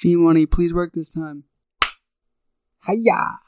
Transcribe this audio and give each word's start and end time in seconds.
G 0.00 0.14
Money, 0.16 0.46
please 0.46 0.72
work 0.72 0.92
this 0.94 1.10
time. 1.10 1.44
Hiya! 2.86 3.40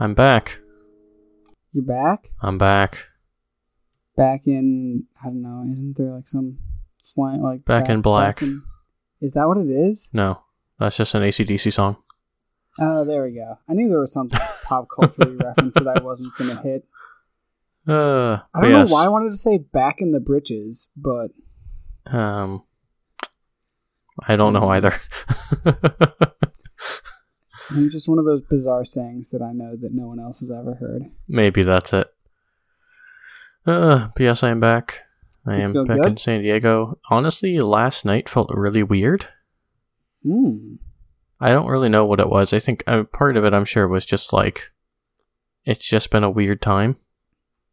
I'm 0.00 0.14
back. 0.14 0.58
You're 1.72 1.84
back? 1.84 2.28
I'm 2.42 2.58
back. 2.58 3.06
Back 4.16 4.46
in 4.46 5.04
I 5.22 5.26
don't 5.26 5.42
know. 5.42 5.64
Isn't 5.72 5.96
there 5.96 6.12
like 6.14 6.28
some 6.28 6.58
slang 7.02 7.42
like 7.42 7.64
Back 7.64 7.88
in 7.88 8.00
black. 8.00 8.42
in- 8.42 8.62
is 9.20 9.32
that 9.34 9.46
what 9.48 9.56
it 9.58 9.70
is? 9.70 10.10
No, 10.12 10.42
that's 10.78 10.96
just 10.96 11.14
an 11.14 11.22
ACDC 11.22 11.72
song. 11.72 11.96
Oh, 12.78 13.04
there 13.04 13.22
we 13.24 13.32
go. 13.34 13.58
I 13.68 13.72
knew 13.74 13.88
there 13.88 14.00
was 14.00 14.12
some 14.12 14.28
pop 14.64 14.88
culture 14.94 15.30
reference 15.30 15.74
that 15.74 15.86
I 15.96 16.02
wasn't 16.02 16.34
gonna 16.36 16.60
hit. 16.60 16.84
Uh, 17.86 18.38
I 18.54 18.60
don't 18.62 18.70
yes, 18.70 18.88
know 18.88 18.94
why 18.94 19.04
I 19.04 19.08
wanted 19.08 19.30
to 19.30 19.36
say 19.36 19.58
"back 19.58 19.96
in 20.00 20.12
the 20.12 20.20
britches," 20.20 20.88
but 20.96 21.32
Um, 22.06 22.62
I 24.26 24.36
don't 24.36 24.52
know 24.52 24.68
either. 24.68 24.94
it's 27.70 27.92
just 27.92 28.08
one 28.08 28.18
of 28.18 28.24
those 28.24 28.40
bizarre 28.42 28.84
sayings 28.84 29.30
that 29.30 29.42
I 29.42 29.52
know 29.52 29.76
that 29.76 29.92
no 29.92 30.06
one 30.06 30.20
else 30.20 30.40
has 30.40 30.50
ever 30.50 30.74
heard. 30.76 31.10
Maybe 31.28 31.62
that's 31.62 31.92
it. 31.92 32.08
Uh, 33.66 34.08
yes, 34.18 34.42
I 34.42 34.50
am 34.50 34.60
back. 34.60 35.00
Does 35.46 35.58
I 35.58 35.62
am 35.62 35.72
back 35.84 36.00
good? 36.02 36.06
in 36.06 36.16
San 36.16 36.42
Diego. 36.42 36.98
Honestly, 37.10 37.58
last 37.60 38.04
night 38.04 38.28
felt 38.28 38.50
really 38.52 38.82
weird. 38.82 39.28
Hmm. 40.22 40.76
I 41.40 41.50
don't 41.52 41.66
really 41.66 41.88
know 41.90 42.06
what 42.06 42.20
it 42.20 42.30
was. 42.30 42.52
I 42.52 42.58
think 42.58 42.82
uh, 42.86 43.04
part 43.04 43.36
of 43.36 43.44
it, 43.44 43.52
I'm 43.52 43.64
sure, 43.66 43.86
was 43.88 44.06
just 44.06 44.32
like 44.32 44.70
it's 45.64 45.86
just 45.86 46.10
been 46.10 46.24
a 46.24 46.30
weird 46.30 46.62
time, 46.62 46.96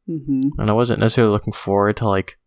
Mm-hmm. 0.09 0.59
and 0.59 0.69
I 0.69 0.73
wasn't 0.73 0.99
necessarily 0.99 1.31
looking 1.31 1.53
forward 1.53 1.97
to 1.97 2.07
like 2.09 2.37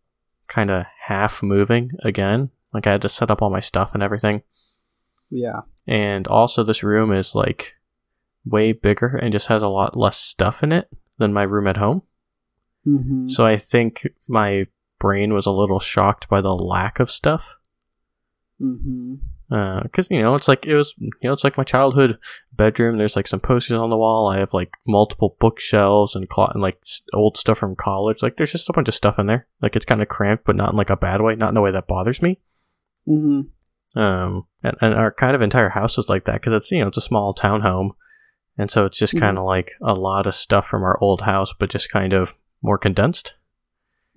kind 0.47 0.69
of 0.69 0.85
half 1.07 1.41
moving 1.41 1.91
again. 2.03 2.49
Like 2.73 2.85
I 2.85 2.91
had 2.91 3.01
to 3.03 3.09
set 3.09 3.31
up 3.31 3.41
all 3.41 3.49
my 3.49 3.61
stuff 3.61 3.93
and 3.93 4.03
everything, 4.03 4.43
Yeah. 5.29 5.61
and 5.87 6.27
also 6.27 6.63
this 6.63 6.83
room 6.83 7.11
is 7.13 7.33
like 7.33 7.73
way 8.45 8.73
bigger 8.73 9.07
and 9.07 9.31
just 9.31 9.47
has 9.47 9.61
a 9.63 9.67
lot 9.67 9.97
less 9.97 10.17
stuff 10.17 10.61
in 10.61 10.71
it 10.71 10.89
than 11.17 11.33
my 11.33 11.43
room 11.43 11.65
at 11.67 11.77
home. 11.77 12.03
Mm-hmm. 12.85 13.29
So 13.29 13.45
I 13.45 13.57
think 13.57 14.05
my 14.27 14.67
brain 14.99 15.33
was 15.33 15.45
a 15.45 15.51
little 15.51 15.79
shocked 15.79 16.27
by 16.29 16.41
the 16.41 16.53
lack 16.53 16.99
of 16.99 17.09
stuff. 17.09 17.57
mm-hmm. 18.61 19.15
Because 19.49 20.09
you 20.09 20.21
know 20.21 20.33
it's 20.35 20.47
like 20.47 20.65
it 20.65 20.73
was 20.75 20.95
you 20.99 21.09
know 21.23 21.33
it's 21.33 21.43
like 21.43 21.57
my 21.57 21.63
childhood 21.63 22.17
bedroom 22.53 22.97
there's 22.97 23.15
like 23.15 23.27
some 23.27 23.39
posters 23.39 23.77
on 23.77 23.89
the 23.91 23.97
wall 23.97 24.27
i 24.27 24.37
have 24.39 24.53
like 24.53 24.71
multiple 24.87 25.35
bookshelves 25.39 26.15
and, 26.15 26.27
clo- 26.29 26.49
and 26.53 26.61
like 26.63 26.81
old 27.13 27.37
stuff 27.37 27.57
from 27.59 27.75
college 27.75 28.23
like 28.23 28.37
there's 28.37 28.51
just 28.51 28.69
a 28.69 28.73
bunch 28.73 28.87
of 28.87 28.93
stuff 28.95 29.19
in 29.19 29.27
there 29.27 29.45
like 29.61 29.75
it's 29.75 29.85
kind 29.85 30.01
of 30.01 30.07
cramped 30.07 30.45
but 30.45 30.55
not 30.55 30.71
in 30.71 30.75
like 30.77 30.89
a 30.89 30.95
bad 30.95 31.21
way 31.21 31.35
not 31.35 31.49
in 31.51 31.57
a 31.57 31.61
way 31.61 31.71
that 31.71 31.87
bothers 31.87 32.21
me 32.21 32.39
Mm-hmm. 33.07 33.99
um 33.99 34.47
and, 34.63 34.75
and 34.81 34.93
our 34.95 35.11
kind 35.13 35.35
of 35.35 35.41
entire 35.43 35.69
house 35.69 35.97
is 35.99 36.09
like 36.09 36.25
that 36.25 36.41
because 36.41 36.53
it's 36.53 36.71
you 36.71 36.81
know 36.81 36.87
it's 36.87 36.97
a 36.97 37.01
small 37.01 37.33
town 37.35 37.61
home 37.61 37.91
and 38.57 38.71
so 38.71 38.85
it's 38.85 38.97
just 38.97 39.13
Mhm. 39.13 39.19
kind 39.19 39.37
of 39.37 39.45
like 39.45 39.71
a 39.85 39.93
lot 39.93 40.25
of 40.25 40.33
stuff 40.33 40.65
from 40.65 40.81
our 40.83 40.97
old 41.01 41.21
house 41.21 41.53
but 41.59 41.69
just 41.69 41.91
kind 41.91 42.13
of 42.13 42.33
more 42.63 42.77
condensed 42.79 43.35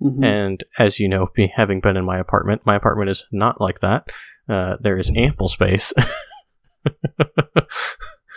Mm-hmm. 0.01 0.23
and 0.23 0.63
as 0.79 0.97
you 1.01 1.09
know, 1.09 1.27
be, 1.35 1.51
having 1.53 1.81
been 1.81 1.97
in 1.97 2.05
my 2.05 2.17
apartment, 2.19 2.61
my 2.65 2.73
apartment 2.77 3.09
is 3.09 3.25
not 3.33 3.59
like 3.59 3.81
that. 3.81 4.07
Uh, 4.49 4.75
there 4.81 4.97
is 4.97 5.11
ample 5.15 5.47
space 5.47 5.93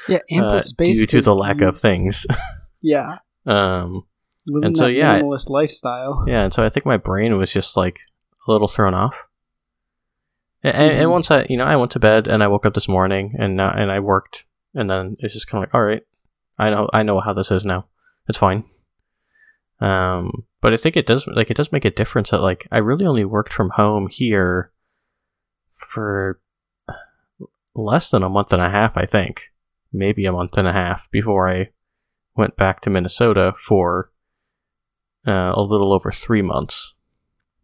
yeah, 0.08 0.18
ample 0.30 0.56
uh, 0.56 0.58
space 0.58 0.98
due 0.98 1.06
to 1.06 1.22
the 1.22 1.34
lack 1.34 1.60
you- 1.60 1.68
of 1.68 1.78
things. 1.78 2.26
Yeah, 2.84 3.18
um, 3.46 4.06
living 4.44 4.66
And 4.66 4.76
so, 4.76 4.86
that 4.86 4.92
yeah, 4.92 5.20
minimalist 5.20 5.48
lifestyle. 5.48 6.24
yeah, 6.26 6.42
and 6.42 6.52
so 6.52 6.64
I 6.64 6.68
think 6.68 6.84
my 6.84 6.96
brain 6.96 7.38
was 7.38 7.52
just 7.52 7.76
like 7.76 8.00
a 8.48 8.50
little 8.50 8.66
thrown 8.66 8.92
off. 8.92 9.14
And, 10.64 10.74
and, 10.74 10.90
and 10.90 11.10
once 11.12 11.30
I, 11.30 11.46
you 11.48 11.56
know, 11.56 11.64
I 11.64 11.76
went 11.76 11.92
to 11.92 12.00
bed 12.00 12.26
and 12.26 12.42
I 12.42 12.48
woke 12.48 12.66
up 12.66 12.74
this 12.74 12.88
morning 12.88 13.36
and 13.38 13.60
uh, 13.60 13.70
and 13.76 13.92
I 13.92 14.00
worked, 14.00 14.46
and 14.74 14.90
then 14.90 15.14
it's 15.20 15.32
just 15.32 15.46
kind 15.46 15.62
of 15.62 15.68
like, 15.68 15.74
all 15.76 15.84
right, 15.84 16.02
I 16.58 16.70
know, 16.70 16.88
I 16.92 17.04
know 17.04 17.20
how 17.20 17.32
this 17.34 17.52
is 17.52 17.64
now. 17.64 17.86
It's 18.28 18.38
fine. 18.38 18.64
Um, 19.80 20.42
but 20.60 20.72
I 20.72 20.76
think 20.76 20.96
it 20.96 21.06
does 21.06 21.24
like 21.28 21.52
it 21.52 21.56
does 21.56 21.70
make 21.70 21.84
a 21.84 21.90
difference 21.90 22.30
that 22.30 22.40
like 22.42 22.66
I 22.72 22.78
really 22.78 23.06
only 23.06 23.24
worked 23.24 23.52
from 23.52 23.70
home 23.76 24.08
here 24.10 24.71
for 25.82 26.40
less 27.74 28.10
than 28.10 28.22
a 28.22 28.28
month 28.28 28.52
and 28.52 28.62
a 28.62 28.70
half, 28.70 28.96
I 28.96 29.06
think, 29.06 29.50
maybe 29.92 30.24
a 30.24 30.32
month 30.32 30.56
and 30.56 30.68
a 30.68 30.72
half 30.72 31.10
before 31.10 31.48
I 31.48 31.70
went 32.36 32.56
back 32.56 32.80
to 32.82 32.90
Minnesota 32.90 33.52
for 33.58 34.10
uh, 35.26 35.52
a 35.54 35.62
little 35.62 35.92
over 35.92 36.10
three 36.10 36.42
months. 36.42 36.94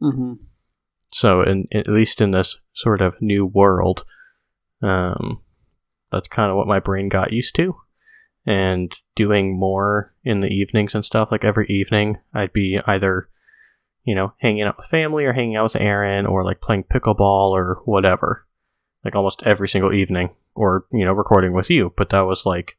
Mm-hmm. 0.01 0.35
So, 1.11 1.43
in, 1.43 1.67
at 1.73 1.89
least 1.89 2.21
in 2.21 2.33
this 2.33 2.59
sort 2.73 3.01
of 3.01 3.15
new 3.21 3.47
world, 3.47 4.05
um, 4.83 5.41
that's 6.13 6.29
kind 6.29 6.51
of 6.51 6.57
what 6.57 6.67
my 6.67 6.81
brain 6.81 7.09
got 7.09 7.33
used 7.33 7.55
to. 7.57 7.75
And 8.47 8.95
doing 9.15 9.59
more 9.59 10.15
in 10.25 10.41
the 10.41 10.49
evenings 10.49 10.95
and 10.95 11.05
stuff, 11.05 11.29
like 11.31 11.45
every 11.45 11.67
evening, 11.69 12.17
I'd 12.33 12.53
be 12.53 12.79
either, 12.87 13.29
you 14.09 14.15
know, 14.15 14.33
hanging 14.39 14.63
out 14.63 14.79
with 14.79 14.87
family 14.87 15.25
or 15.27 15.35
hanging 15.35 15.57
out 15.57 15.65
with 15.65 15.77
Aaron 15.77 16.25
or 16.25 16.43
like 16.43 16.63
playing 16.63 16.85
pickleball 16.85 17.51
or 17.51 17.83
whatever. 17.85 18.47
Like 19.05 19.15
almost 19.15 19.43
every 19.45 19.69
single 19.69 19.93
evening, 19.93 20.31
or, 20.55 20.87
you 20.91 21.05
know, 21.05 21.13
recording 21.13 21.53
with 21.53 21.69
you. 21.69 21.93
But 21.95 22.09
that 22.09 22.23
was 22.23 22.47
like, 22.47 22.79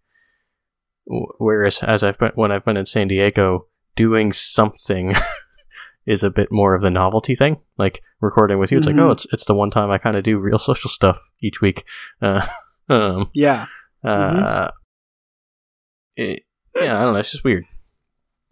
whereas 1.06 1.84
as 1.84 2.03
I've 2.03 2.18
been, 2.18 2.31
when 2.34 2.51
I've 2.51 2.66
been 2.66 2.78
in 2.78 2.85
San 2.88 3.07
Diego, 3.07 3.68
doing 3.95 4.31
something 4.34 5.13
is 6.07 6.23
a 6.23 6.29
bit 6.31 6.51
more 6.51 6.73
of 6.73 6.81
the 6.81 6.89
novelty 6.89 7.35
thing. 7.35 7.57
Like 7.78 8.01
recording 8.22 8.57
with 8.57 8.72
you, 8.72 8.79
it's 8.79 8.88
like, 8.88 8.95
Mhm. 8.95 9.01
oh, 9.07 9.12
it's 9.12 9.28
it's 9.31 9.45
the 9.45 9.53
one 9.56 9.69
time 9.69 9.91
I 9.91 10.00
kind 10.00 10.18
of 10.18 10.23
do 10.23 10.39
real 10.39 10.57
social 10.69 10.89
stuff 10.89 11.31
each 11.41 11.62
week. 11.62 11.84
Uh, 12.22 12.45
um, 12.89 13.29
Yeah. 13.34 13.68
uh, 14.03 14.69
it, 16.16 16.44
yeah, 16.75 16.97
I 17.00 17.03
don't 17.03 17.13
know. 17.13 17.19
It's 17.19 17.31
just 17.31 17.44
weird. 17.44 17.66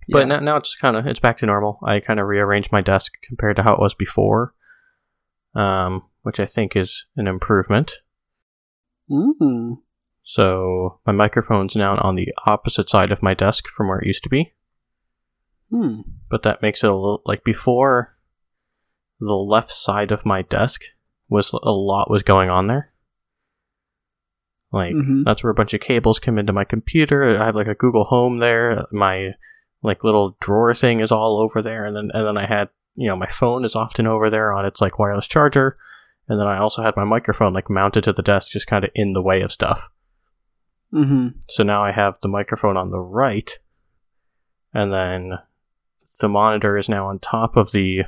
But 0.09 0.19
Yeah. 0.19 0.25
now, 0.25 0.39
now 0.39 0.55
it's 0.57 0.75
kind 0.75 0.95
of 0.95 1.05
it's 1.05 1.19
back 1.19 1.37
to 1.39 1.45
normal. 1.45 1.79
I 1.85 1.99
kind 1.99 2.19
of 2.19 2.27
rearranged 2.27 2.71
my 2.71 2.81
desk 2.81 3.13
compared 3.23 3.55
to 3.57 3.63
how 3.63 3.73
it 3.73 3.79
was 3.79 3.93
before, 3.93 4.53
um, 5.55 6.03
which 6.21 6.39
I 6.39 6.45
think 6.45 6.75
is 6.75 7.05
an 7.15 7.27
improvement. 7.27 7.99
Mm-hmm. 9.09 9.73
So 10.23 10.99
my 11.05 11.13
microphone's 11.13 11.75
now 11.75 11.97
on 11.97 12.15
the 12.15 12.27
opposite 12.45 12.89
side 12.89 13.11
of 13.11 13.23
my 13.23 13.33
desk 13.33 13.67
from 13.67 13.87
where 13.87 13.99
it 13.99 14.07
used 14.07 14.23
to 14.23 14.29
be. 14.29 14.53
Hmm. 15.69 15.99
but 16.29 16.43
that 16.43 16.61
makes 16.61 16.81
it 16.81 16.89
a 16.89 16.93
little 16.93 17.21
like 17.25 17.43
before 17.43 18.15
the 19.19 19.33
left 19.33 19.69
side 19.69 20.13
of 20.13 20.25
my 20.25 20.41
desk 20.41 20.81
was 21.27 21.51
a 21.51 21.71
lot 21.71 22.09
was 22.09 22.23
going 22.23 22.49
on 22.49 22.67
there 22.67 22.93
like 24.71 24.93
Mhm. 24.95 25.25
that's 25.25 25.43
where 25.43 25.51
a 25.51 25.53
bunch 25.53 25.73
of 25.73 25.81
cables 25.81 26.19
come 26.21 26.37
into 26.39 26.53
my 26.53 26.63
computer 26.63 27.37
i 27.37 27.45
have 27.45 27.55
like 27.55 27.67
a 27.67 27.75
google 27.75 28.05
home 28.05 28.39
there 28.39 28.85
my 28.93 29.31
like 29.83 30.03
little 30.03 30.35
drawer 30.39 30.73
thing 30.73 30.99
is 30.99 31.11
all 31.11 31.39
over 31.39 31.61
there 31.61 31.85
and 31.85 31.95
then 31.95 32.09
and 32.13 32.25
then 32.27 32.37
i 32.37 32.45
had 32.47 32.69
you 32.95 33.07
know 33.07 33.15
my 33.15 33.27
phone 33.27 33.63
is 33.63 33.75
often 33.75 34.07
over 34.07 34.29
there 34.29 34.51
on 34.53 34.65
its 34.65 34.81
like 34.81 34.97
wireless 34.99 35.27
charger 35.27 35.77
and 36.27 36.39
then 36.39 36.47
i 36.47 36.57
also 36.57 36.81
had 36.81 36.95
my 36.97 37.03
microphone 37.03 37.53
like 37.53 37.69
mounted 37.69 38.03
to 38.03 38.13
the 38.13 38.21
desk 38.21 38.51
just 38.51 38.67
kind 38.67 38.83
of 38.83 38.89
in 38.95 39.13
the 39.13 39.21
way 39.21 39.41
of 39.41 39.51
stuff 39.51 39.89
Mm-hmm. 40.93 41.39
so 41.49 41.63
now 41.63 41.83
I 41.83 41.91
have 41.91 42.15
the 42.21 42.29
microphone 42.29 42.77
on 42.77 42.91
the 42.91 42.99
right, 42.99 43.51
and 44.73 44.93
then 44.93 45.33
the 46.21 46.29
monitor 46.29 46.77
is 46.77 46.87
now 46.87 47.07
on 47.07 47.19
top 47.19 47.57
of 47.57 47.73
the 47.73 48.03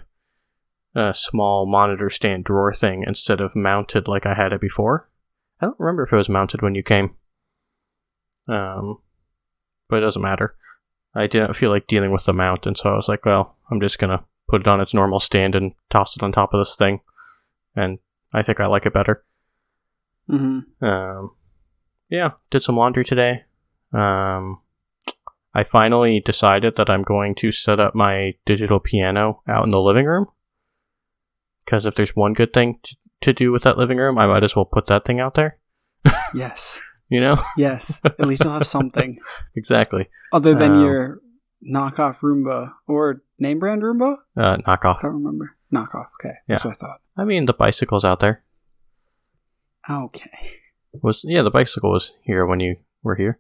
uh, 0.96 1.12
small 1.12 1.66
monitor 1.66 2.09
stand 2.09 2.46
drawer 2.46 2.74
thing 2.74 3.03
instead 3.06 3.41
of 3.41 3.53
mounted 3.53 4.08
like 4.08 4.25
I 4.25 4.34
had 4.34 4.53
it 4.53 4.62
before. 4.62 5.09
I 5.59 5.66
don't 5.66 5.78
remember 5.78 6.03
if 6.03 6.13
it 6.13 6.16
was 6.16 6.29
mounted 6.29 6.62
when 6.62 6.74
you 6.74 6.81
came. 6.81 7.16
Um, 8.47 9.00
but 9.90 9.97
it 9.97 10.06
doesn't 10.06 10.22
matter. 10.22 10.56
I 11.19 11.28
didn't 11.28 11.56
feel 11.56 11.69
like 11.69 11.88
dealing 11.88 12.12
with 12.12 12.25
the 12.25 12.34
mount, 12.34 12.66
and 12.66 12.78
so 12.78 12.90
I 12.90 12.96
was 12.96 13.09
like, 13.09 13.25
well, 13.25 13.56
I'm 13.69 13.80
just 13.81 14.00
gonna 14.00 14.24
put 14.47 14.62
it 14.62 14.68
on 14.68 14.82
its 14.82 14.93
normal 14.93 15.20
stand 15.20 15.55
and 15.55 15.73
toss 15.90 16.16
it 16.16 16.23
on 16.23 16.32
top 16.32 16.53
of 16.53 16.59
this 16.59 16.76
thing, 16.76 17.02
and 17.76 17.99
I 18.34 18.43
think 18.43 18.59
I 18.59 18.67
like 18.67 18.85
it 18.85 18.93
better. 18.93 19.23
Mm-hmm. 20.29 20.85
Um, 20.85 21.32
yeah, 22.09 22.32
did 22.49 22.61
some 22.61 22.78
laundry 22.78 23.03
today. 23.03 23.43
Um, 23.93 24.61
I 25.53 25.64
finally 25.64 26.20
decided 26.20 26.76
that 26.76 26.90
I'm 26.90 27.03
going 27.03 27.35
to 27.35 27.52
set 27.52 27.79
up 27.79 27.96
my 27.96 28.35
digital 28.46 28.79
piano 28.79 29.41
out 29.47 29.66
in 29.66 29.72
the 29.72 29.79
living 29.79 30.05
room. 30.05 30.28
Because 31.66 31.85
if 31.85 31.96
there's 31.96 32.16
one 32.16 32.34
good 32.34 32.53
thing 32.53 32.79
to, 32.84 32.96
to 33.22 33.34
do 33.34 33.52
with 33.52 33.64
that 33.64 33.78
living 33.78 33.97
room, 33.97 34.17
I 34.17 34.28
might 34.28 34.43
as 34.43 34.55
well 34.55 34.66
put 34.66 34.88
that 34.88 35.05
thing 35.05 35.20
out 35.20 35.35
there. 35.35 35.58
Yes. 36.34 36.79
You 37.09 37.22
know? 37.22 37.44
Yes. 37.58 38.00
At 38.06 38.26
least 38.28 38.44
you'll 38.44 38.53
have 38.53 38.67
something 38.67 39.17
exactly. 39.56 40.09
other 40.32 40.53
than 40.56 40.73
Um, 40.73 40.82
your 40.84 41.20
knockoff 41.67 42.20
Roomba 42.20 42.72
or 42.88 43.22
name 43.40 43.59
brand 43.59 43.82
Roomba. 43.82 44.16
Uh. 44.38 44.58
I 44.66 44.78
don't 44.82 45.14
remember. 45.14 45.56
Knockoff. 45.73 46.08
Okay. 46.20 46.35
That's 46.47 46.64
what 46.66 46.73
I 46.73 46.78
thought. 46.78 47.02
I 47.17 47.23
mean, 47.26 47.46
the 47.46 47.53
bicycle's 47.53 48.06
out 48.06 48.20
there. 48.20 48.44
Okay. 49.90 50.52
Was 51.02 51.23
yeah, 51.28 51.41
the 51.41 51.52
bicycle 51.52 51.91
was 51.91 52.14
here 52.23 52.46
when 52.46 52.59
you 52.59 52.78
were 53.03 53.16
here. 53.16 53.40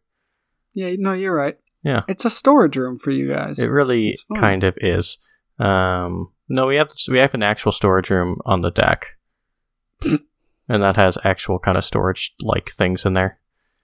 Yeah. 0.73 0.91
No, 0.97 1.13
you're 1.13 1.35
right. 1.35 1.57
Yeah. 1.83 2.01
It's 2.07 2.25
a 2.25 2.29
storage 2.29 2.75
room 2.75 2.99
for 2.99 3.11
you 3.11 3.31
guys. 3.33 3.59
It 3.59 3.67
really 3.67 4.09
It's 4.09 4.23
fine. 4.23 4.39
kind 4.41 4.63
of 4.63 4.77
is. 4.81 5.17
Um, 5.59 6.31
no, 6.47 6.67
we 6.67 6.75
have 6.75 6.89
we 7.09 7.19
have 7.19 7.33
an 7.33 7.43
actual 7.43 7.71
storage 7.71 8.09
room 8.09 8.37
on 8.45 8.61
the 8.61 8.71
deck, 8.71 9.17
and 10.01 10.83
that 10.83 10.95
has 10.97 11.17
actual 11.23 11.59
kind 11.59 11.77
of 11.77 11.83
storage 11.83 12.33
like 12.41 12.71
things 12.71 13.05
in 13.05 13.13
there. 13.13 13.39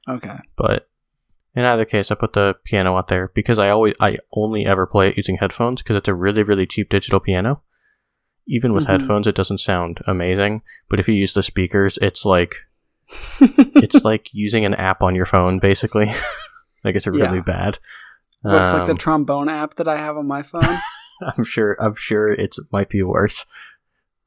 Okay. 0.07 0.37
But 0.57 0.87
in 1.55 1.63
either 1.63 1.85
case, 1.85 2.11
I 2.11 2.15
put 2.15 2.33
the 2.33 2.55
piano 2.63 2.95
out 2.97 3.07
there 3.07 3.31
because 3.33 3.59
I 3.59 3.69
always 3.69 3.95
I 3.99 4.17
only 4.33 4.65
ever 4.65 4.85
play 4.85 5.09
it 5.09 5.17
using 5.17 5.37
headphones 5.37 5.81
because 5.81 5.95
it's 5.95 6.07
a 6.09 6.13
really 6.13 6.43
really 6.43 6.65
cheap 6.65 6.89
digital 6.89 7.19
piano. 7.19 7.61
Even 8.47 8.73
with 8.73 8.85
Mhm. 8.85 8.89
headphones, 8.91 9.25
it 9.27 9.35
doesn't 9.35 9.57
sound 9.59 10.01
amazing. 10.05 10.61
But 10.89 10.99
if 10.99 11.07
you 11.07 11.15
use 11.15 11.33
the 11.33 11.41
speakers, 11.43 11.97
it's 12.01 12.25
like 12.25 12.55
it's 13.39 14.03
like 14.05 14.29
using 14.33 14.65
an 14.65 14.73
app 14.75 15.01
on 15.01 15.15
your 15.15 15.25
phone, 15.25 15.59
basically. 15.59 16.05
like 16.83 16.95
it's 16.95 17.07
really 17.07 17.37
Yeah. 17.37 17.41
bad. 17.41 17.79
What's 18.41 18.73
like 18.73 18.85
the 18.85 18.91
Um, 18.91 18.97
trombone 18.97 19.49
app 19.49 19.75
that 19.75 19.87
I 19.87 19.97
have 19.97 20.17
on 20.17 20.27
my 20.27 20.43
phone? 20.43 20.77
I'm 21.37 21.43
sure. 21.43 21.75
I'm 21.81 21.95
sure 21.95 22.31
it's 22.31 22.59
it 22.59 22.65
might 22.71 22.89
be 22.89 23.01
worse. 23.01 23.45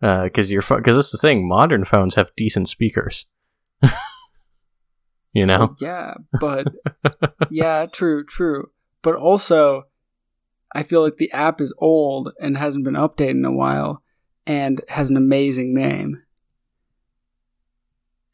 Because 0.00 0.50
your 0.50 0.62
because 0.62 0.96
that's 0.96 1.12
the 1.12 1.18
thing. 1.18 1.46
Modern 1.46 1.84
phones 1.84 2.14
have 2.16 2.34
decent 2.36 2.68
speakers. 2.68 3.26
You 5.38 5.46
know. 5.46 5.76
yeah, 5.80 6.14
but 6.40 6.66
yeah, 7.50 7.86
true, 7.86 8.24
true. 8.24 8.70
But 9.02 9.14
also, 9.14 9.84
I 10.74 10.82
feel 10.82 11.02
like 11.02 11.16
the 11.16 11.32
app 11.32 11.60
is 11.60 11.72
old 11.78 12.32
and 12.40 12.58
hasn't 12.58 12.84
been 12.84 12.94
updated 12.94 13.30
in 13.30 13.44
a 13.44 13.52
while, 13.52 14.02
and 14.46 14.82
has 14.88 15.10
an 15.10 15.16
amazing 15.16 15.74
name. 15.74 16.22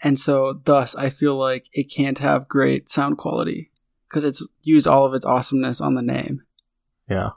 And 0.02 0.18
so, 0.18 0.60
thus, 0.64 0.94
I 0.94 1.08
feel 1.10 1.38
like 1.38 1.66
it 1.72 1.84
can't 1.84 2.18
have 2.18 2.48
great 2.48 2.90
sound 2.90 3.16
quality 3.16 3.70
because 4.08 4.22
it's 4.22 4.46
used 4.62 4.86
all 4.86 5.06
of 5.06 5.14
its 5.14 5.24
awesomeness 5.24 5.80
on 5.80 5.94
the 5.94 6.02
name. 6.02 6.42
Yeah. 7.08 7.30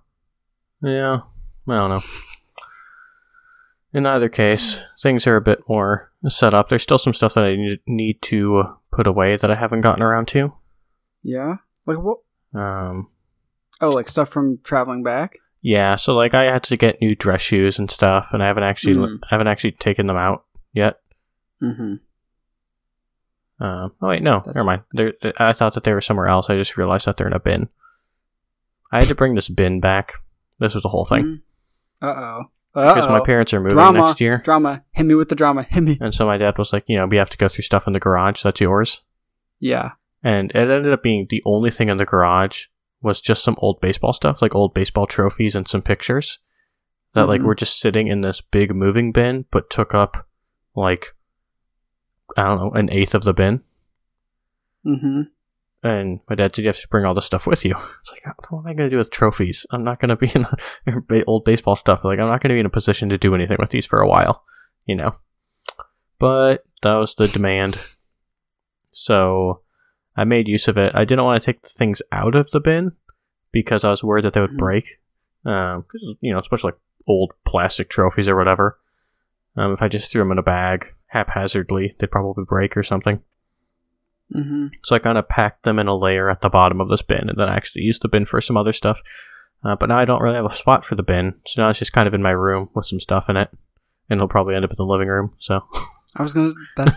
Yeah. 0.82 1.22
I 1.68 1.74
don't 1.74 1.90
know. 1.90 2.04
In 3.94 4.06
either 4.06 4.30
case, 4.30 4.82
things 5.02 5.26
are 5.28 5.38
a 5.38 5.42
bit 5.42 5.60
more 5.68 6.12
set 6.28 6.54
up. 6.54 6.70
There's 6.70 6.84
still 6.84 6.98
some 6.98 7.14
stuff 7.14 7.34
that 7.36 7.46
I 7.46 7.80
need, 7.88 8.22
to 8.24 8.64
put 8.98 9.08
away 9.08 9.38
that 9.38 9.52
I 9.52 9.56
haven't 9.56 9.82
gotten 9.82 10.02
around 10.04 10.28
to. 10.30 10.54
Yeah, 11.24 11.56
like 11.86 12.00
what? 12.00 12.18
Um, 12.54 13.08
Oh, 13.80 13.90
like 13.90 14.10
stuff 14.10 14.30
from 14.30 14.58
traveling 14.64 15.04
back. 15.04 15.38
yeah, 15.62 15.96
so 15.96 16.16
like 16.16 16.34
I 16.34 16.46
had 16.46 16.64
to 16.64 16.76
get 16.78 17.00
new 17.00 17.16
dress 17.16 17.42
shoes 17.42 17.78
and 17.80 17.90
stuff, 17.92 18.30
and 18.34 18.42
I 18.42 18.48
haven't 18.48 18.64
actually 18.64 18.96
Mm. 18.96 19.20
I 19.24 19.28
haven't 19.30 19.48
actually 19.48 19.74
taken 19.74 20.08
them 20.08 20.18
out 20.18 20.46
yet. 20.74 21.00
Mm-hmm. 21.62 21.96
Um, 23.64 23.92
oh 24.02 24.08
wait, 24.08 24.22
no, 24.24 24.38
That's- 24.40 24.56
never 24.56 24.66
mind. 24.66 24.82
They're, 24.94 25.12
th- 25.14 25.36
I 25.40 25.54
thought 25.54 25.74
that 25.74 25.84
they 25.84 25.94
were 25.94 26.02
somewhere 26.02 26.28
else. 26.28 26.50
I 26.50 26.56
just 26.56 26.78
realized 26.78 27.06
that 27.08 27.18
they're 27.18 27.28
in 27.28 27.34
a 27.34 27.40
bin. 27.40 27.70
I 28.92 28.98
had 28.98 29.08
to 29.10 29.16
bring 29.16 29.36
this 29.36 29.50
bin 29.50 29.80
back. 29.80 30.14
This 30.60 30.74
was 30.74 30.84
the 30.84 30.90
whole 30.90 31.06
thing 31.06 31.42
Uh 32.02 32.06
oh. 32.08 32.42
Because 32.86 33.10
my 33.10 33.20
parents 33.20 33.54
are 33.54 33.60
moving 33.60 33.76
drama, 33.78 34.00
next 34.00 34.22
year, 34.22 34.38
Drama. 34.44 34.84
Hit 34.92 35.06
me 35.06 35.16
with 35.16 35.30
the 35.30 35.36
drama. 35.36 35.64
Hit 35.64 35.82
me. 35.84 35.98
and 36.00 36.14
so 36.14 36.26
my 36.26 36.38
dad 36.38 36.58
was 36.58 36.72
like, 36.74 36.84
you 36.88 36.98
know, 36.98 37.06
we 37.08 37.18
have 37.18 37.30
to 37.32 37.38
go 37.38 37.48
through 37.48 37.64
stuff 37.64 37.88
in 37.88 37.94
the 37.94 38.00
garage. 38.00 38.44
That's 38.44 38.62
yours. 38.62 39.02
Yeah. 39.60 39.92
and 40.24 40.52
it 40.52 40.70
ended 40.70 40.92
up 40.94 41.02
being 41.04 41.28
the 41.30 41.42
only 41.46 41.72
thing 41.72 41.90
in 41.90 41.98
the 41.98 42.06
garage 42.06 42.66
was 43.02 43.22
just 43.22 43.44
some 43.44 43.56
old 43.60 43.80
baseball 43.82 44.12
stuff 44.14 44.42
like 44.42 44.54
old 44.56 44.74
baseball 44.74 45.06
trophies 45.08 45.56
and 45.56 45.68
some 45.68 45.82
pictures 45.82 46.40
that 47.14 47.28
like 47.28 47.42
Mhm. 47.42 47.46
were 47.46 47.56
just 47.56 47.80
sitting 47.80 48.08
in 48.08 48.22
this 48.22 48.42
big 48.42 48.74
moving 48.76 49.12
bin 49.12 49.46
but 49.52 49.70
took 49.70 49.94
up 49.94 50.28
like 50.76 51.14
i 52.36 52.44
don't 52.44 52.58
know 52.60 52.72
an 52.72 52.90
eighth 52.92 53.14
of 53.16 53.24
the 53.24 53.34
bin 53.34 53.62
Mm-hmm. 54.86 55.22
And 55.84 56.20
my 56.30 56.36
dad 56.36 56.56
said 56.56 56.64
you 56.64 56.70
have 56.70 56.80
to 56.80 56.88
bring 56.88 57.06
all 57.06 57.14
this 57.14 57.26
stuff 57.26 57.46
with 57.48 57.64
you. 57.66 57.76
It's 58.02 58.12
like 58.12 58.52
what 58.52 58.60
am 58.60 58.68
i 58.68 58.74
going 58.74 58.90
to 58.90 58.94
do 58.94 58.98
with 58.98 59.12
trophies? 59.12 59.66
I'm 59.72 59.84
not 59.84 60.00
going 60.00 60.10
to 60.10 60.16
be 60.16 60.32
in 60.34 60.46
a, 60.46 61.24
old 61.28 61.46
baseball 61.46 61.76
stuff. 61.76 62.02
Like 62.04 62.20
i'm 62.20 62.28
not 62.28 62.42
going 62.42 62.50
to 62.50 62.56
be 62.56 62.60
in 62.60 62.66
a 62.66 62.70
position 62.70 63.10
to 63.10 63.18
do 63.18 63.36
anything 63.36 63.58
with 63.60 63.70
these 63.70 63.86
for 63.86 64.00
a 64.02 64.08
while 64.08 64.44
you 64.86 64.96
know? 64.96 65.16
But 66.20 66.64
that 66.82 66.94
was 66.96 67.14
the 67.16 67.28
demand. 67.28 67.78
So 68.94 69.62
i 70.16 70.24
made 70.24 70.48
use 70.48 70.68
of 70.68 70.78
it. 70.78 70.96
I 70.96 71.06
didn't 71.06 71.26
want 71.26 71.42
to 71.42 71.46
take 71.46 71.62
the 71.62 71.70
things 71.70 72.02
out 72.12 72.36
of 72.36 72.50
the 72.52 72.60
bin 72.60 72.94
because 73.52 73.84
i 73.84 73.90
was 73.90 74.04
worried 74.04 74.26
that 74.26 74.34
they 74.34 74.42
would 74.42 74.52
Mhm. 74.52 74.58
break 74.58 75.00
um 75.46 75.86
you 76.22 76.34
know 76.34 76.40
especially 76.40 76.70
like 76.72 76.80
old 77.08 77.34
plastic 77.46 77.90
trophies 77.90 78.28
or 78.28 78.36
whatever. 78.36 78.80
Um, 79.56 79.74
if 79.74 79.82
i 79.82 79.88
just 79.88 80.12
threw 80.12 80.22
them 80.22 80.32
in 80.32 80.38
a 80.38 80.44
bag 80.44 80.94
haphazardly 81.08 81.96
they'd 82.00 82.12
probably 82.12 82.44
break 82.44 82.76
or 82.78 82.84
something 82.84 83.22
Mm-hmm. 84.36 84.68
so 84.84 84.96
I 84.96 85.00
kind 85.00 85.18
of 85.18 85.30
packed 85.30 85.64
them 85.64 85.80
in 85.80 85.88
a 85.88 85.96
layer 85.96 86.30
at 86.30 86.42
the 86.42 86.50
bottom 86.50 86.82
of 86.82 86.90
this 86.90 87.02
bin, 87.02 87.30
and 87.30 87.38
then 87.38 87.48
I 87.48 87.56
actually 87.56 87.84
used 87.84 88.02
the 88.02 88.10
bin 88.10 88.26
for 88.26 88.42
some 88.42 88.58
other 88.58 88.74
stuff. 88.74 89.02
Uh, 89.64 89.76
but 89.76 89.88
now 89.90 89.98
I 89.98 90.06
don't 90.06 90.22
really 90.22 90.36
have 90.36 90.46
a 90.52 90.54
spot 90.56 90.86
for 90.86 90.96
the 90.96 91.04
bin, 91.04 91.36
so 91.46 91.62
now 91.62 91.70
it's 91.70 91.80
just 91.80 91.94
kind 91.94 92.08
of 92.08 92.14
in 92.14 92.22
my 92.22 92.32
room 92.32 92.70
with 92.76 92.86
some 92.86 93.00
stuff 93.00 93.30
in 93.30 93.38
it, 93.38 93.50
and 94.10 94.18
it'll 94.18 94.28
probably 94.28 94.54
end 94.56 94.66
up 94.66 94.72
in 94.72 94.76
the 94.78 94.84
living 94.86 95.08
room. 95.08 95.34
So, 95.40 95.62
I 96.16 96.22
was 96.24 96.34
gonna. 96.34 96.54
That's 96.76 96.96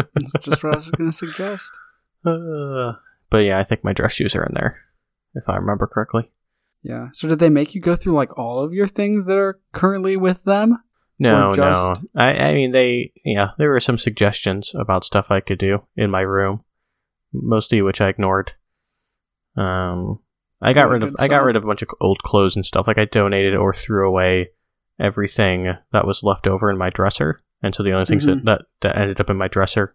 just 0.42 0.62
what 0.64 0.72
I 0.72 0.76
was 0.76 0.90
gonna 0.90 1.12
suggest. 1.12 1.70
uh, 2.26 2.92
but 3.30 3.38
yeah, 3.38 3.58
I 3.58 3.64
think 3.64 3.84
my 3.84 3.92
dress 3.92 4.12
shoes 4.12 4.34
are 4.36 4.44
in 4.44 4.54
there, 4.54 4.76
if 5.34 5.48
I 5.48 5.56
remember 5.56 5.86
correctly. 5.86 6.30
Yeah. 6.82 7.08
So 7.12 7.28
did 7.28 7.38
they 7.38 7.48
make 7.48 7.74
you 7.74 7.80
go 7.80 7.94
through 7.96 8.14
like 8.14 8.36
all 8.36 8.60
of 8.60 8.72
your 8.72 8.88
things 8.88 9.26
that 9.26 9.38
are 9.38 9.60
currently 9.72 10.16
with 10.16 10.42
them? 10.44 10.78
No, 11.18 11.52
just- 11.54 12.02
no. 12.14 12.20
I, 12.20 12.32
I 12.32 12.52
mean, 12.54 12.72
they, 12.72 13.12
yeah, 13.24 13.50
there 13.56 13.70
were 13.70 13.78
some 13.80 13.98
suggestions 13.98 14.72
about 14.74 15.04
stuff 15.04 15.30
I 15.30 15.38
could 15.40 15.58
do 15.58 15.84
in 15.96 16.10
my 16.10 16.22
room, 16.22 16.64
mostly 17.32 17.82
which 17.82 18.00
I 18.00 18.08
ignored. 18.08 18.52
Um, 19.56 20.20
I 20.60 20.72
got 20.72 20.86
a 20.86 20.88
rid 20.88 21.02
of, 21.02 21.14
I 21.18 21.28
got 21.28 21.44
rid 21.44 21.56
of 21.56 21.64
a 21.64 21.66
bunch 21.66 21.82
of 21.82 21.88
old 22.00 22.22
clothes 22.22 22.56
and 22.56 22.64
stuff. 22.64 22.86
Like 22.86 22.98
I 22.98 23.04
donated 23.04 23.54
or 23.54 23.74
threw 23.74 24.06
away 24.08 24.50
everything 25.00 25.74
that 25.92 26.06
was 26.06 26.22
left 26.22 26.46
over 26.46 26.70
in 26.70 26.78
my 26.78 26.90
dresser, 26.90 27.42
and 27.62 27.74
so 27.74 27.82
the 27.82 27.92
only 27.92 28.06
things 28.06 28.26
Mhm. 28.26 28.44
that, 28.44 28.44
that 28.44 28.62
that 28.80 28.98
ended 28.98 29.20
up 29.20 29.28
in 29.30 29.36
my 29.36 29.48
dresser 29.48 29.94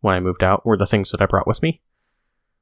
when 0.00 0.14
I 0.14 0.20
moved 0.20 0.42
out 0.42 0.64
were 0.64 0.76
the 0.76 0.86
things 0.86 1.10
that 1.10 1.20
I 1.20 1.26
brought 1.26 1.46
with 1.46 1.62
me. 1.62 1.80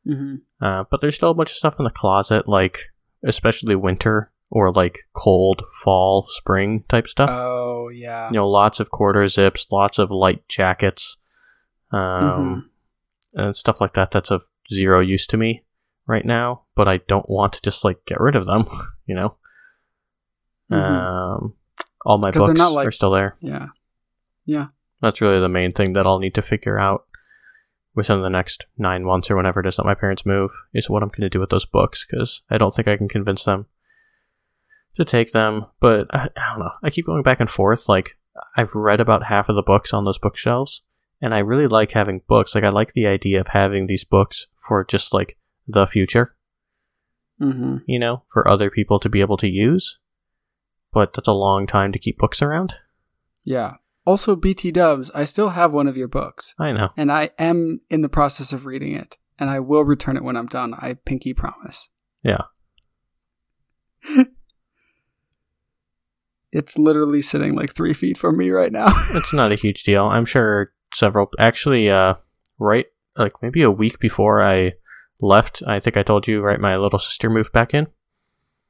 Mm-hmm. 0.07 0.37
Uh, 0.65 0.85
but 0.91 1.01
there's 1.01 1.15
still 1.15 1.31
a 1.31 1.35
bunch 1.35 1.51
of 1.51 1.57
stuff 1.57 1.77
in 1.79 1.85
the 1.85 1.91
closet, 1.91 2.49
like 2.49 2.81
especially 3.25 3.75
winter 3.77 4.31
or 4.51 4.71
like 4.73 4.99
cold 5.15 5.63
fall, 5.83 6.27
spring 6.29 6.85
type 6.89 7.09
stuff 7.09 7.31
Oh 7.33 7.89
yeah. 7.89 8.29
you 8.29 8.35
know, 8.35 8.49
lots 8.49 8.81
of 8.81 8.91
quarter 8.91 9.27
zips, 9.27 9.67
lots 9.73 9.99
of 9.99 10.11
light 10.11 10.47
jackets, 10.49 11.17
um, 11.91 12.71
and 13.35 13.57
stuff 13.57 13.81
like 13.81 13.95
that. 13.95 14.11
That's 14.11 14.31
of 14.31 14.45
zero 14.73 15.01
use 15.01 15.27
to 15.29 15.37
me 15.37 15.65
right 16.07 16.25
now, 16.25 16.63
but 16.77 16.89
I 16.89 16.99
don't 17.09 17.29
want 17.29 17.53
to 17.55 17.63
just 17.63 17.85
like 17.85 18.05
get 18.07 18.21
rid 18.21 18.37
of 18.37 18.47
them. 18.47 18.67
You 19.07 19.15
know, 19.15 19.37
Mhm. 20.71 20.77
um, 20.77 21.55
all 22.07 22.17
my 22.17 22.31
books 22.31 22.59
not 22.59 22.73
like- 22.73 22.87
are 22.87 22.91
still 22.91 23.11
there. 23.11 23.37
Yeah, 23.41 23.67
yeah. 24.47 24.69
That's 25.03 25.21
really 25.21 25.41
the 25.41 25.49
main 25.51 25.73
thing 25.75 25.93
that 25.93 26.07
I'll 26.07 26.19
need 26.19 26.35
to 26.37 26.43
figure 26.43 26.79
out 26.79 27.05
within 27.95 28.23
the 28.23 28.31
next 28.31 28.65
nine 28.79 29.05
months 29.05 29.31
or 29.31 29.37
whenever 29.37 29.61
it 29.61 29.67
is 29.67 29.77
that 29.77 29.85
my 29.85 29.95
parents 29.95 30.25
move 30.25 30.51
is 30.73 30.89
what 30.89 31.03
I'm 31.03 31.11
going 31.11 31.21
to 31.21 31.29
do 31.29 31.39
with 31.41 31.51
those 31.51 31.67
books 31.67 32.07
because 32.09 32.41
I 32.51 32.57
don't 32.57 32.75
think 32.75 32.89
I 32.89 32.97
can 32.97 33.09
convince 33.09 33.45
them 33.45 33.67
to 34.95 35.05
take 35.05 35.33
them. 35.33 35.67
But 35.81 36.07
I, 36.15 36.31
I 36.35 36.51
don't 36.51 36.61
know. 36.61 36.73
I 36.83 36.89
keep 36.89 37.05
going 37.05 37.23
back 37.23 37.41
and 37.41 37.51
forth. 37.51 37.89
Like 37.91 38.17
I've 38.57 38.75
read 38.75 39.01
about 39.01 39.25
half 39.25 39.51
of 39.51 39.57
the 39.57 39.63
books 39.63 39.93
on 39.93 40.07
those 40.07 40.19
bookshelves, 40.19 40.81
and 41.21 41.35
I 41.35 41.39
really 41.39 41.67
like 41.69 41.93
having 41.93 42.21
books. 42.29 42.55
Like 42.55 42.65
I 42.65 42.69
like 42.71 42.93
the 42.95 43.07
idea 43.07 43.41
of 43.41 43.49
having 43.49 43.87
these 43.87 44.05
books 44.05 44.47
for 44.67 44.85
just 44.85 45.13
like 45.15 45.39
the 45.67 45.87
future, 45.87 46.37
Mm-hmm. 47.41 47.79
you 47.87 47.99
know, 47.99 48.23
for 48.29 48.49
other 48.51 48.71
people 48.71 48.99
to 49.01 49.09
be 49.09 49.21
able 49.21 49.37
to 49.39 49.49
use. 49.49 49.99
But 50.93 51.13
that's 51.13 51.27
a 51.29 51.33
long 51.33 51.67
time 51.67 51.91
to 51.93 51.99
keep 51.99 52.19
books 52.19 52.41
around. 52.41 52.77
Yeah. 53.43 53.75
Also, 54.07 54.37
BT 54.37 54.71
Dubs, 54.71 55.11
I 55.15 55.25
still 55.25 55.49
have 55.51 55.73
one 55.75 55.89
of 55.89 55.97
your 55.97 56.07
books, 56.09 56.55
I 56.59 56.73
know. 56.73 56.91
and 56.97 57.11
I 57.11 57.31
am 57.39 57.81
in 57.91 58.03
the 58.03 58.09
process 58.09 58.53
of 58.53 58.67
reading 58.67 58.95
it, 58.95 59.17
and 59.39 59.49
I 59.51 59.61
will 59.61 59.83
return 59.83 60.17
it 60.17 60.23
when 60.23 60.37
I'm 60.37 60.47
done. 60.47 60.75
I 60.75 60.93
pinky 60.95 61.33
promise. 61.35 61.89
Yeah. 62.23 62.43
It's 66.53 66.79
literally 66.79 67.21
sitting 67.21 67.55
like 67.57 67.75
three 67.75 67.93
feet 67.95 68.17
from 68.17 68.37
me 68.37 68.51
right 68.51 68.71
now. 68.71 68.87
it's 69.11 69.33
not 69.35 69.51
a 69.51 69.57
huge 69.57 69.83
deal. 69.83 70.05
I'm 70.05 70.25
sure 70.25 70.73
several 70.95 71.29
actually 71.39 71.91
uh 71.91 72.15
right 72.59 72.87
like 73.17 73.33
maybe 73.43 73.63
a 73.63 73.71
week 73.71 73.99
before 73.99 74.43
I 74.43 74.73
left, 75.21 75.63
I 75.67 75.81
think 75.81 75.97
I 75.97 76.03
told 76.03 76.27
you 76.27 76.41
right 76.41 76.61
my 76.61 76.77
little 76.77 76.99
sister 76.99 77.31
moved 77.31 77.53
back 77.53 77.73
in 77.75 77.87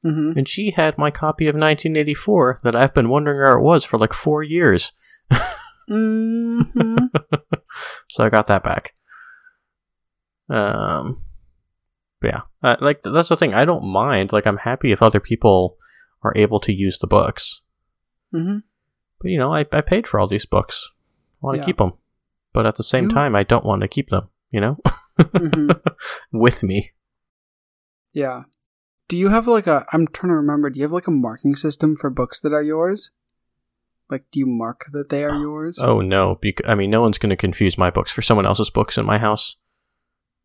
mm-hmm. 0.04 0.37
and 0.38 0.47
she 0.49 0.71
had 0.71 0.99
my 0.99 1.11
copy 1.11 1.47
of 1.47 1.54
1984 1.54 2.61
that 2.64 2.76
I've 2.76 2.95
been 2.95 3.09
wondering 3.09 3.38
where 3.38 3.57
it 3.57 3.62
was 3.62 3.85
for 3.85 3.99
like 3.99 4.12
4 4.12 4.43
years. 4.43 4.93
Mm-hmm. 5.90 6.97
So 8.09 8.25
I 8.25 8.28
got 8.31 8.47
that 8.47 8.62
back. 8.62 8.95
Um 10.49 11.23
yeah, 12.23 12.43
uh, 12.62 12.76
like 12.81 13.02
that's 13.02 13.28
the 13.28 13.37
thing. 13.37 13.52
I 13.52 13.64
don't 13.66 13.85
mind. 13.85 14.33
Like 14.33 14.47
I'm 14.47 14.57
happy 14.59 14.93
if 14.93 15.02
other 15.02 15.21
people 15.21 15.76
are 16.23 16.33
able 16.37 16.59
to 16.61 16.73
use 16.73 16.99
the 16.99 17.07
books. 17.07 17.61
mm-hmm. 18.35 18.59
But 19.21 19.31
you 19.31 19.38
know, 19.38 19.52
I, 19.54 19.66
I 19.73 19.81
paid 19.81 20.07
for 20.07 20.19
all 20.19 20.28
these 20.28 20.47
books. 20.47 20.90
I 21.43 21.47
want 21.47 21.57
to 21.57 21.61
Yeah. 21.61 21.66
keep 21.66 21.76
them. 21.78 21.93
But 22.55 22.65
at 22.67 22.77
the 22.77 22.85
same 22.85 23.05
You- 23.05 23.11
time, 23.11 23.37
I 23.37 23.43
don't 23.43 23.67
want 23.67 23.83
to 23.83 23.89
keep 23.89 24.09
them, 24.09 24.29
you 24.51 24.61
know? 24.63 24.79
Mhm. 25.19 25.79
With 26.33 26.63
me. 26.63 26.93
Yeah. 28.13 28.45
Do 29.09 29.19
you 29.19 29.29
have 29.29 29.47
like 29.47 29.67
a? 29.67 29.85
I'm 29.93 30.07
trying 30.07 30.31
to 30.31 30.37
remember. 30.37 30.71
Do 30.71 30.79
you 30.79 30.85
have 30.85 30.93
like 30.93 31.07
a 31.09 31.11
marking 31.13 31.57
system 31.57 31.95
for 31.97 32.09
books 32.09 32.41
that 32.41 32.53
are 32.55 32.63
yours? 32.63 33.11
Like, 34.11 34.25
do 34.33 34.39
you 34.39 34.47
mark 34.47 34.87
that 34.93 35.09
they 35.11 35.25
are 35.25 35.35
yours? 35.49 35.79
Oh 35.81 36.01
no, 36.01 36.37
bec- 36.41 36.67
I 36.67 36.75
mean, 36.75 36.91
no 36.91 37.03
one's 37.03 37.19
going 37.19 37.31
to 37.31 37.37
confuse 37.37 37.77
my 37.77 37.91
books 37.91 38.13
for 38.13 38.23
someone 38.23 38.47
else's 38.47 38.71
books 38.71 38.97
in 38.97 39.05
my 39.05 39.19
house. 39.19 39.57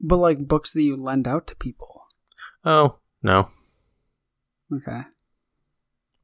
But 0.02 0.18
like 0.18 0.48
books 0.48 0.72
that 0.74 0.82
you 0.82 0.98
lend 1.02 1.28
out 1.28 1.48
to 1.48 1.56
people. 1.56 2.04
Oh 2.66 2.98
no, 3.24 3.50
Okay. 4.74 5.02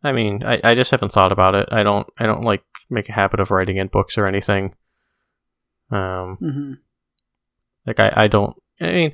I 0.03 0.11
mean, 0.11 0.43
I, 0.43 0.59
I 0.63 0.75
just 0.75 0.91
haven't 0.91 1.11
thought 1.11 1.31
about 1.31 1.55
it. 1.55 1.67
I 1.71 1.83
don't 1.83 2.07
I 2.17 2.25
don't 2.25 2.43
like 2.43 2.63
make 2.89 3.09
a 3.09 3.13
habit 3.13 3.39
of 3.39 3.51
writing 3.51 3.77
in 3.77 3.87
books 3.87 4.17
or 4.17 4.27
anything. 4.27 4.73
Um, 5.91 6.37
hmm 6.39 6.73
like 7.85 7.99
I 7.99 8.11
I 8.15 8.27
don't. 8.27 8.55
I 8.81 8.91
mean, 8.91 9.11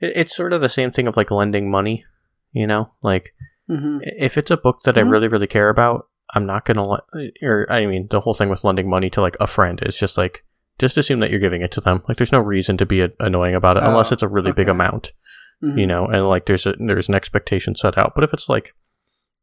it, 0.00 0.12
it's 0.16 0.36
sort 0.36 0.52
of 0.52 0.60
the 0.60 0.68
same 0.68 0.90
thing 0.92 1.06
of 1.06 1.16
like 1.16 1.30
lending 1.30 1.70
money. 1.70 2.04
You 2.52 2.66
know, 2.66 2.92
like 3.02 3.34
hmm 3.68 3.98
if 4.02 4.36
it's 4.38 4.50
a 4.50 4.56
book 4.56 4.82
that 4.84 4.98
I 4.98 5.02
Mhm. 5.02 5.10
really 5.10 5.28
really 5.28 5.46
care 5.46 5.68
about, 5.68 6.08
I'm 6.34 6.46
not 6.46 6.64
gonna 6.64 6.86
let. 6.86 7.00
Or 7.42 7.66
I 7.70 7.86
mean, 7.86 8.08
the 8.10 8.20
whole 8.20 8.34
thing 8.34 8.48
with 8.48 8.64
lending 8.64 8.88
money 8.88 9.10
to 9.10 9.20
like 9.20 9.36
a 9.40 9.46
friend 9.46 9.80
is 9.84 9.96
just 9.98 10.16
like 10.18 10.44
just 10.78 10.96
assume 10.98 11.20
that 11.20 11.30
you're 11.30 11.40
giving 11.40 11.62
it 11.62 11.70
to 11.72 11.80
them. 11.80 12.02
Like, 12.08 12.16
there's 12.16 12.32
no 12.32 12.40
reason 12.40 12.76
to 12.78 12.86
be 12.86 13.02
a- 13.02 13.10
annoying 13.20 13.54
about 13.54 13.76
it 13.76 13.82
unless 13.84 14.10
Oh, 14.10 14.14
it's 14.14 14.22
a 14.22 14.28
really 14.28 14.52
big 14.52 14.68
okay. 14.68 14.70
amount. 14.72 15.12
hmm 15.60 15.78
you 15.78 15.86
know, 15.86 16.06
and 16.06 16.28
like 16.28 16.46
there's 16.46 16.66
a 16.66 16.74
there's 16.78 17.08
an 17.08 17.14
expectation 17.14 17.74
set 17.76 17.96
out. 17.98 18.14
But 18.14 18.24
if 18.24 18.32
it's 18.32 18.48
like, 18.48 18.74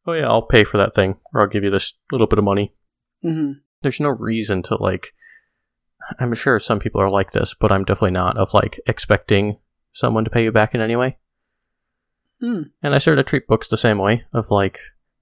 oh 0.06 0.14
yeah, 0.14 0.28
I'll 0.28 0.42
pay 0.42 0.64
for 0.64 0.78
that 0.78 0.94
thing, 0.94 1.16
or 1.34 1.42
I'll 1.42 1.48
give 1.48 1.64
you 1.64 1.70
this 1.72 1.94
little 2.12 2.28
bit 2.28 2.40
of 2.40 2.46
money, 2.46 2.74
hmm 3.22 3.54
there's 3.82 4.00
no 4.00 4.10
reason 4.10 4.62
to 4.64 4.76
like. 4.76 5.14
I'm 6.20 6.34
sure 6.34 6.60
some 6.60 6.80
people 6.80 7.02
are 7.02 7.10
like 7.10 7.32
this, 7.32 7.54
but 7.54 7.72
I'm 7.72 7.84
definitely 7.84 8.12
not 8.12 8.38
of 8.38 8.54
like 8.54 8.80
expecting 8.88 9.58
someone 9.92 10.24
to 10.24 10.30
pay 10.30 10.44
you 10.44 10.52
back 10.52 10.74
in 10.74 10.82
any 10.82 10.96
way. 10.96 11.18
Mm. 12.42 12.72
And 12.82 12.96
I 12.96 12.98
sort 13.00 13.20
of 13.20 13.26
treat 13.26 13.48
books 13.48 13.68
the 13.68 13.78
same 13.78 13.98
way 13.98 14.26
of 14.34 14.50
like, 14.50 14.80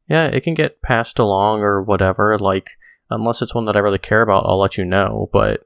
yeah, 0.07 0.25
it 0.27 0.41
can 0.41 0.53
get 0.53 0.81
passed 0.81 1.19
along 1.19 1.61
or 1.61 1.81
whatever. 1.81 2.37
Like, 2.37 2.69
unless 3.09 3.41
it's 3.41 3.55
one 3.55 3.65
that 3.65 3.75
I 3.75 3.79
really 3.79 3.97
care 3.97 4.21
about, 4.21 4.45
I'll 4.45 4.59
let 4.59 4.77
you 4.77 4.85
know. 4.85 5.29
But 5.33 5.63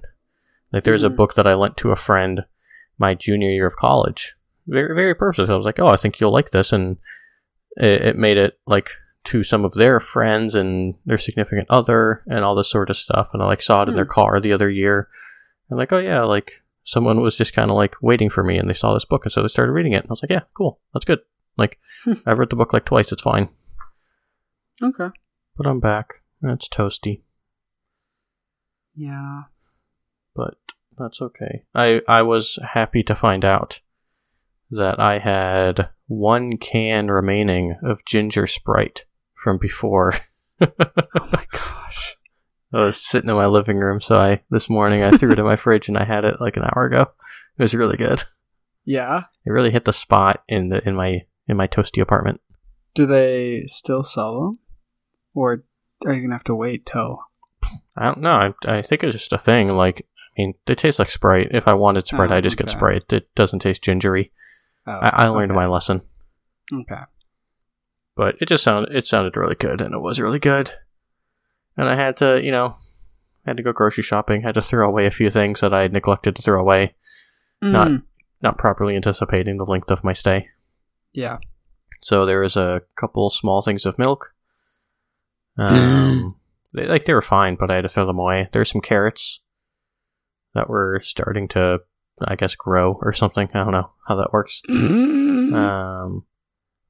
like, 0.71 0.83
there's 0.83 1.03
a 1.03 1.09
Mhm. 1.09 1.15
book 1.17 1.35
that 1.35 1.47
I 1.47 1.53
lent 1.53 1.77
to 1.77 1.91
a 1.91 1.95
friend 1.97 2.45
my 2.97 3.13
junior 3.13 3.49
year 3.49 3.65
of 3.65 3.75
college. 3.75 4.35
Very, 4.67 4.95
very 4.95 5.15
purpose. 5.15 5.49
I 5.49 5.55
was 5.55 5.65
like, 5.65 5.79
oh, 5.79 5.87
I 5.87 5.97
think 5.97 6.19
you'll 6.19 6.31
like 6.31 6.51
this, 6.51 6.71
and 6.71 6.97
it, 7.77 8.01
it 8.01 8.15
made 8.15 8.37
it 8.37 8.59
like 8.67 8.89
to 9.23 9.43
some 9.43 9.63
of 9.63 9.73
their 9.73 9.99
friends 9.99 10.55
and 10.55 10.95
their 11.05 11.17
significant 11.17 11.67
other 11.69 12.23
and 12.27 12.43
all 12.43 12.55
this 12.55 12.69
sort 12.69 12.89
of 12.89 12.97
stuff. 12.97 13.29
And 13.33 13.41
I 13.41 13.45
like 13.45 13.61
saw 13.61 13.83
it 13.83 13.89
in 13.89 13.95
their 13.95 14.05
hmm. 14.05 14.11
car 14.11 14.39
the 14.39 14.53
other 14.53 14.69
year, 14.69 15.09
and 15.69 15.77
like, 15.77 15.93
oh 15.93 15.99
yeah, 15.99 16.23
like 16.23 16.63
someone 16.83 17.21
was 17.21 17.37
just 17.37 17.53
kind 17.53 17.69
of 17.69 17.77
like 17.77 17.95
waiting 18.01 18.29
for 18.29 18.43
me, 18.43 18.57
and 18.57 18.69
they 18.69 18.73
saw 18.73 18.93
this 18.93 19.05
book, 19.05 19.25
and 19.25 19.31
so 19.31 19.41
they 19.41 19.47
started 19.47 19.73
reading 19.73 19.93
it. 19.93 20.03
And 20.03 20.07
I 20.07 20.11
was 20.11 20.23
like, 20.23 20.31
yeah, 20.31 20.43
cool, 20.53 20.79
that's 20.93 21.05
good. 21.05 21.19
Like, 21.57 21.79
hmm. 22.03 22.13
I've 22.25 22.39
read 22.39 22.49
the 22.49 22.55
book 22.55 22.73
like 22.73 22.85
twice. 22.85 23.11
It's 23.11 23.21
fine. 23.21 23.49
Okay. 24.81 25.09
But 25.55 25.67
I'm 25.67 25.79
back. 25.79 26.21
and 26.41 26.51
It's 26.51 26.67
toasty, 26.67 27.21
Yeah. 28.95 29.43
but 30.35 30.57
that's 30.97 31.21
okay. 31.21 31.65
I 31.75 32.01
I 32.07 32.23
was 32.23 32.57
happy 32.63 33.03
to 33.03 33.15
find 33.15 33.45
out 33.45 33.81
that 34.71 34.99
I 34.99 35.19
had 35.19 35.89
one 36.07 36.57
can 36.57 37.07
remaining 37.07 37.75
of 37.83 38.05
ginger 38.05 38.47
Sprite 38.47 39.05
from 39.41 39.57
before. 39.57 40.13
Oh 40.63 41.27
my 41.33 41.43
gosh. 41.51 42.17
I 42.71 42.81
was 42.81 42.95
sitting 42.97 43.31
in 43.31 43.35
my 43.35 43.47
living 43.47 43.77
room, 43.79 43.99
so 43.99 44.15
I 44.15 44.43
this 44.51 44.69
morning 44.69 45.01
I 45.01 45.09
threw 45.09 45.31
it 45.31 45.39
in 45.39 45.45
my 45.45 45.55
fridge 45.55 45.87
and 45.87 45.97
I 45.97 46.03
had 46.03 46.23
it 46.23 46.35
like 46.39 46.55
an 46.55 46.61
hour 46.63 46.85
ago. 46.85 47.11
It 47.57 47.63
was 47.63 47.73
really 47.73 47.97
good. 47.97 48.25
Yeah. 48.85 49.23
It 49.43 49.49
really 49.49 49.71
hit 49.71 49.85
the 49.85 49.91
spot 49.91 50.43
in 50.47 50.69
the 50.69 50.87
in 50.87 50.95
my 50.95 51.21
in 51.47 51.57
my 51.57 51.65
toasty 51.65 51.99
apartment. 51.99 52.41
Do 52.93 53.07
they 53.07 53.63
still 53.65 54.03
sell 54.03 54.39
them, 54.39 54.59
or 55.33 55.63
are 56.05 56.13
you 56.13 56.21
gonna 56.21 56.35
have 56.35 56.43
to 56.43 56.55
wait 56.55 56.85
till? 56.85 57.19
I 57.97 58.05
don't 58.05 58.19
know. 58.21 58.53
I, 58.67 58.77
I 58.77 58.81
think 58.83 59.03
it's 59.03 59.13
just 59.13 59.33
a 59.33 59.39
thing. 59.39 59.69
Like, 59.69 60.05
I 60.37 60.41
mean, 60.41 60.53
they 60.67 60.75
taste 60.75 60.99
like 60.99 61.09
Sprite. 61.09 61.47
If 61.49 61.67
I 61.67 61.73
wanted 61.73 62.07
Sprite, 62.07 62.31
Oh, 62.31 62.35
I 62.35 62.41
just 62.41 62.57
get 62.57 62.69
okay. 62.69 62.77
Sprite. 62.77 63.11
It 63.13 63.33
doesn't 63.33 63.59
taste 63.59 63.81
gingery. 63.81 64.31
Oh, 64.85 64.91
I, 64.91 65.25
I 65.25 65.27
learned 65.29 65.51
okay. 65.51 65.57
my 65.57 65.65
lesson, 65.67 66.01
Okay. 66.71 67.01
But 68.21 68.35
it 68.39 68.47
just 68.47 68.63
sounded 68.63 68.95
it 68.95 69.07
sounded 69.07 69.35
really 69.35 69.55
good, 69.55 69.81
and 69.81 69.95
it 69.95 69.99
was 69.99 70.19
really 70.19 70.37
good. 70.37 70.71
And 71.75 71.89
I 71.89 71.95
had 71.95 72.17
to, 72.17 72.39
you 72.39 72.51
know, 72.51 72.75
had 73.47 73.57
to 73.57 73.63
go 73.63 73.71
grocery 73.73 74.03
shopping. 74.03 74.43
I 74.43 74.49
had 74.49 74.53
to 74.53 74.61
throw 74.61 74.87
away 74.87 75.07
a 75.07 75.11
few 75.11 75.31
things 75.31 75.61
that 75.61 75.73
I 75.73 75.81
had 75.81 75.91
neglected 75.93 76.35
to 76.35 76.41
throw 76.43 76.61
away, 76.61 76.93
Not- 77.63 77.87
Mm. 77.87 78.03
not 78.43 78.59
properly 78.59 78.95
anticipating 78.95 79.57
the 79.57 79.65
length 79.65 79.89
of 79.89 80.03
my 80.03 80.13
stay. 80.13 80.49
Yeah. 81.13 81.39
So 82.03 82.27
there 82.27 82.41
was 82.41 82.55
a 82.55 82.83
couple 82.95 83.31
small 83.31 83.63
things 83.63 83.87
of 83.87 83.97
milk. 83.97 84.35
Um, 85.57 86.35
they, 86.73 86.85
like 86.85 87.05
they 87.05 87.13
were 87.15 87.21
fine, 87.23 87.55
but 87.55 87.71
I 87.71 87.75
had 87.77 87.81
to 87.81 87.89
throw 87.89 88.05
them 88.05 88.19
away. 88.19 88.49
There's 88.53 88.69
some 88.71 88.81
carrots 88.81 89.41
that 90.53 90.69
were 90.69 90.99
starting 91.03 91.47
to, 91.49 91.79
I 92.23 92.35
guess, 92.35 92.53
grow 92.55 92.99
or 93.01 93.13
something. 93.13 93.49
I 93.53 93.63
don't 93.63 93.71
know 93.73 93.89
how 94.07 94.15
that 94.17 94.31
works. 94.31 94.61
Um, 95.51 96.23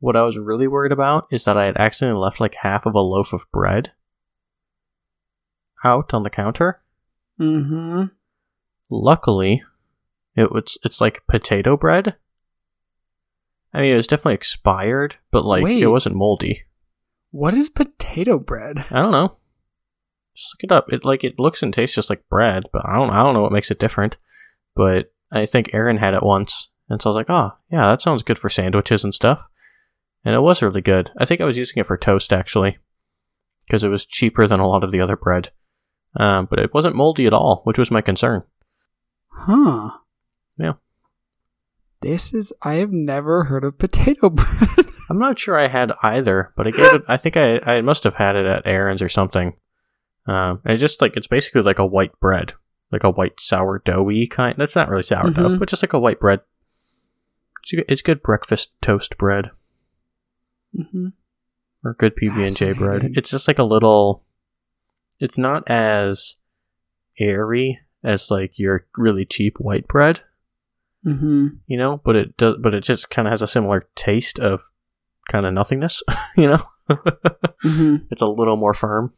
what 0.01 0.17
I 0.17 0.23
was 0.23 0.37
really 0.37 0.67
worried 0.67 0.91
about 0.91 1.27
is 1.31 1.45
that 1.45 1.57
I 1.57 1.65
had 1.65 1.77
accidentally 1.77 2.21
left 2.21 2.41
like 2.41 2.55
half 2.55 2.85
of 2.85 2.95
a 2.95 2.99
loaf 2.99 3.33
of 3.33 3.49
bread 3.51 3.91
out 5.83 6.13
on 6.13 6.23
the 6.23 6.29
counter. 6.29 6.81
mm-hmm. 7.39 8.05
Luckily, 8.89 9.63
it 10.35 10.51
was 10.51 10.77
it's 10.83 10.99
like 10.99 11.25
potato 11.27 11.77
bread. 11.77 12.15
I 13.73 13.81
mean, 13.81 13.93
it 13.93 13.95
was 13.95 14.07
definitely 14.07 14.33
expired, 14.33 15.15
but 15.29 15.45
like 15.45 15.63
Wait. 15.63 15.81
it 15.81 15.87
wasn't 15.87 16.15
moldy. 16.15 16.63
What 17.29 17.53
is 17.53 17.69
potato 17.69 18.37
bread? 18.37 18.83
I 18.89 19.01
don't 19.01 19.11
know. 19.11 19.37
Just 20.35 20.55
look 20.55 20.63
it 20.63 20.71
up. 20.73 20.91
It 20.91 21.05
like 21.05 21.23
it 21.23 21.39
looks 21.39 21.61
and 21.63 21.73
tastes 21.73 21.95
just 21.95 22.09
like 22.09 22.27
bread, 22.27 22.63
but 22.73 22.81
I 22.85 22.95
don't 22.95 23.11
I 23.11 23.23
don't 23.23 23.35
know 23.35 23.41
what 23.43 23.53
makes 23.53 23.71
it 23.71 23.79
different. 23.79 24.17
But 24.75 25.13
I 25.31 25.45
think 25.45 25.73
Aaron 25.73 25.97
had 25.97 26.15
it 26.15 26.23
once, 26.23 26.69
and 26.89 27.01
so 27.01 27.09
I 27.09 27.13
was 27.13 27.15
like, 27.15 27.29
oh 27.29 27.51
yeah, 27.71 27.91
that 27.91 28.01
sounds 28.01 28.23
good 28.23 28.39
for 28.39 28.49
sandwiches 28.49 29.03
and 29.03 29.13
stuff. 29.13 29.47
And 30.23 30.35
it 30.35 30.41
was 30.41 30.61
really 30.61 30.81
good. 30.81 31.11
I 31.17 31.25
think 31.25 31.41
I 31.41 31.45
was 31.45 31.57
using 31.57 31.79
it 31.79 31.85
for 31.87 31.97
toast 31.97 32.31
actually, 32.31 32.77
because 33.65 33.83
it 33.83 33.89
was 33.89 34.05
cheaper 34.05 34.47
than 34.47 34.59
a 34.59 34.67
lot 34.67 34.83
of 34.83 34.91
the 34.91 35.01
other 35.01 35.15
bread. 35.15 35.51
Um, 36.15 36.47
but 36.49 36.59
it 36.59 36.73
wasn't 36.73 36.95
moldy 36.95 37.25
at 37.25 37.33
all, 37.33 37.61
which 37.63 37.77
was 37.77 37.89
my 37.89 38.01
concern. 38.01 38.43
Huh. 39.29 39.91
Yeah. 40.57 40.73
This 42.01 42.33
is 42.33 42.51
I 42.61 42.73
have 42.75 42.91
never 42.91 43.45
heard 43.45 43.63
of 43.63 43.77
potato 43.77 44.29
bread. 44.29 44.85
I'm 45.09 45.19
not 45.19 45.39
sure 45.39 45.57
I 45.59 45.67
had 45.67 45.91
either, 46.03 46.51
but 46.55 46.67
I 46.67 46.71
gave 46.71 46.93
it. 46.95 47.03
I 47.07 47.17
think 47.17 47.37
I 47.37 47.59
I 47.59 47.81
must 47.81 48.03
have 48.03 48.15
had 48.15 48.35
it 48.35 48.45
at 48.45 48.65
Aaron's 48.65 49.01
or 49.01 49.09
something. 49.09 49.53
Um, 50.27 50.61
and 50.65 50.73
it's 50.73 50.81
just 50.81 51.01
like 51.01 51.13
it's 51.15 51.27
basically 51.27 51.61
like 51.61 51.79
a 51.79 51.85
white 51.85 52.17
bread, 52.19 52.53
like 52.91 53.03
a 53.03 53.09
white 53.09 53.37
sourdoughy 53.37 54.29
kind. 54.29 54.55
That's 54.57 54.75
not 54.75 54.89
really 54.89 55.03
sourdough, 55.03 55.49
Mhm. 55.49 55.59
but 55.59 55.69
just 55.69 55.83
like 55.83 55.93
a 55.93 55.99
white 55.99 56.19
bread. 56.19 56.41
It's 57.63 57.83
it's 57.87 58.01
good 58.01 58.21
breakfast 58.23 58.71
toast 58.81 59.17
bread 59.17 59.51
mm-hmm. 60.77 61.07
or 61.83 61.93
good 61.93 62.15
PB 62.15 62.47
and 62.47 62.55
J 62.55 62.73
bread. 62.73 63.11
It's 63.15 63.29
just 63.31 63.47
like 63.47 63.59
a 63.59 63.63
little. 63.63 64.23
It's 65.19 65.37
not 65.37 65.69
as 65.69 66.35
airy 67.19 67.79
as 68.03 68.31
like 68.31 68.57
your 68.57 68.87
really 68.97 69.25
cheap 69.25 69.57
white 69.59 69.87
bread, 69.87 70.21
Mm-hmm. 71.05 71.47
you 71.67 71.77
know, 71.77 71.99
but 72.03 72.15
it 72.15 72.37
does. 72.37 72.55
But 72.61 72.73
it 72.73 72.83
just 72.83 73.09
kind 73.09 73.27
of 73.27 73.31
has 73.31 73.41
a 73.41 73.47
similar 73.47 73.87
taste 73.95 74.39
of 74.39 74.61
kind 75.31 75.45
of 75.45 75.53
nothingness, 75.53 76.03
you 76.37 76.47
know. 76.49 76.63
Mm-hmm. 76.89 77.95
it's 78.11 78.21
a 78.21 78.27
little 78.27 78.57
more 78.57 78.73
firm. 78.73 79.13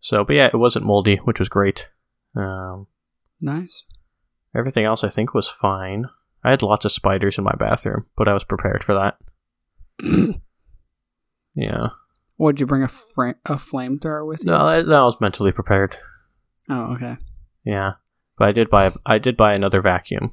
So, 0.00 0.24
but 0.24 0.34
yeah, 0.36 0.46
it 0.46 0.56
wasn't 0.56 0.86
moldy, 0.86 1.16
which 1.16 1.38
was 1.38 1.48
great. 1.48 1.88
Um, 2.36 2.86
Nice. 3.40 3.84
everything 4.56 4.84
else 4.84 5.02
I 5.04 5.08
think 5.08 5.34
was 5.34 5.48
fine. 5.48 6.06
I 6.44 6.50
had 6.50 6.62
lots 6.62 6.84
of 6.84 6.92
spiders 6.92 7.36
in 7.38 7.44
my 7.44 7.54
bathroom, 7.58 8.06
but 8.16 8.28
I 8.28 8.32
was 8.32 8.44
prepared 8.44 8.82
for 8.84 8.94
that. 8.94 9.16
Yeah, 11.54 11.88
Would 12.38 12.60
you 12.60 12.66
bring 12.66 12.82
a 12.84 12.88
fra- 12.88 13.34
a 13.44 13.54
flamethrower 13.54 14.26
with 14.26 14.40
you? 14.44 14.46
no, 14.52 14.56
I, 14.58 14.82
no, 14.82 15.02
I 15.02 15.04
was 15.04 15.20
mentally 15.20 15.50
prepared. 15.50 15.96
Oh, 16.70 16.92
okay. 16.94 17.16
Yeah, 17.64 17.94
but 18.36 18.48
I 18.48 18.52
did 18.52 18.70
buy 18.70 18.92
I 19.04 19.18
did 19.18 19.36
buy 19.36 19.54
another 19.54 19.80
vacuum 19.82 20.32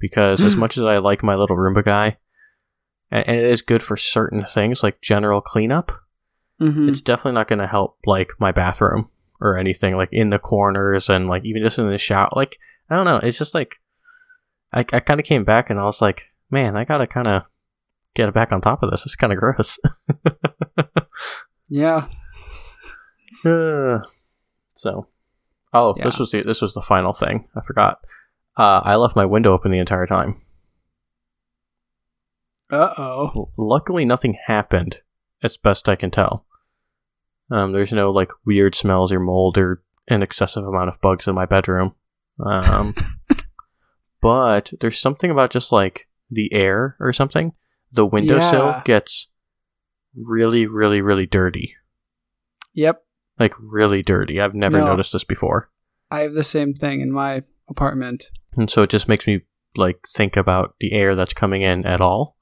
because 0.00 0.42
as 0.42 0.56
much 0.62 0.76
as 0.76 0.82
I 0.82 0.98
like 0.98 1.22
my 1.22 1.36
little 1.36 1.56
Roomba 1.56 1.84
guy, 1.84 2.16
and, 3.10 3.28
and 3.28 3.38
it 3.38 3.44
is 3.48 3.62
good 3.62 3.82
for 3.82 3.96
certain 3.96 4.44
things 4.44 4.82
like 4.82 5.00
general 5.00 5.40
cleanup, 5.40 5.92
Mm-hmm. 6.58 6.88
it's 6.88 7.02
definitely 7.02 7.32
not 7.32 7.48
going 7.48 7.58
to 7.58 7.66
help 7.66 7.98
like 8.06 8.30
my 8.40 8.50
bathroom 8.50 9.10
or 9.42 9.58
anything 9.58 9.94
like 9.94 10.08
in 10.10 10.30
the 10.30 10.38
corners 10.38 11.10
and 11.10 11.28
like 11.28 11.44
even 11.44 11.62
just 11.62 11.78
in 11.78 11.90
the 11.90 11.98
shower 11.98 12.30
like 12.34 12.58
i 12.88 12.96
don't 12.96 13.04
know 13.04 13.18
it's 13.22 13.36
just 13.36 13.52
like 13.52 13.76
i, 14.72 14.78
I 14.80 15.00
kind 15.00 15.20
of 15.20 15.26
came 15.26 15.44
back 15.44 15.68
and 15.68 15.78
i 15.78 15.84
was 15.84 16.00
like 16.00 16.28
man 16.50 16.74
i 16.74 16.84
gotta 16.86 17.06
kind 17.06 17.28
of 17.28 17.42
get 18.16 18.28
it 18.28 18.34
back 18.34 18.50
on 18.52 18.60
top 18.60 18.82
of 18.82 18.90
this 18.90 19.04
it's 19.06 19.14
kind 19.16 19.32
of 19.32 19.38
gross 19.38 19.78
Yeah. 21.68 22.06
Uh, 23.44 23.98
so 24.74 25.06
oh 25.72 25.94
this 26.02 26.18
was 26.18 26.32
the 26.32 26.42
this 26.42 26.60
was 26.60 26.74
the 26.74 26.80
final 26.80 27.12
thing 27.12 27.46
i 27.54 27.60
forgot 27.60 28.00
uh, 28.56 28.80
i 28.82 28.96
left 28.96 29.14
my 29.14 29.24
window 29.24 29.52
open 29.52 29.70
the 29.70 29.78
entire 29.78 30.06
time 30.06 30.40
Uh 32.72 32.92
oh. 32.98 33.50
Luckily, 33.56 34.04
nothing 34.04 34.36
happened, 34.46 35.00
as 35.42 35.56
best 35.56 35.88
I 35.88 35.94
can 35.94 36.10
tell. 36.10 36.44
Um, 37.50 37.72
there's 37.72 37.92
no 37.92 38.10
like 38.10 38.32
weird 38.44 38.74
smells 38.74 39.12
or 39.12 39.20
mold 39.20 39.56
or 39.58 39.82
an 40.08 40.22
excessive 40.22 40.66
amount 40.66 40.88
of 40.88 41.00
bugs 41.00 41.28
in 41.28 41.34
my 41.36 41.46
bedroom. 41.46 41.94
Um, 42.44 42.92
but 44.20 44.72
there's 44.80 44.98
something 44.98 45.30
about 45.30 45.52
just 45.52 45.70
like 45.70 46.08
the 46.30 46.52
air 46.52 46.96
or 46.98 47.12
something. 47.12 47.52
The 47.92 48.06
windowsill 48.06 48.66
Yeah. 48.66 48.82
gets 48.84 49.28
really, 50.14 50.66
really, 50.66 51.00
really 51.00 51.26
dirty. 51.26 51.74
Yep. 52.74 53.02
Like 53.38 53.54
really 53.58 54.02
dirty. 54.02 54.40
I've 54.40 54.54
never 54.54 54.78
No. 54.78 54.86
noticed 54.86 55.12
this 55.12 55.24
before. 55.24 55.70
I 56.10 56.20
have 56.20 56.34
the 56.34 56.44
same 56.44 56.74
thing 56.74 57.00
in 57.00 57.10
my 57.12 57.42
apartment. 57.68 58.30
And 58.56 58.70
so 58.70 58.82
it 58.82 58.90
just 58.90 59.08
makes 59.08 59.26
me 59.26 59.42
like 59.76 60.06
think 60.08 60.36
about 60.36 60.74
the 60.80 60.92
air 60.92 61.14
that's 61.14 61.34
coming 61.34 61.62
in 61.62 61.84
at 61.86 62.00
all. 62.00 62.36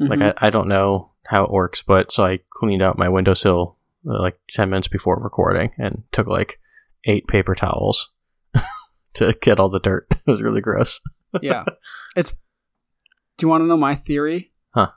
Like 0.00 0.18
Mhm. 0.18 0.34
I, 0.40 0.46
I 0.48 0.50
don't 0.50 0.66
know 0.68 1.12
how 1.26 1.44
it 1.44 1.50
works, 1.50 1.82
but 1.82 2.12
so 2.12 2.24
I 2.24 2.40
cleaned 2.50 2.82
out 2.82 2.98
my 2.98 3.08
windowsill 3.08 3.78
uh, 4.08 4.20
like 4.20 4.38
ten 4.48 4.68
minutes 4.70 4.88
before 4.88 5.18
recording 5.22 5.70
and 5.78 6.02
took 6.12 6.26
like 6.26 6.58
eight 7.04 7.26
paper 7.28 7.54
towels 7.54 8.10
to 9.14 9.32
get 9.40 9.60
all 9.60 9.68
the 9.68 9.78
dirt. 9.78 10.06
it 10.10 10.30
was 10.30 10.42
really 10.42 10.60
gross. 10.60 11.00
yeah. 11.40 11.64
It's. 12.16 12.32
Do 13.36 13.46
you 13.46 13.48
want 13.48 13.62
to 13.62 13.66
know 13.66 13.76
my 13.76 13.94
theory? 13.94 14.52
Huh. 14.74 14.88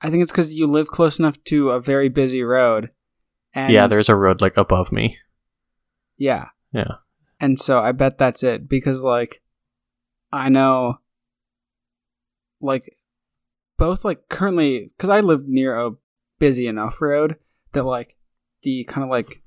I 0.00 0.10
think 0.10 0.22
it's 0.22 0.32
because 0.32 0.54
you 0.54 0.66
live 0.66 0.88
close 0.88 1.18
enough 1.18 1.42
to 1.44 1.70
a 1.70 1.80
very 1.80 2.08
busy 2.08 2.42
road. 2.42 2.90
And 3.54 3.72
yeah, 3.72 3.86
there's 3.86 4.08
a 4.08 4.16
road 4.16 4.40
like 4.40 4.56
above 4.56 4.92
me. 4.92 5.18
Yeah. 6.18 6.46
Yeah. 6.72 6.96
And 7.40 7.58
so 7.58 7.80
I 7.80 7.92
bet 7.92 8.18
that's 8.18 8.42
it 8.42 8.68
because 8.68 9.00
like 9.00 9.42
I 10.32 10.48
know 10.48 10.98
like 12.60 12.98
both 13.78 14.04
like 14.04 14.28
currently 14.28 14.90
cuz 14.98 15.10
I 15.10 15.20
live 15.20 15.46
near 15.46 15.76
a 15.76 15.92
busy 16.38 16.66
enough 16.66 17.00
road 17.00 17.36
that 17.72 17.84
like 17.84 18.16
the 18.62 18.84
kind 18.84 19.04
of 19.04 19.10
like 19.10 19.42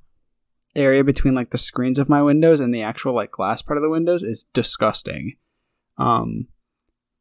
area 0.75 1.03
between 1.03 1.33
like 1.33 1.49
the 1.49 1.57
screens 1.57 1.99
of 1.99 2.09
my 2.09 2.21
windows 2.21 2.59
and 2.59 2.73
the 2.73 2.81
actual 2.81 3.13
like 3.13 3.31
glass 3.31 3.61
part 3.61 3.77
of 3.77 3.83
the 3.83 3.89
windows 3.89 4.23
is 4.23 4.45
disgusting. 4.53 5.37
Um 5.97 6.47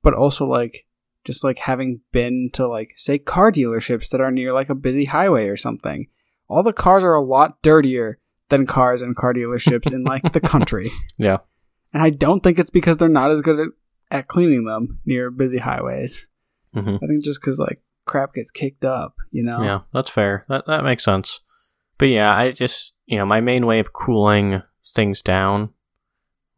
but 0.09 0.17
also 0.17 0.47
like 0.47 0.87
just 1.27 1.45
like 1.45 1.59
having 1.59 2.01
been 2.13 2.49
to 2.55 2.67
like 2.67 2.95
say 2.97 3.19
car 3.19 3.53
dealerships 3.53 4.09
that 4.09 4.23
are 4.23 4.31
near 4.31 4.55
like 4.55 4.71
a 4.71 4.75
busy 4.75 5.05
highway 5.05 5.49
or 5.49 5.57
something. 5.59 6.09
All 6.49 6.63
the 6.63 6.73
cars 6.73 7.03
are 7.05 7.13
a 7.13 7.21
lot 7.21 7.61
dirtier 7.61 8.19
than 8.49 8.65
cars 8.65 9.03
and 9.03 9.15
car 9.15 9.35
dealerships 9.35 9.93
in 9.93 10.05
like 10.05 10.33
the 10.33 10.41
country. 10.55 10.91
Yeah. 11.19 11.41
And 11.93 12.03
I 12.03 12.09
don't 12.09 12.43
think 12.43 12.59
it's 12.59 12.71
because 12.71 12.97
they're 12.97 13.07
not 13.11 13.33
as 13.33 13.43
good 13.43 13.61
at, 13.61 13.69
at 14.11 14.29
cleaning 14.29 14.65
them 14.65 14.99
near 15.05 15.31
busy 15.31 15.59
highways. 15.59 16.27
hmm 16.73 16.97
I 17.03 17.07
think 17.07 17.23
just 17.23 17.43
because 17.43 17.59
like 17.59 17.83
crap 18.07 18.33
gets 18.33 18.51
kicked 18.51 18.87
up, 18.87 19.15
you 19.31 19.43
know? 19.43 19.63
Yeah, 19.63 19.81
that's 19.93 20.09
fair. 20.11 20.47
That 20.49 20.65
that 20.69 20.85
makes 20.85 21.05
sense. 21.05 21.41
But 21.99 22.09
yeah, 22.09 22.35
I 22.35 22.53
just 22.53 22.95
you 23.05 23.19
know 23.19 23.27
my 23.27 23.43
main 23.43 23.67
way 23.67 23.79
of 23.79 23.93
cooling 23.93 24.63
things 24.95 25.21
down 25.21 25.75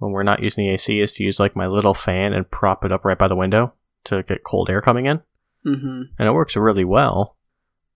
when 0.00 0.10
we're 0.10 0.22
not 0.24 0.42
using 0.42 0.66
the 0.66 0.72
AC 0.74 0.98
is 1.00 1.12
to 1.12 1.22
use 1.22 1.38
like 1.38 1.54
my 1.54 1.66
little 1.68 1.94
fan 1.94 2.32
and 2.32 2.50
prop 2.50 2.84
it 2.84 2.90
up 2.92 3.04
right 3.04 3.16
by 3.18 3.28
the 3.28 3.36
window 3.36 3.72
to 4.04 4.22
get 4.24 4.42
cold 4.44 4.68
air 4.68 4.82
coming 4.82 5.06
in, 5.06 5.20
Mm-hmm. 5.64 6.02
and 6.18 6.28
it 6.28 6.32
works 6.32 6.56
really 6.56 6.84
well. 6.84 7.36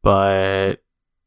But 0.02 0.76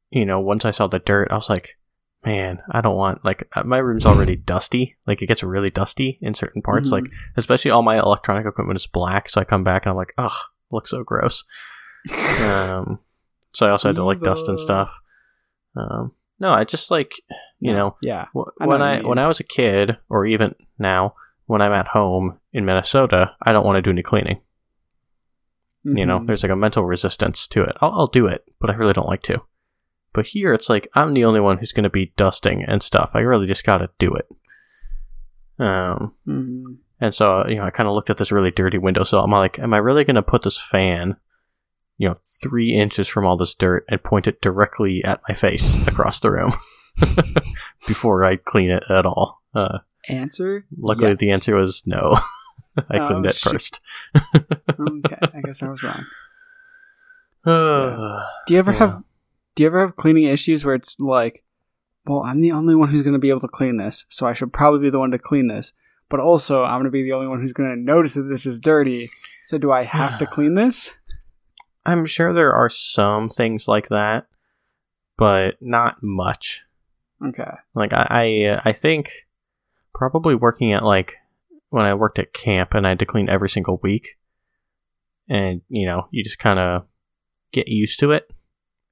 you 0.09 0.25
know, 0.25 0.39
once 0.39 0.63
I 0.65 0.71
saw 0.71 0.87
the 0.87 0.99
dirt, 0.99 1.29
I 1.31 1.35
was 1.35 1.49
like, 1.49 1.77
man, 2.25 2.61
I 2.71 2.81
don't 2.81 2.95
want 2.95 3.25
like 3.25 3.47
uh, 3.55 3.63
my 3.63 3.77
room's 3.79 4.05
already 4.05 4.35
dusty. 4.53 4.95
Like 5.05 5.21
it 5.21 5.27
gets 5.27 5.43
really 5.43 5.69
dusty 5.71 6.17
in 6.21 6.33
certain 6.33 6.61
parts. 6.61 6.89
Mhm. 6.89 6.93
Like 6.93 7.11
especially 7.35 7.71
all 7.71 7.81
my 7.83 7.97
electronic 7.97 8.45
equipment 8.45 8.79
is 8.79 8.87
black, 8.87 9.29
so 9.29 9.41
I 9.41 9.45
come 9.45 9.63
back 9.63 9.85
and 9.85 9.91
I'm 9.91 9.97
like, 9.97 10.13
ugh, 10.17 10.31
looks 10.71 10.91
so 10.91 11.03
gross. 11.03 11.43
um, 12.41 12.99
so 13.53 13.65
I 13.65 13.71
also 13.71 13.89
had 13.89 13.95
to 13.95 14.03
like 14.03 14.21
dust 14.21 14.47
and 14.47 14.59
stuff. 14.59 14.99
Um, 15.75 16.11
no, 16.39 16.51
I 16.53 16.63
just 16.63 16.91
like 16.91 17.13
you 17.59 17.73
know 17.73 17.95
Yeah. 18.01 18.25
wh- 18.35 18.49
I 18.59 18.65
know 18.65 18.69
when 18.69 18.81
I 18.81 18.97
mean. 18.99 19.07
when 19.07 19.17
I 19.19 19.27
was 19.27 19.39
a 19.39 19.43
kid, 19.43 19.97
or 20.09 20.25
even 20.25 20.55
now 20.79 21.15
when 21.45 21.61
I'm 21.61 21.71
at 21.73 21.87
home 21.87 22.39
in 22.53 22.65
Minnesota, 22.65 23.35
I 23.41 23.51
don't 23.51 23.65
want 23.65 23.77
to 23.77 23.81
do 23.81 23.89
any 23.91 24.03
cleaning. 24.03 24.41
You 25.83 26.05
know, 26.05 26.19
Mhm. 26.19 26.27
there's 26.27 26.43
like 26.43 26.51
a 26.51 26.55
mental 26.57 26.83
resistance 26.83 27.47
to 27.47 27.63
it. 27.63 27.77
I'll, 27.81 27.91
I'll 27.93 28.07
do 28.07 28.27
it, 28.27 28.43
but 28.59 28.69
I 28.69 28.73
really 28.73 28.91
don't 28.93 29.07
like 29.07 29.21
to. 29.23 29.41
But 30.13 30.27
here, 30.27 30.53
it's 30.53 30.69
like 30.69 30.89
I'm 30.95 31.13
the 31.13 31.23
only 31.23 31.39
one 31.39 31.59
who's 31.59 31.71
going 31.71 31.85
to 31.85 31.89
be 31.89 32.11
dusting 32.17 32.63
and 32.63 32.83
stuff. 32.83 33.11
I 33.13 33.19
really 33.19 33.45
just 33.47 33.63
got 33.63 33.77
to 33.77 33.89
do 33.97 34.13
it. 34.13 34.27
Um, 35.59 36.13
Mhm. 36.27 36.77
and 36.99 37.13
so, 37.15 37.47
you 37.47 37.55
know, 37.55 37.63
I 37.63 37.69
kind 37.69 37.87
of 37.87 37.95
looked 37.95 38.09
at 38.09 38.17
this 38.17 38.31
really 38.31 38.51
dirty 38.51 38.77
windowsill. 38.77 39.21
I'm 39.23 39.31
like, 39.31 39.59
am 39.59 39.73
I 39.73 39.77
really 39.77 40.03
going 40.03 40.15
to 40.15 40.21
put 40.21 40.43
this 40.43 40.59
fan, 40.59 41.15
you 41.97 42.07
know, 42.09 42.17
three 42.25 42.73
inches 42.73 43.07
from 43.07 43.25
all 43.25 43.37
this 43.37 43.53
dirt 43.53 43.85
and 43.89 44.01
point 44.03 44.27
it 44.27 44.41
directly 44.41 45.03
at 45.03 45.21
my 45.27 45.33
face 45.35 45.85
across 45.87 46.19
the 46.19 46.31
room 46.31 46.53
before 47.87 48.23
I 48.23 48.35
clean 48.37 48.69
it 48.71 48.83
at 48.89 49.05
all? 49.05 49.41
Uh, 49.53 49.79
Answer? 50.09 50.65
luckily, 50.77 51.15
the 51.15 51.31
answer 51.31 51.55
was 51.55 51.83
no. 51.85 52.17
I 52.89 52.99
Oh, 52.99 53.07
cleaned 53.07 53.25
it 53.25 53.35
shoot. 53.35 53.51
first. 53.51 53.81
okay, 54.15 55.17
I 55.33 55.41
guess 55.41 55.61
I 55.63 55.69
was 55.69 55.81
wrong. 55.83 56.05
Uh, 57.45 58.23
Do 58.45 58.53
you 58.53 58.59
ever 58.59 58.71
Yeah. 58.73 58.79
have 58.79 59.03
do 59.55 59.63
you 59.63 59.67
ever 59.67 59.79
have 59.79 59.95
cleaning 59.95 60.25
issues 60.25 60.63
where 60.63 60.75
it's 60.75 60.99
like, 60.99 61.43
well, 62.05 62.21
I'm 62.23 62.41
the 62.41 62.51
only 62.51 62.75
one 62.75 62.89
who's 62.91 63.01
going 63.01 63.13
to 63.13 63.19
be 63.19 63.29
able 63.29 63.39
to 63.41 63.47
clean 63.47 63.77
this, 63.77 64.05
so 64.09 64.27
I 64.27 64.33
should 64.33 64.53
probably 64.53 64.81
be 64.81 64.89
the 64.91 64.99
one 64.99 65.09
to 65.11 65.17
clean 65.17 65.47
this. 65.47 65.73
But 66.09 66.19
also, 66.19 66.63
I'm 66.63 66.75
going 66.75 66.85
to 66.85 66.91
be 66.91 67.01
the 67.03 67.13
only 67.13 67.27
one 67.27 67.41
who's 67.41 67.53
going 67.53 67.69
to 67.71 67.75
notice 67.81 68.13
that 68.13 68.23
this 68.29 68.45
is 68.45 68.59
dirty. 68.59 69.09
So 69.47 69.57
do 69.57 69.71
I 69.71 69.83
have 69.83 70.19
to 70.19 70.25
clean 70.31 70.53
this? 70.53 70.91
I'm 71.87 72.05
sure 72.05 72.33
there 72.33 72.53
are 72.53 72.69
some 72.69 73.29
things 73.29 73.67
like 73.67 73.87
that, 73.87 74.27
but 75.17 75.55
not 75.61 76.03
much. 76.03 76.63
Okay. 77.25 77.49
Like 77.73 77.93
I, 77.93 78.07
I, 78.09 78.49
uh, 78.49 78.61
I 78.65 78.73
think 78.73 79.09
probably 79.93 80.35
working 80.35 80.73
at 80.73 80.83
like 80.83 81.15
when 81.69 81.85
I 81.85 81.93
worked 81.95 82.19
at 82.19 82.33
camp 82.33 82.73
and 82.73 82.85
I 82.85 82.89
had 82.89 82.99
to 82.99 83.05
clean 83.05 83.29
every 83.29 83.49
single 83.49 83.79
week, 83.81 84.17
and 85.27 85.61
you 85.69 85.85
know 85.87 86.07
you 86.11 86.23
just 86.23 86.39
kind 86.39 86.59
of 86.59 86.85
get 87.51 87.67
used 87.67 87.99
to 88.01 88.11
it. 88.11 88.29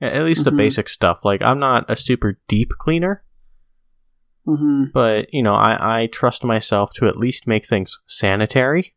At 0.01 0.23
least 0.23 0.43
the 0.45 0.51
Mhm. 0.51 0.57
basic 0.57 0.89
stuff. 0.89 1.19
Like 1.23 1.41
I'm 1.41 1.59
not 1.59 1.89
a 1.89 1.95
super 1.95 2.39
deep 2.47 2.69
cleaner, 2.79 3.23
Mm-hmm. 4.47 4.85
but 4.93 5.33
you 5.33 5.41
know 5.43 5.53
I, 5.55 6.01
I 6.03 6.07
trust 6.07 6.43
myself 6.43 6.93
to 6.95 7.07
at 7.07 7.17
least 7.17 7.47
make 7.47 7.65
things 7.67 7.99
sanitary 8.05 8.93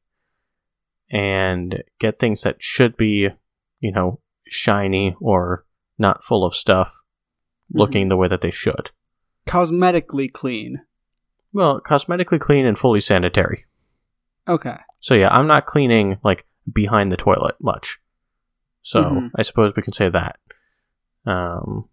and 1.10 1.82
get 2.00 2.18
things 2.18 2.42
that 2.42 2.62
should 2.62 2.96
be, 2.96 3.28
you 3.80 3.92
know, 3.92 4.20
shiny 4.46 5.14
or 5.20 5.64
not 5.98 6.22
full 6.24 6.44
of 6.44 6.54
stuff 6.54 7.02
looking 7.72 8.08
the 8.08 8.16
way 8.16 8.28
that 8.28 8.40
they 8.40 8.50
should. 8.50 8.90
Cosmetically 9.46 10.30
clean. 10.32 10.82
Well, 11.52 11.80
cosmetically 11.80 12.40
clean 12.40 12.66
and 12.66 12.78
fully 12.78 13.00
sanitary. 13.00 13.64
Okay. 14.46 14.76
So 15.00 15.14
yeah, 15.14 15.28
I'm 15.28 15.46
not 15.46 15.66
cleaning 15.66 16.18
like 16.24 16.46
behind 16.72 17.10
the 17.12 17.16
toilet 17.16 17.56
much. 17.60 17.98
So 18.82 19.02
Mhm. 19.02 19.30
I 19.36 19.42
suppose 19.42 19.72
we 19.76 19.82
can 19.82 19.92
say 19.92 20.08
that. 20.08 20.38
Um. 21.26 21.88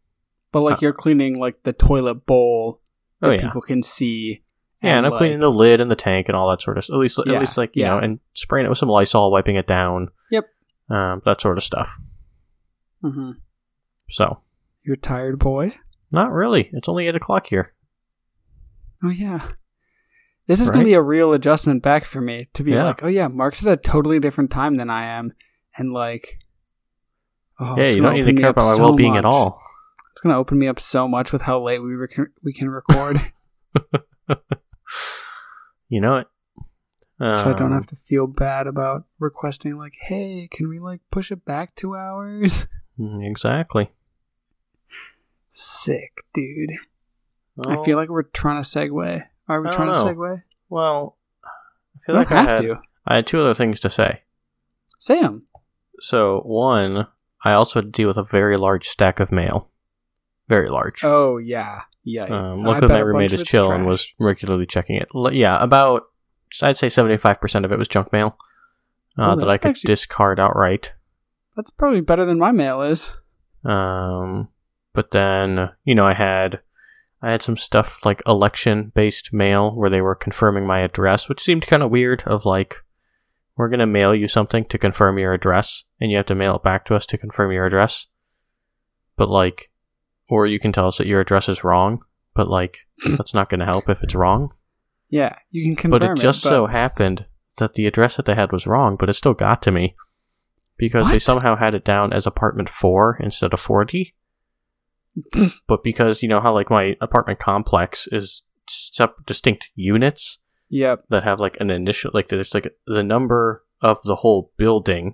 But 0.51 0.61
like 0.61 0.75
Uh, 0.75 0.79
you're 0.83 0.93
cleaning 0.93 1.37
like 1.39 1.63
the 1.63 1.73
toilet 1.73 2.25
bowl 2.25 2.79
that 3.19 3.27
Oh 3.27 3.31
yeah. 3.31 3.41
people 3.41 3.61
can 3.61 3.83
see. 3.83 4.43
Yeah, 4.81 4.97
and 4.97 5.05
I'm 5.05 5.11
like- 5.11 5.19
cleaning 5.19 5.39
the 5.39 5.51
lid 5.51 5.81
and 5.81 5.89
the 5.91 5.95
tank 5.95 6.27
and 6.29 6.35
all 6.35 6.49
that 6.49 6.61
sort 6.61 6.77
of. 6.77 6.83
Stuff 6.85 6.95
at 6.95 6.99
least, 6.99 7.19
Yeah, 7.25 7.33
at 7.33 7.39
least 7.39 7.57
like 7.57 7.75
you 7.75 7.83
yeah. 7.83 7.95
know, 7.95 7.99
and 7.99 8.19
spraying 8.33 8.65
it 8.65 8.69
with 8.69 8.77
some 8.77 8.89
Lysol, 8.89 9.31
wiping 9.31 9.55
it 9.55 9.67
down. 9.67 10.09
Um, 10.89 11.21
that 11.25 11.41
sort 11.41 11.57
of 11.57 11.63
stuff. 11.63 11.97
Mhm. 13.03 13.33
So 14.09 14.41
You're 14.83 14.95
tired 14.95 15.39
boy. 15.39 15.75
not 16.13 16.31
really. 16.31 16.69
It's 16.73 16.87
only 16.87 17.07
eight 17.07 17.15
o'clock 17.15 17.47
here. 17.47 17.73
Oh 19.03 19.09
yeah. 19.09 19.49
This 20.47 20.59
is 20.61 20.69
gonna 20.69 20.83
be 20.85 20.93
a 20.93 21.01
real 21.01 21.33
adjustment 21.33 21.81
back 21.81 22.05
for 22.05 22.21
me 22.21 22.49
to 22.53 22.63
be 22.63 22.71
Yeah. 22.71 22.83
like, 22.85 23.03
oh 23.03 23.07
yeah, 23.07 23.27
Mark's 23.27 23.65
at 23.65 23.71
a 23.73 23.77
totally 23.77 24.19
different 24.19 24.51
time 24.51 24.75
than 24.77 24.89
I 24.91 25.05
am, 25.05 25.33
and 25.75 25.91
like, 25.91 26.39
oh, 27.59 27.75
yeah, 27.77 27.89
you 27.89 28.01
don't 28.01 28.13
need 28.13 28.25
to 28.27 28.33
care 28.33 28.49
about 28.51 28.65
my 28.65 28.75
so 28.75 28.83
well-being 28.83 29.17
at 29.17 29.25
all. 29.25 29.59
It's 30.11 30.21
gonna 30.21 30.37
open 30.37 30.59
me 30.59 30.67
up 30.67 30.79
so 30.79 31.07
much 31.07 31.31
with 31.33 31.41
how 31.41 31.59
late 31.61 31.79
we 31.79 31.95
rec- 31.95 32.31
we 32.43 32.53
can 32.53 32.69
record, 32.69 33.31
You 35.89 36.01
know 36.01 36.17
it. 36.17 36.27
So 37.19 37.49
I 37.49 37.53
don't 37.53 37.67
Um, 37.67 37.73
have 37.73 37.85
to 37.87 37.95
feel 37.95 38.27
bad 38.27 38.67
about 38.67 39.05
requesting 39.19 39.77
like, 39.77 39.93
hey, 40.01 40.47
can 40.51 40.67
we 40.69 40.79
like 40.79 41.01
push 41.11 41.31
it 41.31 41.45
back 41.45 41.75
two 41.75 41.95
hours? 41.95 42.67
mm, 42.99 43.25
Exactly. 43.29 43.91
Sick, 45.53 46.25
dude. 46.33 46.71
Well, 47.55 47.79
I 47.81 47.85
feel 47.85 47.95
like 47.97 48.09
we're 48.09 48.23
trying 48.23 48.61
to 48.61 48.67
segue. 48.67 49.23
Are 49.47 49.61
we 49.61 49.69
trying 49.69 49.93
to 49.93 49.99
segue? 49.99 50.43
Well, 50.69 51.17
I 51.45 51.99
feel 52.05 52.15
don't 52.15 52.29
like 52.29 52.31
I 52.31 52.35
have 52.41 52.47
had, 52.49 52.61
to. 52.63 52.79
I 53.07 53.15
had 53.15 53.27
two 53.27 53.39
other 53.39 53.53
things 53.53 53.79
to 53.81 53.89
say. 53.89 54.23
Say 54.99 55.19
'em. 55.19 55.43
So 56.01 56.41
one, 56.41 57.07
I 57.45 57.53
also 57.53 57.79
had 57.79 57.85
to 57.85 57.91
deal 57.91 58.09
with 58.09 58.17
a 58.17 58.23
very 58.23 58.57
large 58.57 58.85
stack 58.87 59.21
of 59.21 59.31
mail. 59.31 59.69
Very 60.49 60.69
large. 60.69 61.01
Oh 61.05 61.37
yeah, 61.37 61.81
yeah. 62.03 62.25
Um, 62.25 62.61
I 62.65 62.71
luckily, 62.71 62.93
my 62.93 62.99
roommate 62.99 63.31
is 63.31 63.43
chill 63.43 63.71
and 63.71 63.85
was 63.85 64.07
regularly 64.19 64.65
checking 64.65 64.97
it. 64.97 65.07
L- 65.15 65.31
Yeah, 65.33 65.61
about 65.63 66.03
I'd 66.61 66.77
say 66.77 66.89
seventy 66.89 67.17
five 67.17 67.39
percent 67.41 67.65
of 67.65 67.71
it 67.71 67.77
was 67.79 67.87
junk 67.87 68.11
mail 68.13 68.37
uh, 69.17 69.33
Oh, 69.33 69.35
that 69.39 69.49
I 69.49 69.57
could 69.57 69.69
actually- 69.71 69.87
discard 69.87 70.39
outright. 70.39 70.93
That's 71.55 71.69
probably 71.69 72.01
better 72.01 72.25
than 72.25 72.37
my 72.39 72.51
mail 72.51 72.81
is. 72.81 73.11
Um, 73.63 74.49
but 74.93 75.11
then 75.11 75.69
you 75.85 75.95
know 75.95 76.05
I 76.05 76.13
had 76.13 76.59
I 77.21 77.31
had 77.31 77.41
some 77.41 77.57
stuff 77.57 77.99
like 78.05 78.21
election 78.27 78.91
based 78.93 79.33
mail 79.33 79.73
where 79.75 79.89
they 79.89 80.01
were 80.01 80.15
confirming 80.15 80.67
my 80.67 80.79
address, 80.81 81.27
which 81.29 81.41
seemed 81.41 81.65
kind 81.65 81.81
of 81.81 81.89
weird. 81.89 82.23
Of 82.27 82.45
like, 82.45 82.83
we're 83.55 83.69
gonna 83.69 83.87
mail 83.87 84.13
you 84.13 84.27
something 84.27 84.65
to 84.65 84.77
confirm 84.77 85.17
your 85.17 85.33
address, 85.33 85.85
and 85.99 86.11
you 86.11 86.17
have 86.17 86.25
to 86.27 86.35
mail 86.35 86.57
it 86.57 86.63
back 86.63 86.85
to 86.85 86.95
us 86.95 87.05
to 87.07 87.17
confirm 87.17 87.51
your 87.51 87.65
address. 87.65 88.07
But 89.17 89.29
like, 89.29 89.71
or 90.29 90.45
you 90.45 90.59
can 90.59 90.71
tell 90.73 90.87
us 90.87 90.97
that 90.97 91.07
your 91.07 91.21
address 91.21 91.47
is 91.49 91.63
wrong, 91.63 92.03
but 92.35 92.49
like 92.49 92.79
that's 93.17 93.33
not 93.33 93.49
gonna 93.49 93.65
help 93.65 93.89
if 93.89 94.03
it's 94.03 94.13
wrong. 94.15 94.53
Yeah, 95.09 95.35
you 95.51 95.63
can 95.63 95.75
confirm 95.75 95.99
but 95.99 96.11
it 96.11 96.21
just 96.21 96.43
but- 96.43 96.49
so 96.49 96.67
happened 96.67 97.25
that 97.57 97.75
the 97.75 97.87
address 97.87 98.17
that 98.17 98.25
they 98.25 98.35
had 98.35 98.51
was 98.51 98.67
wrong, 98.67 98.97
but 98.99 99.09
it 99.09 99.13
still 99.13 99.33
got 99.33 99.61
to 99.63 99.71
me 99.71 99.95
because 100.77 101.09
they 101.09 101.19
somehow 101.19 101.55
had 101.55 101.73
it 101.73 101.85
down 101.85 102.11
as 102.11 102.27
apartment 102.27 102.67
four 102.69 103.17
instead 103.21 103.53
of 103.53 103.59
forty. 103.59 104.13
but 105.67 105.83
because 105.83 106.21
you 106.21 106.27
know 106.29 106.41
how 106.41 106.53
like 106.53 106.69
my 106.69 106.95
apartment 106.99 107.39
complex 107.39 108.07
is 108.11 108.43
sep- 108.67 109.25
distinct 109.25 109.69
units 109.75 110.39
Yep. 110.69 111.05
that 111.09 111.23
have 111.23 111.39
like 111.39 111.55
an 111.61 111.69
initial 111.69 112.11
like 112.13 112.27
there's 112.27 112.53
like 112.53 112.73
the 112.87 113.03
number 113.03 113.63
of 113.81 114.01
the 114.03 114.15
whole 114.17 114.51
building, 114.57 115.13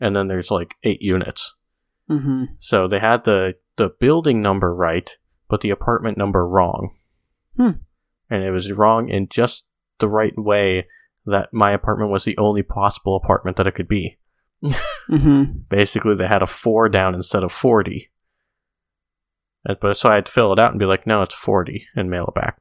and 0.00 0.14
then 0.14 0.28
there's 0.28 0.50
like 0.50 0.74
eight 0.84 1.00
units. 1.02 1.54
Mm-hmm. 2.08 2.44
So 2.58 2.86
they 2.86 3.00
had 3.00 3.24
the 3.24 3.54
the 3.76 3.88
building 3.98 4.42
number 4.42 4.72
right, 4.74 5.10
but 5.48 5.62
the 5.62 5.70
apartment 5.70 6.18
number 6.18 6.46
wrong. 6.46 6.94
Hmm. 7.56 7.70
And 8.30 8.42
it 8.44 8.50
was 8.52 8.72
wrong 8.72 9.08
in 9.08 9.28
just 9.28 9.64
the 9.98 10.08
right 10.08 10.32
way 10.36 10.86
that 11.26 11.48
my 11.52 11.72
apartment 11.72 12.10
was 12.10 12.24
the 12.24 12.38
only 12.38 12.62
possible 12.62 13.16
apartment 13.16 13.56
that 13.56 13.66
it 13.66 13.74
could 13.74 13.88
be. 13.88 14.18
Mm-hmm. 15.10 15.62
Basically, 15.68 16.14
they 16.14 16.28
had 16.28 16.42
a 16.42 16.46
four 16.46 16.88
down 16.88 17.16
instead 17.16 17.42
of 17.42 17.50
forty. 17.50 18.10
Uh, 19.68 19.74
But 19.80 19.96
so 19.96 20.08
I 20.08 20.14
had 20.16 20.26
to 20.26 20.32
fill 20.32 20.52
it 20.52 20.60
out 20.60 20.70
and 20.70 20.78
be 20.78 20.84
like, 20.86 21.04
no, 21.04 21.22
it's 21.22 21.34
forty, 21.34 21.86
and 21.96 22.08
mail 22.08 22.26
it 22.28 22.34
back. 22.40 22.60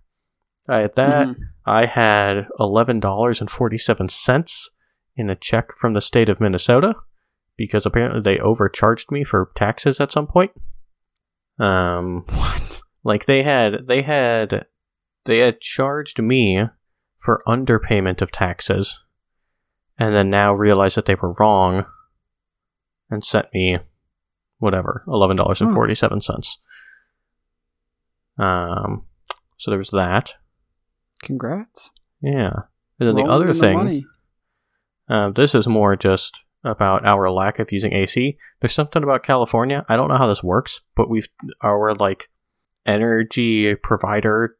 I 0.67 0.77
had 0.79 0.95
that. 0.95 1.27
Mhm. 1.27 1.36
I 1.67 1.86
had 1.86 2.47
eleven 2.60 2.99
dollars 2.99 3.39
and 3.39 3.51
forty 3.51 3.77
seven 3.77 4.10
cents 4.10 4.71
in 5.15 5.29
a 5.29 5.36
check 5.36 5.77
from 5.79 5.93
the 5.93 6.01
state 6.01 6.27
of 6.29 6.41
Minnesota 6.41 6.95
because 7.55 7.86
apparently 7.86 8.21
they 8.21 8.39
overcharged 8.41 9.12
me 9.12 9.23
for 9.23 9.51
taxes 9.55 9.99
at 10.01 10.12
some 10.12 10.25
point. 10.25 10.51
Um, 11.60 12.25
What? 12.29 12.82
like 13.03 13.25
they 13.27 13.43
had 13.43 13.86
they 13.88 14.01
had 14.01 14.65
they 15.30 15.39
had 15.39 15.62
charged 15.62 16.22
me 16.22 16.63
for 17.20 17.44
underpayment 17.48 18.22
of 18.22 18.32
taxes, 18.32 19.00
and 19.98 20.15
then 20.15 20.30
now 20.30 20.54
realized 20.54 20.98
that 20.98 21.06
they 21.06 21.15
were 21.15 21.36
wrong, 21.39 21.86
and 23.10 23.24
sent 23.24 23.54
me 23.54 23.78
whatever 24.58 25.04
eleven 25.08 25.38
dollars 25.38 25.62
and 25.62 25.74
forty 25.74 25.96
seven 25.96 26.22
cents. 26.22 26.58
Um, 28.38 29.06
so 29.58 29.72
there 29.72 29.78
was 29.78 29.92
that. 29.92 30.34
Congrats. 31.22 31.92
Yeah. 32.22 32.52
And 33.00 33.08
then 33.08 33.15
the 33.15 33.30
other 33.30 33.50
in 33.50 33.58
the 33.58 33.63
thing, 33.63 34.06
uh, 35.10 35.32
this 35.36 35.54
is 35.56 35.68
more 35.68 35.96
just 35.96 36.38
about 36.63 37.08
our 37.08 37.30
lack 37.32 37.60
of 37.60 37.72
using 37.72 37.94
AC. 37.94 38.38
There's 38.60 38.74
something 38.74 39.04
about 39.04 39.24
California. 39.24 39.86
I 39.88 39.96
don't 39.96 40.10
know 40.10 40.18
how 40.18 40.28
this 40.28 40.44
works, 40.44 40.82
but 40.96 41.10
we've 41.10 41.28
our 41.62 41.96
like 41.96 42.30
energy 42.86 43.76
provider 43.76 44.58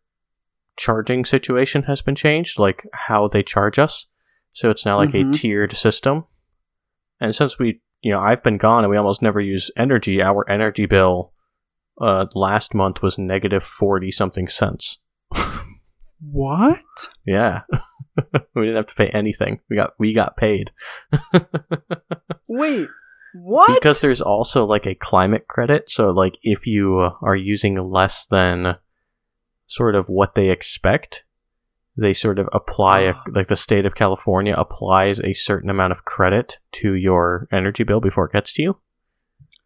charging 0.80 1.26
situation 1.26 1.84
has 1.84 2.02
been 2.02 2.16
changed, 2.16 2.58
like 2.58 2.84
how 2.94 3.28
they 3.28 3.44
charge 3.44 3.78
us. 3.78 4.08
So 4.54 4.70
it's 4.70 4.86
now 4.86 4.98
like 4.98 5.10
Mhm. 5.10 5.30
a 5.30 5.34
tiered 5.34 5.76
system. 5.76 6.24
And 7.20 7.36
since 7.36 7.60
we, 7.60 7.82
you 8.02 8.12
know, 8.14 8.22
I've 8.22 8.42
been 8.44 8.58
gone 8.58 8.84
and 8.86 8.90
we 8.90 8.96
almost 8.98 9.22
never 9.22 9.42
use 9.42 9.70
energy, 9.78 10.22
our 10.22 10.50
energy 10.50 10.86
bill 10.86 11.34
uh, 12.02 12.28
last 12.34 12.74
month 12.74 13.02
was 13.02 13.18
negative 13.18 13.62
40 13.62 14.10
something 14.10 14.48
cents. 14.48 15.00
What? 16.22 16.80
Yeah. 17.26 17.62
we 18.56 18.62
didn't 18.68 18.76
have 18.78 18.88
to 18.88 18.96
pay 18.96 19.10
anything. 19.10 19.60
We 19.70 19.76
got 19.76 19.94
we 20.00 20.14
got 20.14 20.38
paid. 20.38 20.72
Wait. 22.48 22.88
What? 23.34 23.80
Because 23.80 24.02
there's 24.02 24.22
also 24.22 24.66
like 24.66 24.86
a 24.86 24.96
climate 24.96 25.48
credit, 25.48 25.90
so 25.90 26.10
like 26.12 26.34
if 26.42 26.66
you 26.66 27.10
are 27.22 27.36
using 27.36 27.78
less 27.92 28.26
than 28.26 28.76
sort 29.70 29.96
of 29.96 30.10
what 30.10 30.34
they 30.36 30.50
expect, 30.50 31.24
they 31.96 32.12
sort 32.12 32.40
of 32.40 32.50
apply 32.52 33.02
a, 33.02 33.14
like 33.34 33.48
the 33.48 33.56
state 33.56 33.86
of 33.86 33.94
California 33.96 34.54
applies 34.58 35.22
a 35.22 35.32
certain 35.34 35.70
amount 35.70 35.92
of 35.94 36.04
credit 36.06 36.58
to 36.74 36.94
your 36.96 37.48
energy 37.52 37.84
bill 37.84 38.02
before 38.02 38.26
it 38.26 38.34
gets 38.34 38.52
to 38.54 38.62
you. 38.64 38.78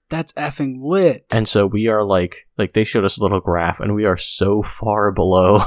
That's 0.10 0.34
effing 0.34 0.76
lit. 0.82 1.26
And 1.32 1.48
so 1.48 1.66
we 1.66 1.88
are 1.88 2.04
like 2.04 2.46
like 2.58 2.74
they 2.74 2.84
showed 2.84 3.06
us 3.06 3.18
a 3.18 3.22
little 3.24 3.40
graph 3.40 3.80
and 3.80 3.96
we 3.96 4.06
are 4.06 4.18
so 4.18 4.62
far 4.62 5.12
below 5.12 5.64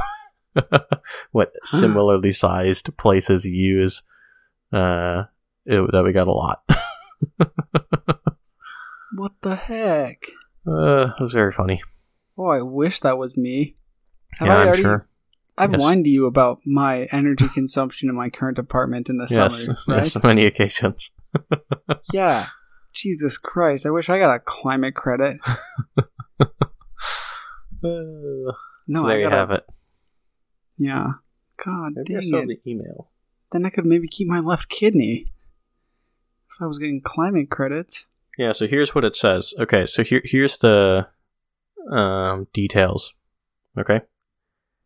what 1.33 1.53
similarly 1.64 2.31
sized 2.31 2.94
places 2.96 3.44
use 3.46 4.03
uh 4.72 5.22
it- 5.64 5.90
that 5.92 6.03
we 6.05 6.12
got 6.12 6.29
a 6.29 6.33
lot. 6.33 6.62
what 9.16 9.33
the 9.40 9.57
heck? 9.57 10.27
Uh, 10.66 11.07
it 11.18 11.22
was 11.22 11.33
very 11.33 11.53
funny. 11.53 11.81
Oh, 12.37 12.49
I 12.49 12.61
wish 12.62 13.01
that 13.01 13.16
was 13.18 13.37
me. 13.37 13.75
Have 14.38 14.49
yeah, 14.49 14.55
I 14.55 14.61
I'm 14.62 14.66
already- 14.68 14.83
sure. 14.83 15.09
I've 15.59 15.72
Yes. 15.72 15.81
whined 15.81 16.05
to 16.05 16.11
you 16.11 16.27
about 16.27 16.61
my 16.66 17.05
energy 17.12 17.49
consumption 17.49 18.11
in 18.11 18.14
my 18.14 18.29
current 18.29 18.59
apartment 18.59 19.09
in 19.09 19.16
the 19.16 19.27
Yes, 19.31 19.64
summer, 19.64 19.79
right? 19.88 19.96
yes, 20.05 20.22
many 20.22 20.44
occasions. 20.46 21.11
Yeah. 22.12 22.49
Jesus 22.92 23.37
Christ! 23.38 23.85
I 23.87 23.90
wish 23.90 24.09
I 24.09 24.18
got 24.18 24.35
a 24.35 24.38
climate 24.38 24.94
credit. 24.94 25.38
Uh, 25.49 26.44
No, 28.88 29.03
so 29.03 29.07
there 29.09 29.16
I 29.16 29.20
you 29.20 29.29
have 29.31 29.51
it. 29.51 29.64
Yeah. 30.79 31.07
God 31.64 31.92
Maybe 31.96 32.16
I 32.16 32.20
dang 32.20 32.31
saw 32.31 32.38
it. 32.38 32.49
the 32.49 32.70
email. 32.70 33.11
Then 33.53 33.64
I 33.66 33.70
could 33.70 33.85
maybe 33.87 34.07
keep 34.09 34.29
my 34.29 34.40
left 34.40 34.68
kidney 34.68 35.27
if 36.51 36.62
I 36.62 36.66
was 36.66 36.79
getting 36.79 37.01
climate 37.01 37.51
credits. 37.51 38.07
Yeah, 38.38 38.53
so 38.53 38.66
here's 38.66 38.94
what 38.94 39.05
it 39.05 39.16
says. 39.16 39.55
Okay, 39.59 39.87
so 39.87 40.05
here 40.05 40.20
here's 40.25 40.59
the 40.59 41.07
um, 41.90 42.46
details. 42.53 43.14
Okay, 43.79 44.01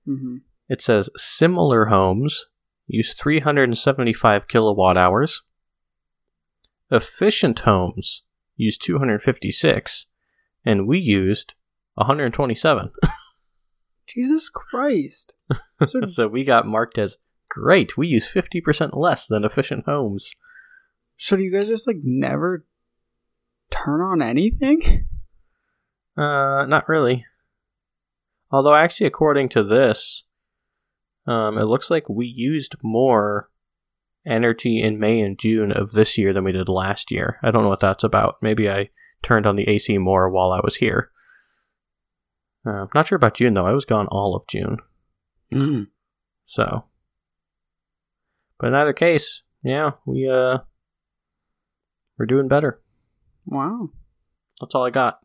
hmm 0.04 0.36
it 0.70 0.80
says 0.80 1.10
similar 1.16 1.86
homes 1.86 2.46
use 2.86 3.12
375 3.14 4.46
kilowatt 4.48 4.96
hours. 4.96 5.42
Efficient 6.92 7.60
homes 7.60 8.22
use 8.56 8.78
256, 8.78 10.06
and 10.64 10.86
we 10.86 10.98
used 10.98 11.54
127. 11.94 12.90
Jesus 14.06 14.48
Christ! 14.48 15.34
So 15.86 16.00
so 16.10 16.28
we 16.28 16.44
got 16.44 16.66
marked 16.66 16.98
as 16.98 17.16
great. 17.48 17.96
We 17.96 18.06
use 18.06 18.28
50% 18.28 18.96
less 18.96 19.26
than 19.26 19.44
efficient 19.44 19.84
homes. 19.86 20.32
So 21.16 21.36
do 21.36 21.42
you 21.42 21.52
guys 21.52 21.68
just 21.68 21.86
like 21.86 21.98
never 22.02 22.64
turn 23.70 24.00
on 24.00 24.22
anything? 24.22 25.06
Uh, 26.16 26.64
not 26.66 26.88
really. 26.88 27.24
Although, 28.50 28.74
actually, 28.74 29.06
according 29.06 29.48
to 29.50 29.62
this, 29.62 30.24
um, 31.26 31.58
it 31.58 31.64
looks 31.64 31.90
like 31.90 32.08
we 32.08 32.26
used 32.26 32.74
more 32.82 33.50
energy 34.26 34.82
in 34.82 34.98
May 34.98 35.20
and 35.20 35.38
June 35.38 35.72
of 35.72 35.92
this 35.92 36.18
year 36.18 36.32
than 36.32 36.44
we 36.44 36.52
did 36.52 36.68
last 36.68 37.10
year. 37.10 37.38
I 37.42 37.50
don't 37.50 37.62
know 37.62 37.68
what 37.68 37.80
that's 37.80 38.04
about. 38.04 38.36
Maybe 38.42 38.68
I 38.68 38.90
turned 39.22 39.46
on 39.46 39.56
the 39.56 39.68
AC 39.68 39.96
more 39.98 40.28
while 40.28 40.50
I 40.52 40.60
was 40.62 40.76
here. 40.76 41.10
Uh, 42.66 42.86
not 42.94 43.06
sure 43.06 43.16
about 43.16 43.34
June 43.34 43.54
though. 43.54 43.66
I 43.66 43.72
was 43.72 43.84
gone 43.86 44.06
all 44.08 44.36
of 44.36 44.46
June, 44.46 44.78
Mm. 45.52 45.86
so. 46.44 46.84
But 48.58 48.68
in 48.68 48.74
either 48.74 48.92
case, 48.92 49.42
yeah, 49.62 49.92
we 50.04 50.28
uh, 50.28 50.58
we're 52.18 52.26
doing 52.26 52.48
better. 52.48 52.82
Wow. 53.46 53.88
That's 54.60 54.74
all 54.74 54.84
I 54.84 54.90
got. 54.90 55.20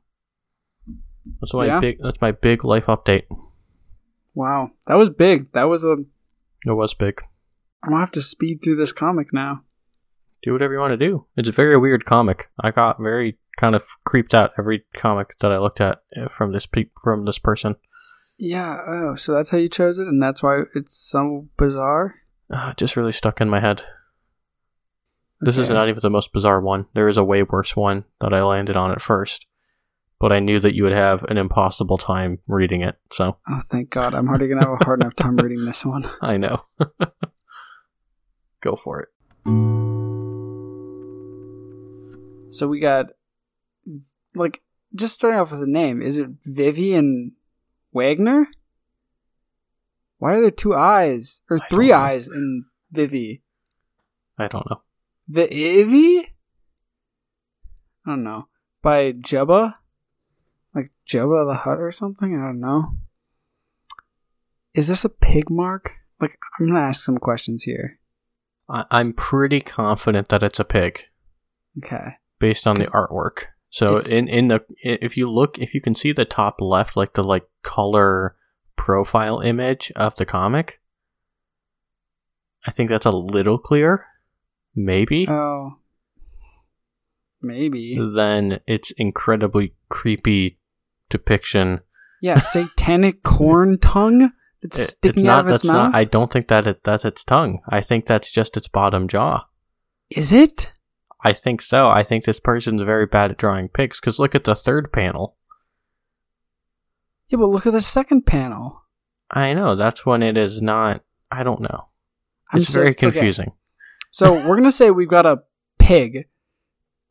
That's 1.42 1.54
my 1.54 1.66
Yeah. 1.66 1.80
big. 1.80 1.98
That's 2.02 2.22
my 2.22 2.32
big 2.32 2.64
life 2.64 2.86
update. 2.86 3.24
Wow. 4.34 4.72
That 4.88 4.96
was 4.96 5.10
big. 5.10 5.52
That 5.54 5.64
was 5.64 5.84
a. 5.84 5.98
It 6.66 6.72
was 6.74 6.94
big. 6.94 7.22
I'm 7.84 7.92
gonna 7.92 8.02
have 8.02 8.12
to 8.12 8.22
speed 8.22 8.60
through 8.64 8.78
this 8.78 8.92
comic 8.92 9.32
now. 9.34 9.62
do 10.44 10.54
whatever 10.54 10.74
you 10.74 10.80
want 10.80 10.92
to 10.92 10.98
do. 10.98 11.26
It's 11.38 11.50
a 11.50 11.52
very 11.52 11.76
weird 11.76 12.06
comic. 12.06 12.52
I 12.62 12.70
got 12.70 13.00
very 13.00 13.40
kind 13.58 13.74
of 13.74 13.82
creeped 14.04 14.36
out 14.36 14.52
every 14.60 14.86
comic 14.96 15.36
that 15.40 15.52
I 15.52 15.58
looked 15.58 15.82
at 15.82 16.04
uh, 16.16 16.28
from 16.30 16.52
this 16.52 16.68
pe- 16.68 16.92
from 17.02 17.26
this 17.26 17.40
person. 17.40 17.78
Yeah. 18.38 18.78
Oh, 18.86 19.16
so 19.16 19.34
that's 19.34 19.50
how 19.50 19.58
you 19.58 19.70
chose 19.70 19.98
it, 19.98 20.08
and 20.08 20.22
that's 20.22 20.44
why 20.44 20.64
it's 20.76 20.96
so 20.96 21.48
bizarre. 21.58 22.16
Uh, 22.54 22.70
it 22.72 22.78
just 22.78 22.96
really 22.96 23.12
stuck 23.12 23.42
in 23.42 23.50
my 23.50 23.60
head. 23.60 23.84
This 25.42 25.58
is 25.58 25.70
not 25.70 25.90
even 25.90 26.02
the 26.02 26.10
most 26.12 26.32
bizarre 26.32 26.62
one. 26.62 26.86
There 26.94 27.08
is 27.08 27.18
a 27.18 27.24
way 27.24 27.42
worse 27.44 27.76
one 27.76 28.04
that 28.22 28.34
I 28.34 28.44
landed 28.44 28.76
on 28.78 28.92
at 28.92 29.02
first, 29.02 29.48
but 30.19 30.32
I 30.32 30.39
knew 30.39 30.60
that 30.60 30.73
you 30.75 30.84
would 30.84 30.93
have 30.93 31.23
an 31.23 31.38
impossible 31.38 31.97
time 31.97 32.39
reading 32.47 32.82
it. 32.82 32.95
So 33.12 33.38
Oh, 33.49 33.62
thank 33.69 33.89
God! 33.89 34.13
I'm 34.13 34.28
already 34.28 34.47
gonna 34.47 34.65
have 34.65 34.78
a 34.82 34.86
hard 34.86 35.01
enough 35.01 35.15
time 35.15 35.36
reading 35.38 35.65
this 35.65 35.86
one. 35.86 36.10
I 36.21 36.38
know. 36.38 36.63
Go 38.62 38.80
for 38.84 39.01
it. 39.01 39.10
So 42.51 42.67
we 42.67 42.80
got 42.80 43.08
like 44.34 44.62
just 44.95 45.13
starting 45.13 45.39
off 45.39 45.51
with 45.51 45.60
the 45.60 45.67
name. 45.67 46.01
Is 46.01 46.17
it 46.17 46.28
Vivian 46.45 47.34
Wagner? 47.91 48.47
Why 50.17 50.34
are 50.36 50.41
there 50.41 50.51
two 50.51 50.73
eyes 50.73 51.41
or 51.49 51.60
I 51.62 51.67
three 51.69 51.91
eyes 51.91 52.28
in 52.28 52.65
Vivi? 52.91 53.43
I 54.39 54.47
don't 54.47 54.65
know. 54.69 54.82
Vivi? 55.28 56.19
I 58.06 58.12
don't 58.12 58.23
know. 58.23 58.47
By 58.82 59.12
Jabba? 59.12 59.75
Like 60.76 60.92
Jabba 61.08 61.48
the 61.48 61.56
Hutt 61.64 61.80
or 61.80 61.92
something? 61.92 62.36
I 62.38 62.46
don't 62.46 62.60
know. 62.60 62.96
Is 64.74 64.88
this 64.88 65.06
a 65.06 65.10
pig 65.10 65.50
mark? 65.50 65.92
Like, 66.20 66.38
I'm 66.60 66.68
gonna 66.68 66.82
ask 66.82 67.04
some 67.04 67.18
questions 67.18 67.64
here. 67.64 68.00
I- 68.70 68.86
I'm 68.92 69.14
pretty 69.14 69.62
confident 69.62 70.30
that 70.30 70.44
it's 70.44 70.60
a 70.60 70.66
pig 70.66 71.00
Okay. 71.78 72.18
based 72.40 72.68
on 72.68 72.78
the 72.80 72.86
artwork. 72.88 73.46
So 73.70 73.98
it's- 73.98 74.12
in 74.12 74.28
in 74.28 74.48
the 74.50 74.66
if 74.84 75.16
you 75.18 75.30
look 75.32 75.58
if 75.60 75.74
you 75.74 75.82
can 75.82 75.94
see 75.94 76.12
the 76.12 76.26
top 76.26 76.58
left 76.60 76.96
like 76.98 77.14
the 77.14 77.24
like 77.24 77.48
color 77.64 78.36
profile 78.76 79.40
image 79.40 79.92
of 79.96 80.16
the 80.16 80.26
comic, 80.26 80.82
I 82.66 82.72
think 82.72 82.90
that's 82.90 83.06
a 83.06 83.12
little 83.12 83.58
clear. 83.58 84.06
Maybe. 84.76 85.26
Oh. 85.30 85.78
Maybe. 87.42 87.96
then 87.96 88.60
it's 88.66 88.92
incredibly 88.98 89.76
creepy 89.88 90.58
depiction. 91.10 91.82
Yeah, 92.22 92.39
satanic 92.39 93.24
corn 93.24 93.78
tongue 93.80 94.32
that's 94.62 94.80
It- 94.80 94.84
sticking 94.84 95.24
it's 95.26 95.30
out 95.30 95.46
not. 95.46 95.46
of 95.48 95.52
its 95.54 95.62
That's 95.63 95.74
mouth. 95.74 95.91
not. 95.91 95.96
I 95.96 96.04
don't 96.06 96.32
think 96.32 96.48
that 96.48 96.65
it, 96.68 96.82
that's 96.84 97.06
its 97.06 97.24
tongue. 97.24 97.60
I 97.70 97.82
think 97.82 98.06
that's 98.08 98.32
just 98.32 98.58
its 98.58 98.68
bottom 98.68 99.08
jaw. 99.08 99.46
Is 100.10 100.32
it? 100.32 100.72
I 101.24 101.34
think 101.34 101.62
so. 101.62 101.89
I 101.89 102.04
think 102.04 102.26
this 102.26 102.39
person's 102.39 102.82
very 102.82 103.06
bad 103.08 103.32
at 103.32 103.38
drawing 103.38 103.68
pigs. 103.70 104.00
Because 104.00 104.20
look 104.20 104.36
at 104.36 104.44
the 104.44 104.56
third 104.56 104.91
panel. 104.91 105.36
Yeah, 107.30 107.38
but 107.38 107.50
look 107.50 107.65
at 107.65 107.74
the 107.74 107.82
second 107.82 108.26
panel. 108.26 108.84
I 109.32 109.54
know 109.54 109.76
that's 109.76 110.06
when 110.06 110.22
it 110.22 110.38
is 110.38 110.62
not. 110.62 111.02
I 111.32 111.44
don't 111.44 111.62
know. 111.62 111.88
I'm 112.52 112.62
It's 112.62 112.70
so- 112.70 112.80
very 112.80 112.89
okay. 112.91 113.00
confusing. 113.12 113.54
So 114.12 114.34
we're 114.48 114.56
gonna 114.56 114.72
say 114.72 114.91
we've 114.91 115.10
got 115.10 115.26
a 115.26 115.44
pig 115.80 116.28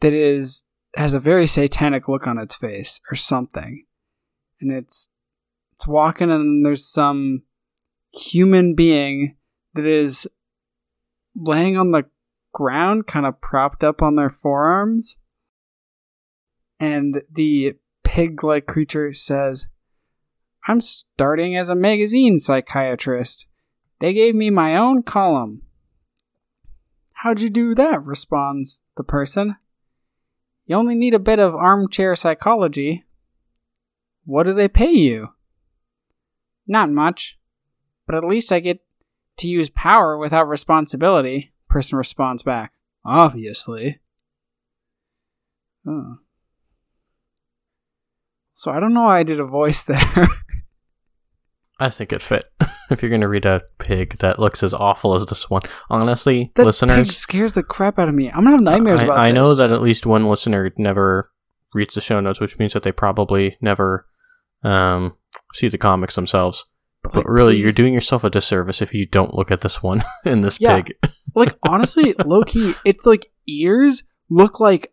that 0.00 0.12
is 0.12 0.62
has 0.96 1.14
a 1.14 1.20
very 1.20 1.46
satanic 1.46 2.09
look 2.09 2.26
on 2.26 2.38
its 2.38 2.54
face 2.54 3.00
or 3.11 3.14
something, 3.14 3.85
and 4.61 4.72
it's 4.72 5.09
it's 5.74 5.87
walking 5.87 6.30
and 6.30 6.64
there's 6.64 6.87
some 6.87 7.42
human 8.12 8.74
being 8.74 9.37
that 9.74 9.85
is 9.85 10.28
laying 11.35 11.76
on 11.76 11.90
the 11.90 12.04
ground, 12.52 13.07
kind 13.07 13.26
of 13.26 13.40
propped 13.40 13.83
up 13.83 14.02
on 14.02 14.14
their 14.14 14.30
forearms, 14.30 15.16
and 16.78 17.22
the 17.33 17.72
pig-like 18.04 18.66
creature 18.66 19.12
says, 19.12 19.66
"I'm 20.68 20.80
starting 20.80 21.57
as 21.57 21.68
a 21.68 21.74
magazine 21.74 22.38
psychiatrist. 22.38 23.46
They 24.00 24.12
gave 24.12 24.35
me 24.35 24.50
my 24.50 24.76
own 24.76 25.02
column." 25.02 25.62
How'd 27.24 27.40
you 27.40 27.48
do 27.48 27.74
that? 27.74 28.04
responds 28.04 28.83
the 28.96 29.02
person. 29.02 29.57
You 30.66 30.77
only 30.77 30.94
need 30.94 31.14
a 31.14 31.18
bit 31.18 31.38
of 31.38 31.55
armchair 31.55 32.14
psychology. 32.14 33.05
What 34.24 34.44
do 34.44 34.55
they 34.55 34.68
pay 34.68 34.92
you? 34.92 35.29
Not 36.66 36.90
much, 36.90 37.38
but 38.07 38.16
at 38.16 38.24
least 38.24 38.50
I 38.50 38.61
get 38.61 38.81
to 39.38 39.48
use 39.48 39.68
power 39.68 40.16
without 40.16 40.48
responsibility. 40.48 41.53
Person 41.68 41.98
responds 41.98 42.42
back, 42.42 42.72
Obviously. 43.05 44.00
Oh. 45.87 46.18
So 48.55 48.70
I 48.70 48.81
don't 48.81 48.94
know 48.94 49.03
why 49.03 49.18
I 49.18 49.22
did 49.24 49.40
a 49.40 49.44
voice 49.44 49.83
there. 49.85 50.29
I 51.79 51.90
think 51.90 52.12
it 52.12 52.22
fit. 52.22 52.50
if 52.94 53.02
you're 53.02 53.11
gonna 53.11 53.28
read 53.28 53.44
a 53.44 53.62
pig 53.78 54.18
that 54.18 54.38
looks 54.38 54.62
as 54.62 54.72
awful 54.72 55.14
as 55.14 55.26
this 55.26 55.50
one, 55.50 55.62
honestly, 55.90 56.50
that 56.54 56.64
pig 56.80 57.07
scares 57.07 57.52
the 57.52 57.62
crap 57.62 57.98
out 57.98 58.09
of 58.09 58.14
me. 58.14 58.28
I'm 58.30 58.44
gonna 58.44 58.52
have 58.52 58.61
nightmares 58.62 59.02
I, 59.02 59.04
about 59.04 59.18
I 59.18 59.30
know 59.33 59.54
that 59.54 59.70
at 59.70 59.83
least 59.83 60.07
one 60.07 60.26
listener 60.26 60.72
never 60.78 61.30
reads 61.74 61.94
the 61.94 62.00
show 62.00 62.20
notes, 62.20 62.40
which 62.40 62.59
means 62.59 62.72
that 62.72 62.83
they 62.83 62.92
probably 62.92 63.59
never 63.61 64.07
um, 64.62 65.16
see 65.52 65.68
the 65.68 65.78
comics 65.78 66.14
themselves. 66.14 66.64
But 67.02 67.16
Like, 67.16 67.28
really, 67.28 67.59
you're 67.59 67.72
doing 67.72 67.92
yourself 67.92 68.24
a 68.24 68.30
disservice 68.30 68.80
if 68.80 68.94
you 68.94 69.04
don't 69.04 69.35
look 69.35 69.50
at 69.50 69.61
this 69.61 69.83
one 69.83 70.02
in 70.24 70.40
this 70.40 70.59
Yeah. 70.59 70.80
pig. 70.80 70.94
like 71.35 71.54
honestly 71.64 72.14
low 72.24 72.42
key 72.44 72.74
it's 72.85 73.04
like 73.04 73.26
ears 73.48 74.04
look 74.30 74.61
like 74.61 74.92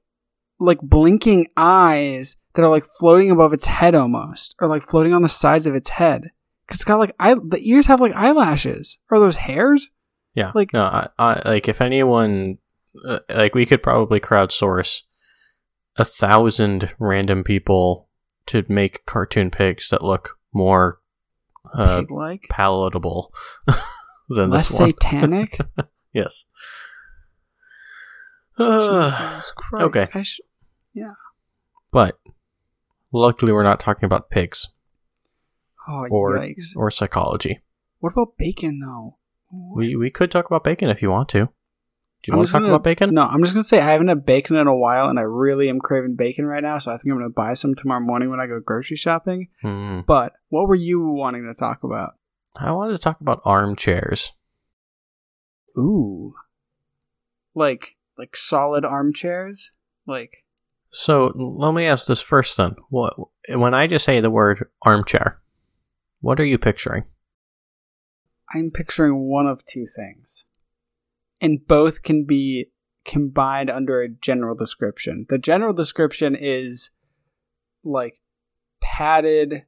like 0.59 0.79
blinking 0.81 1.47
eyes 1.55 2.35
that 2.55 2.63
are 2.63 2.69
like 2.69 2.85
floating 2.99 3.31
above 3.31 3.53
its 3.53 3.67
head 3.67 3.95
almost 3.95 4.55
or 4.59 4.67
like 4.67 4.89
floating 4.89 5.13
on 5.13 5.21
the 5.21 5.29
sides 5.29 5.67
of 5.67 5.75
its 5.75 5.89
head 5.89 6.31
because 6.71 6.79
it's 6.79 6.85
got 6.85 6.99
like 6.99 7.13
eye 7.19 7.35
the 7.35 7.59
ears 7.61 7.87
have 7.87 7.99
like 7.99 8.13
eyelashes 8.15 8.97
are 9.09 9.19
those 9.19 9.35
hairs 9.35 9.89
Yeah. 10.35 10.53
Like- 10.55 10.71
no, 10.71 10.85
I, 10.85 11.09
I 11.19 11.41
like 11.43 11.67
if 11.67 11.81
anyone 11.81 12.59
uh, 13.05 13.19
like 13.29 13.53
we 13.55 13.65
could 13.65 13.83
probably 13.83 14.21
crowdsource 14.21 15.01
a 15.97 16.05
thousand 16.05 16.93
random 16.99 17.43
people 17.43 18.07
to 18.45 18.63
make 18.69 19.05
cartoon 19.05 19.51
pigs 19.51 19.89
that 19.89 20.01
look 20.01 20.37
more 20.53 20.99
uh, 21.73 22.03
like 22.09 22.43
palatable 22.49 23.33
than 24.29 24.49
less 24.49 24.69
this 24.69 24.77
satanic 24.77 25.59
yes. 26.13 26.45
Uh, 28.57 29.09
Jesus 29.11 29.51
Christ. 29.55 29.83
okay. 29.85 30.07
I 30.13 30.21
sh- 30.21 30.39
but 31.91 32.17
luckily, 33.11 33.51
we're 33.51 33.63
not 33.63 33.81
talking 33.81 34.05
about 34.05 34.29
pigs 34.29 34.69
oh 35.87 36.07
Or- 36.09 36.37
yikes 36.37 36.75
or 36.75 36.89
psychology. 36.91 37.61
what 37.99 38.13
about 38.13 38.37
bacon 38.37 38.79
though 38.79 39.17
We 39.75 39.95
we 39.95 40.09
could 40.09 40.31
talk 40.31 40.45
about 40.45 40.63
bacon 40.63 40.89
if 40.89 41.01
you 41.01 41.09
want 41.11 41.29
to. 41.29 41.39
Do 42.23 42.27
you 42.29 42.33
I'm 42.33 42.37
want 42.37 42.47
to 42.47 42.51
talk 42.53 42.61
gonna- 42.61 42.73
about 42.73 42.83
bacon? 42.83 43.13
No, 43.15 43.23
I'm 43.23 43.41
just 43.41 43.53
gonna 43.53 43.63
say 43.63 43.79
I 43.79 43.89
haven't 43.91 44.07
had 44.09 44.25
bacon 44.25 44.55
in 44.55 44.67
a 44.67 44.75
while, 44.75 45.09
and 45.09 45.17
I 45.17 45.23
really 45.23 45.69
am 45.69 45.79
craving 45.79 46.15
bacon 46.15 46.45
right 46.45 46.61
now. 46.61 46.77
So 46.77 46.91
I 46.91 46.97
think 46.97 47.11
I'm 47.11 47.17
gonna 47.17 47.29
buy 47.29 47.53
some 47.53 47.73
tomorrow 47.75 47.99
morning 47.99 48.29
when 48.29 48.39
I 48.39 48.45
go 48.47 48.59
grocery 48.59 48.95
shopping. 48.95 49.47
Hmm. 49.63 50.01
But 50.05 50.33
what 50.49 50.67
were 50.67 50.75
you 50.75 51.01
wanting 51.07 51.43
to 51.47 51.53
talk 51.55 51.83
about? 51.83 52.11
I 52.55 52.71
wanted 52.71 52.91
to 52.93 52.99
talk 52.99 53.21
about 53.21 53.41
armchairs. 53.43 54.33
Ooh, 55.77 56.33
like 57.55 57.95
like 58.17 58.35
solid 58.35 58.85
armchairs. 58.85 59.71
Like 60.05 60.43
So 60.91 61.31
let 61.35 61.73
me 61.73 61.85
ask 61.87 62.05
this 62.05 62.21
first 62.21 62.55
then. 62.57 62.75
What 62.89 63.15
when 63.49 63.73
I 63.73 63.87
just 63.87 64.05
say 64.05 64.19
the 64.21 64.29
word 64.29 64.67
armchair, 64.83 65.40
what 66.21 66.39
are 66.39 66.45
you 66.45 66.57
picturing? 66.57 67.03
I'm 68.53 68.71
picturing 68.71 69.27
one 69.27 69.47
of 69.47 69.65
two 69.65 69.87
things, 69.87 70.45
and 71.41 71.65
both 71.67 72.03
can 72.03 72.25
be 72.25 72.71
combined 73.05 73.69
under 73.69 74.01
a 74.01 74.09
general 74.09 74.55
description. 74.55 75.25
The 75.29 75.37
general 75.37 75.73
description 75.73 76.35
is 76.35 76.91
like 77.83 78.21
padded, 78.81 79.63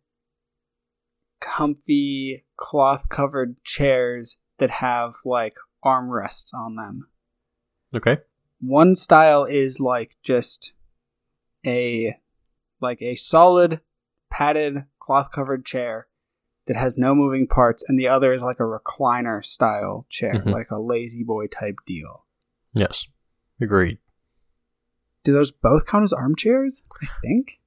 comfy, 1.42 2.46
cloth 2.56 3.10
covered 3.10 3.56
chairs 3.64 4.38
that 4.60 4.70
have 4.70 5.16
like 5.26 5.56
armrests 5.84 6.54
on 6.54 6.76
them. 6.76 7.08
Okay. 7.96 8.20
One 8.60 8.96
style 8.96 9.46
is 9.46 9.80
like 9.80 10.18
just 10.24 10.74
a 11.66 12.18
like 12.82 13.02
a 13.02 13.16
solid 13.16 13.82
padded 14.30 14.86
cloth 15.00 15.32
covered 15.32 15.66
chair 15.66 16.08
that 16.66 16.76
has 16.78 16.98
no 16.98 17.14
moving 17.14 17.46
parts 17.48 17.84
and 17.88 18.00
the 18.00 18.08
other 18.08 18.34
is 18.34 18.42
like 18.42 18.60
a 18.60 18.64
recliner 18.64 19.44
style 19.44 20.06
chair 20.10 20.36
Mhm. 20.46 20.52
like 20.52 20.72
a 20.72 20.78
La-Z-Boy 20.78 21.48
type 21.48 21.76
deal 21.86 22.26
Yes. 22.74 23.08
Agreed. 23.62 23.98
do 25.24 25.32
those 25.34 25.52
both 25.52 25.86
count 25.86 26.04
as 26.04 26.14
armchairs 26.14 26.84
i 27.02 27.08
think 27.22 27.60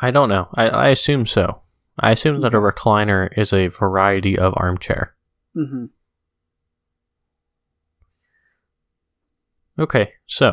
I 0.00 0.12
don't 0.12 0.28
know. 0.28 0.46
I, 0.54 0.68
I 0.68 0.88
assume 0.90 1.26
so. 1.26 1.62
I 1.98 2.12
assume 2.12 2.40
that 2.42 2.54
a 2.54 2.58
recliner 2.58 3.28
is 3.36 3.52
a 3.52 3.66
variety 3.66 4.38
of 4.38 4.54
armchair. 4.56 5.16
mm-hmm. 5.56 5.86
Okay, 9.80 10.12
so 10.26 10.46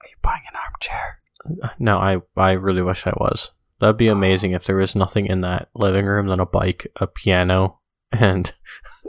are 0.00 0.08
you 0.08 0.16
buying 0.22 0.42
an 0.48 0.58
armchair 0.64 1.20
no, 1.78 1.96
I 1.98 2.20
I 2.36 2.52
really 2.52 2.82
wish 2.82 3.06
I 3.06 3.12
was. 3.16 3.52
That'd 3.78 3.96
be 3.96 4.08
amazing 4.08 4.52
if 4.52 4.64
there 4.64 4.76
was 4.76 4.94
nothing 4.94 5.26
in 5.26 5.42
that 5.42 5.68
living 5.74 6.06
room 6.06 6.28
than 6.28 6.40
a 6.40 6.46
bike, 6.46 6.86
a 6.96 7.06
piano, 7.06 7.80
and 8.12 8.52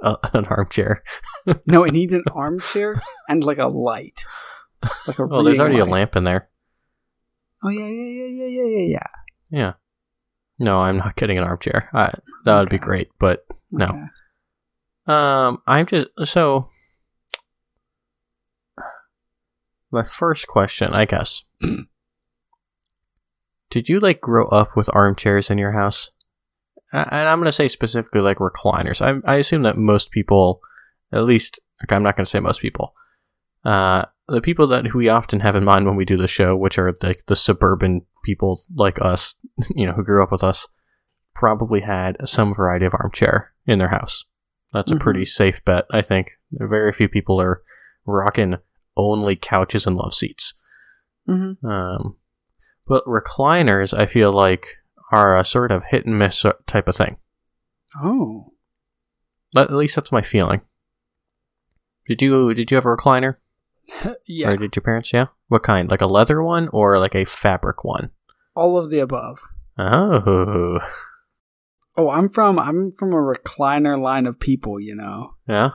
a, 0.01 0.17
an 0.34 0.45
armchair. 0.45 1.03
no 1.65 1.84
it 1.84 1.91
needs 1.91 2.13
an 2.13 2.23
armchair 2.36 3.01
and 3.30 3.43
like 3.43 3.58
a 3.58 3.67
light 3.67 4.25
like 5.08 5.17
a 5.17 5.25
Well, 5.25 5.43
there's 5.43 5.60
reading 5.60 5.75
already 5.75 5.80
a 5.80 5.86
lamp 5.86 6.15
in 6.15 6.23
there. 6.23 6.49
oh 7.63 7.69
yeah 7.69 7.88
yeah 7.88 8.03
yeah 8.03 8.25
yeah 8.25 8.45
yeah 8.45 8.65
yeah 8.65 8.88
yeah 8.88 9.08
Yeah. 9.49 9.73
No, 10.60 10.80
I'm 10.80 10.97
not 10.97 11.15
getting 11.15 11.38
an 11.38 11.43
armchair. 11.43 11.89
I, 11.93 12.13
that 12.45 12.60
would 12.60 12.69
be 12.69 12.80
great, 12.80 13.10
but 13.19 13.45
No. 13.71 13.86
Okay. 13.86 14.03
Um, 15.08 15.62
I'm 15.65 15.86
just 15.86 16.08
so 16.25 16.69
my 19.91 20.03
first 20.03 20.47
question, 20.47 20.93
I 20.93 21.06
guess. 21.06 21.43
Did 23.69 23.89
you 23.89 23.99
like 23.99 24.21
grow 24.21 24.47
up 24.47 24.75
with 24.75 24.89
armchairs 24.93 25.49
in 25.49 25.58
your 25.58 25.73
house? 25.73 26.12
And 26.93 27.27
I'm 27.27 27.38
going 27.39 27.45
to 27.47 27.51
say 27.51 27.67
specifically 27.67 28.21
like 28.21 28.38
recliners. 28.38 29.01
I, 29.01 29.19
I 29.30 29.36
assume 29.38 29.63
that 29.63 29.77
most 29.77 30.12
people, 30.12 30.62
at 31.12 31.23
least, 31.23 31.60
okay, 31.84 31.95
I'm 31.95 32.03
not 32.03 32.15
going 32.15 32.23
to 32.25 32.30
say 32.30 32.39
most 32.39 32.62
people. 32.62 32.93
Uh, 33.65 34.06
the 34.30 34.41
people 34.41 34.67
that 34.67 34.93
we 34.95 35.10
often 35.10 35.41
have 35.41 35.56
in 35.56 35.65
mind 35.65 35.86
when 35.86 35.97
we 35.97 36.06
do 36.06 36.15
the 36.17 36.27
show, 36.27 36.56
which 36.56 36.77
are 36.77 36.97
like 37.01 37.23
the 37.27 37.36
suburban 37.36 38.03
people 38.23 38.62
like 38.73 39.01
us, 39.01 39.36
you 39.75 39.86
know, 39.86 39.91
who 39.93 40.03
grew 40.03 40.23
up 40.23 40.32
with 40.32 40.43
us, 40.43 40.67
probably 41.36 41.82
had 41.82 42.17
some 42.27 42.53
variety 42.53 42.86
of 42.86 42.93
armchair 42.93 43.51
in 43.65 43.80
their 43.80 43.89
house. 43.89 44.23
That's 44.73 44.91
Mhm. 44.91 44.95
a 44.95 44.99
pretty 44.99 45.25
safe 45.25 45.63
bet, 45.65 45.86
I 45.91 46.01
think. 46.01 46.32
Very 46.51 46.91
few 46.93 47.10
people 47.10 47.39
are 47.41 47.62
rocking 48.06 48.56
only 48.95 49.36
couches 49.36 49.86
and 49.86 49.95
love 49.97 50.13
seats. 50.13 50.53
Mm-hmm. 51.27 51.65
Um, 51.65 52.15
but 52.88 53.04
recliners, 53.06 53.97
I 53.97 54.06
feel 54.06 54.32
like, 54.32 54.67
are 55.12 55.38
a 55.38 55.43
sort 55.43 55.71
of 55.71 55.84
hit 55.89 56.06
and 56.06 56.17
miss 56.17 56.43
uh, 56.45 56.54
type 56.65 56.88
of 56.88 56.95
thing. 56.95 57.17
Oh, 58.02 58.54
At 59.56 59.71
least 59.73 59.95
that's 59.95 60.12
my 60.12 60.21
feeling. 60.21 60.62
Did 62.06 62.21
you 62.21 62.54
did 62.54 62.71
you 62.71 62.76
have 62.76 62.86
a 62.86 62.89
recliner, 62.95 63.36
yeah. 64.28 64.50
or 64.50 64.58
did 64.58 64.76
your 64.76 64.84
parents? 64.84 65.12
Yeah. 65.13 65.28
What 65.50 65.63
kind? 65.63 65.89
Like 65.89 66.02
a 66.02 66.08
leather 66.08 66.41
one 66.43 66.67
or 66.69 67.00
like 67.00 67.15
a 67.15 67.26
fabric 67.26 67.84
one? 67.84 68.12
All 68.56 68.78
of 68.78 68.89
the 68.89 69.00
above. 69.00 69.39
Oh, 69.78 70.80
Oh, 72.00 72.10
I'm 72.10 72.30
from 72.30 72.60
I'm 72.60 72.91
from 72.91 73.12
a 73.12 73.15
recliner 73.17 74.00
line 74.00 74.26
of 74.28 74.39
people. 74.39 74.80
You 74.80 74.95
know. 74.95 75.36
yeah. 75.47 75.71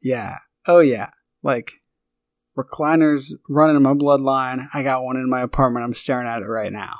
Yeah. 0.00 0.36
Oh 0.66 0.80
yeah. 0.80 1.10
Like 1.42 1.72
recliners 2.58 3.32
running 3.48 3.76
in 3.76 3.82
my 3.82 3.94
bloodline. 3.94 4.66
I 4.74 4.82
got 4.82 5.04
one 5.04 5.16
in 5.16 5.30
my 5.30 5.40
apartment. 5.40 5.84
I'm 5.84 5.94
staring 5.94 6.26
at 6.26 6.42
it 6.42 6.46
right 6.46 6.72
now. 6.72 6.96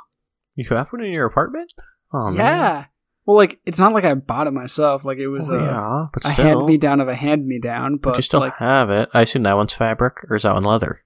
You 0.55 0.64
have 0.71 0.92
one 0.92 1.05
in 1.05 1.12
your 1.12 1.27
apartment? 1.27 1.73
Oh 2.12 2.33
yeah. 2.33 2.87
Well, 3.27 3.37
like 3.37 3.61
it's 3.66 3.79
not 3.79 3.92
like 3.92 4.05
I 4.05 4.14
bought 4.14 4.47
it 4.47 4.53
myself. 4.53 5.05
Like 5.05 5.18
it 5.18 5.29
was 5.29 5.49
Well, 5.49 5.61
a, 5.61 5.62
yeah, 5.62 6.07
but 6.12 6.25
a 6.25 6.31
hand 6.31 6.64
me 6.64 6.79
down 6.79 7.01
of 7.01 7.09
a 7.09 7.14
hand 7.14 7.47
me 7.47 7.59
down. 7.61 7.97
But, 7.97 8.11
but 8.11 8.16
you 8.16 8.23
still 8.23 8.40
like 8.40 8.57
have 8.57 8.88
it. 8.90 9.11
I 9.12 9.23
assume 9.23 9.42
that 9.42 9.57
one's 9.57 9.75
fabric, 9.75 10.25
or 10.31 10.37
is 10.37 10.44
that 10.44 10.55
one 10.55 10.64
leather? 10.64 11.03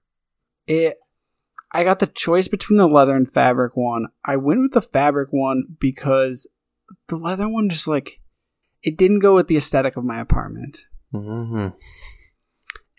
it, 0.67 0.99
I 1.73 1.83
got 1.85 1.99
the 1.99 2.07
choice 2.07 2.47
between 2.49 2.77
the 2.77 2.87
leather 2.87 3.17
and 3.17 3.31
fabric 3.31 3.77
one. 3.77 4.07
I 4.25 4.37
went 4.37 4.61
with 4.61 4.73
the 4.73 4.83
fabric 4.83 5.31
one 5.33 5.65
because 5.81 6.47
the 7.09 7.17
leather 7.17 7.49
one 7.49 7.69
just 7.69 7.89
like 7.89 8.21
it 8.83 8.97
didn't 8.97 9.21
go 9.21 9.35
with 9.35 9.49
the 9.49 9.57
aesthetic 9.57 9.97
of 9.97 10.05
my 10.05 10.21
apartment. 10.21 10.83
Mm-hmm. 11.13 11.69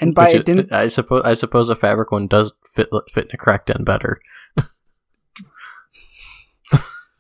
And 0.04 0.16
by 0.16 0.30
it 0.30 0.46
didn't 0.46 0.72
I 0.72 0.88
suppose 0.88 1.24
I 1.24 1.34
suppose 1.34 1.70
a 1.70 1.76
fabric 1.76 2.12
one 2.12 2.28
does 2.28 2.54
fit 2.66 2.90
fit 3.12 3.26
in 3.26 3.32
a 3.34 3.38
crack 3.38 3.66
den 3.66 3.84
better. 3.84 4.20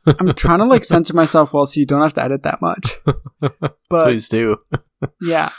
I'm 0.05 0.33
trying 0.33 0.59
to 0.59 0.65
like 0.65 0.83
censor 0.83 1.13
myself 1.13 1.53
well 1.53 1.65
so 1.65 1.79
you 1.79 1.85
don't 1.85 2.01
have 2.01 2.13
to 2.15 2.23
edit 2.23 2.43
that 2.43 2.61
much. 2.61 2.99
But 3.89 4.05
Please 4.05 4.27
do. 4.27 4.57
yeah. 5.21 5.51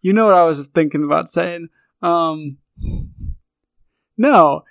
You 0.00 0.12
know 0.12 0.26
what 0.26 0.34
I 0.34 0.44
was 0.44 0.68
thinking 0.68 1.04
about 1.04 1.28
saying. 1.28 1.68
Um 2.02 2.58
No. 4.16 4.64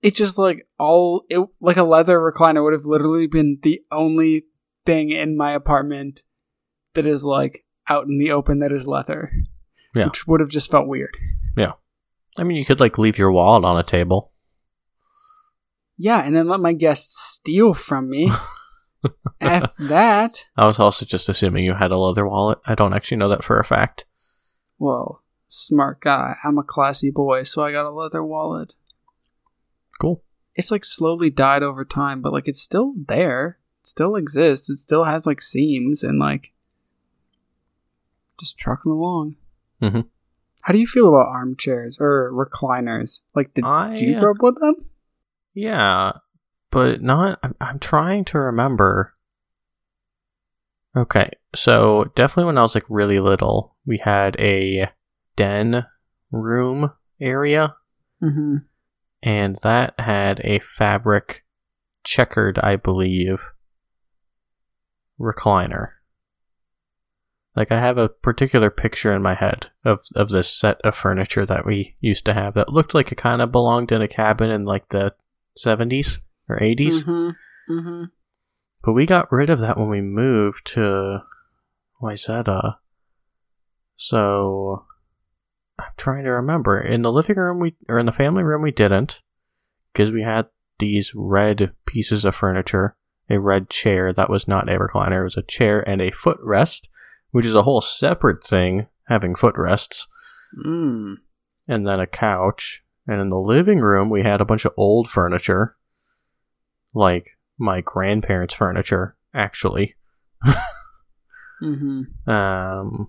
It 0.00 0.14
just 0.14 0.38
like 0.38 0.66
all 0.78 1.24
it 1.28 1.46
like 1.60 1.76
a 1.76 1.82
leather 1.82 2.18
recliner 2.18 2.62
would 2.62 2.72
have 2.72 2.84
literally 2.84 3.26
been 3.26 3.58
the 3.62 3.82
only 3.90 4.44
thing 4.86 5.10
in 5.10 5.36
my 5.36 5.50
apartment 5.50 6.22
that 6.94 7.06
is 7.06 7.24
like 7.24 7.64
out 7.88 8.06
in 8.06 8.18
the 8.18 8.32
open 8.32 8.60
that 8.60 8.72
is 8.72 8.86
leather. 8.86 9.32
Yeah. 9.94 10.06
Which 10.06 10.26
would 10.26 10.40
have 10.40 10.48
just 10.48 10.70
felt 10.70 10.86
weird. 10.86 11.16
Yeah. 11.56 11.72
I 12.36 12.44
mean, 12.44 12.56
you 12.56 12.64
could 12.64 12.80
like 12.80 12.98
leave 12.98 13.18
your 13.18 13.32
wallet 13.32 13.64
on 13.64 13.78
a 13.78 13.82
table. 13.82 14.32
Yeah, 15.96 16.22
and 16.24 16.34
then 16.36 16.46
let 16.46 16.60
my 16.60 16.72
guests 16.72 17.18
steal 17.20 17.74
from 17.74 18.08
me. 18.08 18.30
F 19.40 19.72
that. 19.78 20.44
I 20.56 20.64
was 20.64 20.78
also 20.78 21.04
just 21.04 21.28
assuming 21.28 21.64
you 21.64 21.74
had 21.74 21.90
a 21.90 21.98
leather 21.98 22.26
wallet. 22.26 22.58
I 22.66 22.74
don't 22.74 22.94
actually 22.94 23.16
know 23.16 23.28
that 23.28 23.44
for 23.44 23.58
a 23.58 23.64
fact. 23.64 24.04
Well, 24.78 25.22
smart 25.48 26.00
guy. 26.00 26.36
I'm 26.44 26.58
a 26.58 26.62
classy 26.62 27.10
boy, 27.10 27.42
so 27.42 27.62
I 27.62 27.72
got 27.72 27.86
a 27.86 27.90
leather 27.90 28.24
wallet. 28.24 28.74
Cool. 30.00 30.22
it's 30.54 30.70
like 30.70 30.84
slowly 30.84 31.30
died 31.30 31.64
over 31.64 31.84
time, 31.84 32.22
but 32.22 32.32
like 32.32 32.46
it's 32.46 32.62
still 32.62 32.94
there. 33.08 33.58
It 33.80 33.86
still 33.88 34.14
exists. 34.14 34.70
It 34.70 34.78
still 34.78 35.04
has 35.04 35.26
like 35.26 35.42
seams 35.42 36.04
and 36.04 36.20
like 36.20 36.52
just 38.38 38.56
trucking 38.58 38.92
along. 38.92 39.34
Mhm. 39.82 40.08
How 40.62 40.72
do 40.72 40.78
you 40.78 40.86
feel 40.86 41.08
about 41.08 41.28
armchairs 41.28 41.96
or 42.00 42.30
recliners? 42.32 43.18
Like, 43.34 43.54
did 43.54 43.64
I 43.64 43.96
you 43.96 44.18
grow 44.20 44.32
up 44.32 44.42
with 44.42 44.56
them? 44.60 44.74
yeah, 45.54 46.12
but 46.70 47.00
not. 47.02 47.38
I'm, 47.42 47.54
I'm 47.60 47.78
trying 47.78 48.24
to 48.26 48.38
remember. 48.38 49.14
Okay, 50.96 51.30
so 51.54 52.10
definitely 52.14 52.46
when 52.46 52.58
I 52.58 52.62
was 52.62 52.74
like 52.74 52.84
really 52.88 53.20
little, 53.20 53.76
we 53.86 53.98
had 53.98 54.36
a 54.40 54.90
den 55.36 55.86
room 56.32 56.90
area, 57.20 57.76
Mm-hmm. 58.22 58.56
and 59.22 59.56
that 59.62 59.94
had 60.00 60.40
a 60.44 60.58
fabric 60.58 61.44
checkered, 62.04 62.58
I 62.58 62.76
believe, 62.76 63.52
recliner. 65.20 65.88
Like 67.58 67.72
I 67.72 67.80
have 67.80 67.98
a 67.98 68.08
particular 68.08 68.70
picture 68.70 69.12
in 69.12 69.20
my 69.20 69.34
head 69.34 69.66
of 69.84 70.02
of 70.14 70.28
this 70.28 70.48
set 70.48 70.80
of 70.82 70.94
furniture 70.94 71.44
that 71.44 71.66
we 71.66 71.96
used 71.98 72.24
to 72.26 72.32
have 72.32 72.54
that 72.54 72.72
looked 72.72 72.94
like 72.94 73.10
it 73.10 73.16
kind 73.16 73.42
of 73.42 73.50
belonged 73.50 73.90
in 73.90 74.00
a 74.00 74.06
cabin 74.06 74.48
in 74.48 74.64
like 74.64 74.90
the 74.90 75.12
70s 75.58 76.20
or 76.48 76.60
80s. 76.60 77.02
Mm-hmm. 77.02 77.72
Mm-hmm. 77.72 78.04
But 78.84 78.92
we 78.92 79.06
got 79.06 79.32
rid 79.32 79.50
of 79.50 79.58
that 79.58 79.76
when 79.76 79.88
we 79.88 80.00
moved 80.00 80.68
to 80.74 81.18
Wayzata. 82.00 82.76
So 83.96 84.84
I'm 85.80 85.86
trying 85.96 86.22
to 86.26 86.30
remember. 86.30 86.80
In 86.80 87.02
the 87.02 87.10
living 87.10 87.34
room 87.34 87.58
we 87.58 87.74
or 87.88 87.98
in 87.98 88.06
the 88.06 88.12
family 88.12 88.44
room 88.44 88.62
we 88.62 88.70
didn't 88.70 89.20
because 89.92 90.12
we 90.12 90.22
had 90.22 90.46
these 90.78 91.12
red 91.12 91.72
pieces 91.86 92.24
of 92.24 92.36
furniture, 92.36 92.94
a 93.28 93.40
red 93.40 93.68
chair 93.68 94.12
that 94.12 94.30
was 94.30 94.46
not 94.46 94.68
a 94.68 94.78
recliner, 94.78 95.22
it 95.22 95.24
was 95.24 95.36
a 95.36 95.42
chair 95.42 95.80
and 95.88 96.00
a 96.00 96.12
footrest, 96.12 96.88
which 97.30 97.46
is 97.46 97.54
a 97.54 97.62
whole 97.62 97.80
separate 97.80 98.42
thing 98.44 98.86
having 99.08 99.34
footrests, 99.34 100.06
Mm. 100.64 101.16
and 101.66 101.86
then 101.86 102.00
a 102.00 102.06
couch. 102.06 102.82
And 103.06 103.20
in 103.20 103.28
the 103.30 103.38
living 103.38 103.80
room 103.80 104.10
we 104.10 104.22
had 104.22 104.40
a 104.40 104.44
bunch 104.44 104.64
of 104.64 104.72
old 104.76 105.08
furniture 105.08 105.76
like 106.94 107.38
my 107.58 107.80
grandparents' 107.80 108.54
furniture 108.54 109.16
actually. 109.34 109.94
Mm-hmm. 111.62 112.30
Um, 112.30 113.08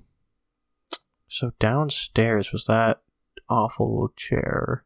so 1.28 1.52
downstairs 1.60 2.52
was 2.52 2.66
that 2.66 3.02
awful 3.50 4.12
chair. 4.16 4.84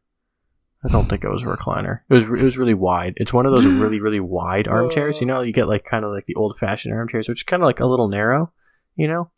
I 0.84 0.88
don't 0.92 1.06
think 1.08 1.24
it 1.24 1.30
was 1.30 1.42
a 1.42 1.46
recliner. 1.46 2.00
It 2.10 2.14
was 2.14 2.24
it 2.24 2.44
was 2.44 2.58
really 2.58 2.74
wide. 2.74 3.14
It's 3.16 3.32
one 3.32 3.46
of 3.46 3.54
those 3.54 3.64
really 3.64 4.00
really 4.00 4.20
wide 4.20 4.68
armchairs. 4.68 5.20
You 5.20 5.26
know, 5.28 5.40
you 5.40 5.52
get 5.52 5.66
like 5.68 5.84
kind 5.84 6.04
of 6.04 6.10
like 6.12 6.26
the 6.26 6.34
old 6.34 6.58
fashioned 6.58 6.94
armchairs, 6.94 7.26
which 7.28 7.38
is 7.40 7.42
kind 7.44 7.62
of 7.62 7.66
like 7.66 7.80
a 7.80 7.86
little 7.86 8.08
narrow. 8.08 8.52
You 8.96 9.08
know, 9.08 9.30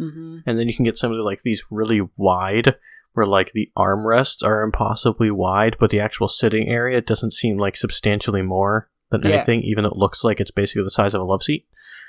Mm-hmm. 0.00 0.38
and 0.46 0.58
then 0.58 0.66
you 0.68 0.74
can 0.74 0.84
get 0.86 0.96
some 0.98 1.12
of 1.12 1.16
the, 1.18 1.22
like 1.22 1.42
these 1.44 1.62
really 1.70 2.00
wide, 2.16 2.74
where 3.12 3.26
like 3.26 3.52
the 3.52 3.70
armrests 3.76 4.44
are 4.44 4.62
impossibly 4.62 5.30
wide, 5.30 5.76
but 5.78 5.90
the 5.90 6.00
actual 6.00 6.28
sitting 6.28 6.66
area 6.68 7.00
doesn't 7.00 7.32
seem 7.34 7.58
like 7.58 7.76
substantially 7.76 8.42
more 8.42 8.88
than 9.10 9.22
Yeah. 9.22 9.36
anything, 9.36 9.60
even 9.62 9.84
though 9.84 9.90
it 9.90 9.96
looks 9.96 10.24
like 10.24 10.40
it's 10.40 10.50
basically 10.50 10.82
the 10.82 10.90
size 10.90 11.12
of 11.14 11.20
a 11.20 11.24
love 11.24 11.42
seat. 11.42 11.66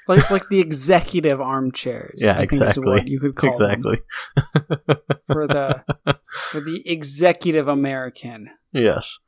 Like 0.07 0.29
like 0.31 0.47
the 0.49 0.59
executive 0.67 1.39
armchairs. 1.41 2.21
Yeah, 2.23 2.33
I 2.33 2.38
think 2.39 2.53
exactly. 2.53 2.83
Is 2.83 2.88
what 2.88 3.07
you 3.07 3.19
could 3.19 3.36
call 3.36 3.51
exactly. 3.51 3.97
for 5.27 5.45
the 5.47 5.83
for 6.51 6.62
the 6.62 6.81
executive 6.86 7.67
American. 7.67 8.50
Yes. 8.71 9.19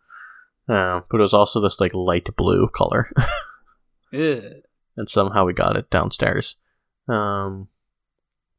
Uh, 0.68 1.02
but 1.12 1.18
it 1.18 1.22
was 1.22 1.34
also 1.34 1.62
this 1.62 1.80
like 1.80 1.94
light 1.94 2.28
blue 2.36 2.68
color, 2.68 3.12
and 4.12 5.08
somehow 5.08 5.46
we 5.46 5.54
got 5.54 5.76
it 5.78 5.90
downstairs. 5.90 6.56
Um, 7.08 7.68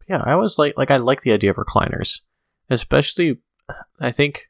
yeah, 0.08 0.22
I 0.24 0.32
always 0.32 0.58
like, 0.58 0.74
like 0.76 0.90
I 0.90 0.98
like 0.98 1.22
the 1.22 1.32
idea 1.32 1.50
of 1.50 1.56
recliners, 1.56 2.20
especially. 2.70 3.38
I 4.00 4.12
think 4.12 4.48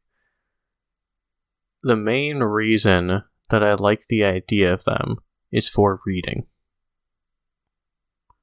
the 1.83 1.97
main 1.97 2.39
reason 2.41 3.23
that 3.49 3.63
I 3.63 3.75
like 3.75 4.03
the 4.09 4.25
idea 4.25 4.73
of 4.73 4.85
them 4.85 5.19
is 5.51 5.69
for 5.69 6.01
reading. 6.05 6.47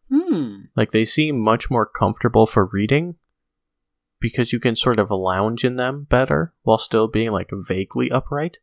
Hmm. 0.10 0.66
Like 0.76 0.91
they 0.91 1.06
seem 1.06 1.39
much 1.39 1.70
more 1.70 1.86
comfortable 1.86 2.45
for 2.47 2.66
reading 2.66 3.16
because 4.20 4.54
you 4.54 4.60
can 4.60 4.76
sort 4.76 4.99
of 4.99 5.12
lounge 5.12 5.66
in 5.66 5.76
them 5.76 6.08
better 6.10 6.54
while 6.64 6.78
still 6.78 7.08
being 7.08 7.32
like 7.32 7.49
vaguely 7.51 8.10
upright. 8.10 8.60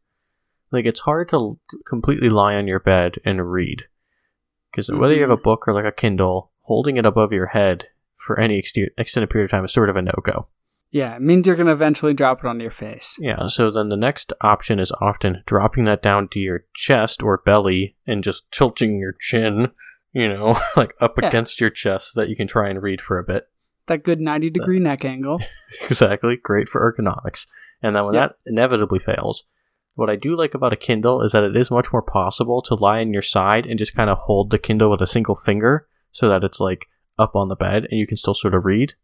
Like 0.72 0.86
it's 0.86 1.01
hard 1.01 1.28
to 1.30 1.59
completely 1.86 2.30
lie 2.30 2.55
on 2.55 2.66
your 2.66 2.80
bed 2.80 3.16
and 3.24 3.51
read 3.51 3.84
because 4.70 4.91
whether 4.91 5.14
you 5.14 5.22
have 5.22 5.30
a 5.30 5.36
book 5.36 5.66
or 5.66 5.74
like 5.74 5.84
a 5.84 5.93
Kindle, 5.93 6.49
holding 6.70 6.96
it 6.96 7.04
above 7.04 7.32
your 7.32 7.46
head 7.48 7.88
for 8.14 8.38
any 8.38 8.62
ext- 8.62 8.86
extended 8.96 9.28
period 9.28 9.46
of 9.46 9.50
time 9.50 9.64
is 9.64 9.72
sort 9.72 9.90
of 9.90 9.96
a 9.96 10.02
no 10.02 10.12
go. 10.22 10.46
Yeah, 10.92 11.16
it 11.16 11.20
means 11.20 11.44
you're 11.48 11.56
gonna 11.56 11.72
eventually 11.72 12.14
drop 12.14 12.38
it 12.44 12.46
on 12.46 12.60
your 12.60 12.70
face. 12.70 13.16
Yeah, 13.18 13.46
so 13.46 13.72
then 13.72 13.88
the 13.88 13.96
next 13.96 14.32
option 14.40 14.78
is 14.78 14.92
often 15.00 15.42
dropping 15.46 15.82
that 15.86 16.00
down 16.00 16.28
to 16.28 16.38
your 16.38 16.66
chest 16.72 17.24
or 17.24 17.38
belly 17.44 17.96
and 18.06 18.22
just 18.22 18.50
tilting 18.52 19.00
your 19.00 19.16
chin, 19.18 19.72
you 20.12 20.28
know, 20.28 20.56
like 20.76 20.94
up 21.00 21.14
Yeah. 21.20 21.26
against 21.28 21.60
your 21.60 21.70
chest 21.70 22.12
so 22.12 22.20
that 22.20 22.28
you 22.28 22.36
can 22.36 22.46
try 22.46 22.68
and 22.68 22.80
read 22.80 23.00
for 23.00 23.18
a 23.18 23.24
bit. 23.24 23.48
That 23.88 24.04
good 24.04 24.20
ninety 24.20 24.48
degree 24.48 24.78
neck 24.78 25.04
angle. 25.04 25.40
exactly. 25.82 26.36
Great 26.40 26.68
for 26.68 26.80
ergonomics. 26.80 27.48
And 27.82 27.96
then 27.96 28.04
when 28.04 28.14
Yeah. 28.14 28.28
that 28.28 28.36
inevitably 28.46 29.00
fails, 29.00 29.42
what 29.94 30.08
I 30.08 30.14
do 30.14 30.36
like 30.36 30.54
about 30.54 30.72
a 30.72 30.76
Kindle 30.76 31.22
is 31.22 31.32
that 31.32 31.42
it 31.42 31.56
is 31.56 31.68
much 31.70 31.92
more 31.92 32.02
possible 32.02 32.62
to 32.62 32.76
lie 32.76 33.00
on 33.00 33.12
your 33.12 33.22
side 33.22 33.66
and 33.66 33.76
just 33.76 33.96
kind 33.96 34.08
of 34.08 34.18
hold 34.18 34.50
the 34.50 34.58
Kindle 34.58 34.90
with 34.92 35.00
a 35.00 35.06
single 35.08 35.34
finger 35.34 35.88
so 36.12 36.28
that 36.28 36.44
it's 36.44 36.61
like 36.61 36.86
up 37.18 37.34
on 37.36 37.48
the 37.48 37.56
bed 37.56 37.86
and 37.90 37.98
you 37.98 38.06
can 38.06 38.16
still 38.16 38.34
sort 38.34 38.54
of 38.54 38.64
read. 38.64 38.94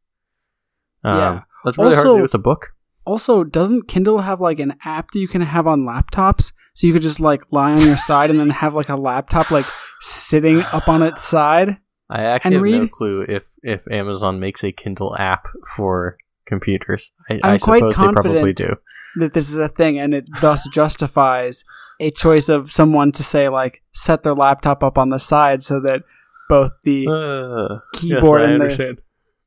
Um, 1.04 1.16
Yeah. 1.18 1.40
That's 1.64 1.78
really 1.78 1.94
hard 1.94 2.04
to 2.04 2.08
Also- 2.10 2.16
do 2.18 2.22
with 2.22 2.34
a 2.34 2.38
book. 2.38 2.68
Also, 3.04 3.44
doesn't 3.44 3.86
Kindle 3.86 4.18
have 4.22 4.40
like 4.40 4.58
an 4.58 4.74
app 4.84 5.12
that 5.12 5.20
you 5.20 5.28
can 5.28 5.40
have 5.42 5.66
on 5.68 5.82
laptops? 5.84 6.52
So 6.74 6.86
you 6.88 6.92
could 6.92 7.02
just 7.02 7.20
like 7.20 7.42
lie 7.52 7.70
on 7.72 7.80
your 7.80 7.96
side 7.96 8.30
and 8.30 8.40
then 8.40 8.50
have 8.50 8.74
like 8.74 8.88
a 8.88 8.96
laptop 8.96 9.50
like 9.52 9.64
sitting 10.00 10.60
up 10.72 10.88
on 10.88 11.02
its 11.02 11.22
side. 11.22 11.76
I 12.10 12.22
actually 12.22 12.72
have 12.72 12.80
no 12.82 12.88
clue 12.88 13.24
if, 13.28 13.44
if 13.62 13.86
Amazon 13.90 14.40
makes 14.40 14.64
a 14.64 14.72
Kindle 14.72 15.16
app 15.18 15.46
for 15.76 16.18
computers. 16.46 17.12
I, 17.30 17.34
I'm 17.34 17.40
I 17.54 17.58
quite 17.58 17.78
suppose 17.78 17.96
they 17.96 18.12
probably 18.12 18.52
do. 18.52 18.76
that 19.16 19.34
this 19.34 19.50
is 19.50 19.58
a 19.58 19.68
thing 19.68 19.98
and 20.00 20.12
it 20.12 20.24
thus 20.40 20.66
justifies 20.68 21.64
a 22.00 22.10
choice 22.10 22.48
of 22.48 22.70
someone 22.70 23.12
to 23.12 23.22
say 23.24 23.48
like 23.48 23.82
set 23.92 24.22
their 24.24 24.34
laptop 24.34 24.82
up 24.82 24.98
on 24.98 25.10
the 25.10 25.18
side 25.18 25.62
so 25.64 25.80
that 25.80 26.02
both 26.48 26.72
the 26.84 27.06
Uh, 27.08 27.78
keyboard 27.98 28.40
yes, 28.40 28.48
and 28.50 28.50
the 28.50 28.64
understand. 28.64 29.00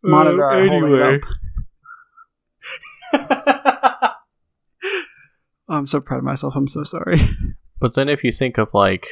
monitor 0.03 0.43
Uh, 0.43 0.55
are 0.55 0.67
holding 0.67 0.95
it 0.95 1.01
up. 1.01 1.21
Oh, 5.67 5.75
I'm 5.75 5.87
so 5.87 5.99
proud 6.01 6.17
of 6.19 6.23
myself. 6.23 6.53
I'm 6.57 6.67
so 6.67 6.83
sorry. 6.83 7.29
But 7.79 7.95
then 7.95 8.09
if 8.09 8.23
you 8.23 8.31
think 8.31 8.57
of 8.57 8.73
like 8.73 9.07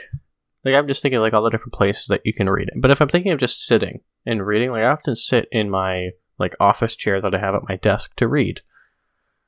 like 0.65 0.75
I'm 0.75 0.87
just 0.87 1.01
thinking 1.01 1.19
like 1.21 1.33
all 1.33 1.43
the 1.43 1.49
different 1.49 1.73
places 1.73 2.07
that 2.07 2.21
you 2.25 2.33
can 2.33 2.49
read 2.49 2.67
it. 2.67 2.73
But 2.81 2.91
if 2.91 2.99
I'm 3.01 3.07
thinking 3.09 3.31
of 3.31 3.39
just 3.39 3.65
sitting 3.65 4.01
and 4.25 4.45
reading, 4.45 4.71
like 4.71 4.81
I 4.83 4.87
often 4.87 5.15
sit 5.15 5.47
in 5.51 5.69
my 5.69 6.09
like 6.37 6.53
office 6.59 6.95
chair 6.95 7.21
that 7.21 7.33
I 7.33 7.39
have 7.39 7.55
at 7.55 7.67
my 7.69 7.77
desk 7.77 8.15
to 8.17 8.27
read. 8.27 8.61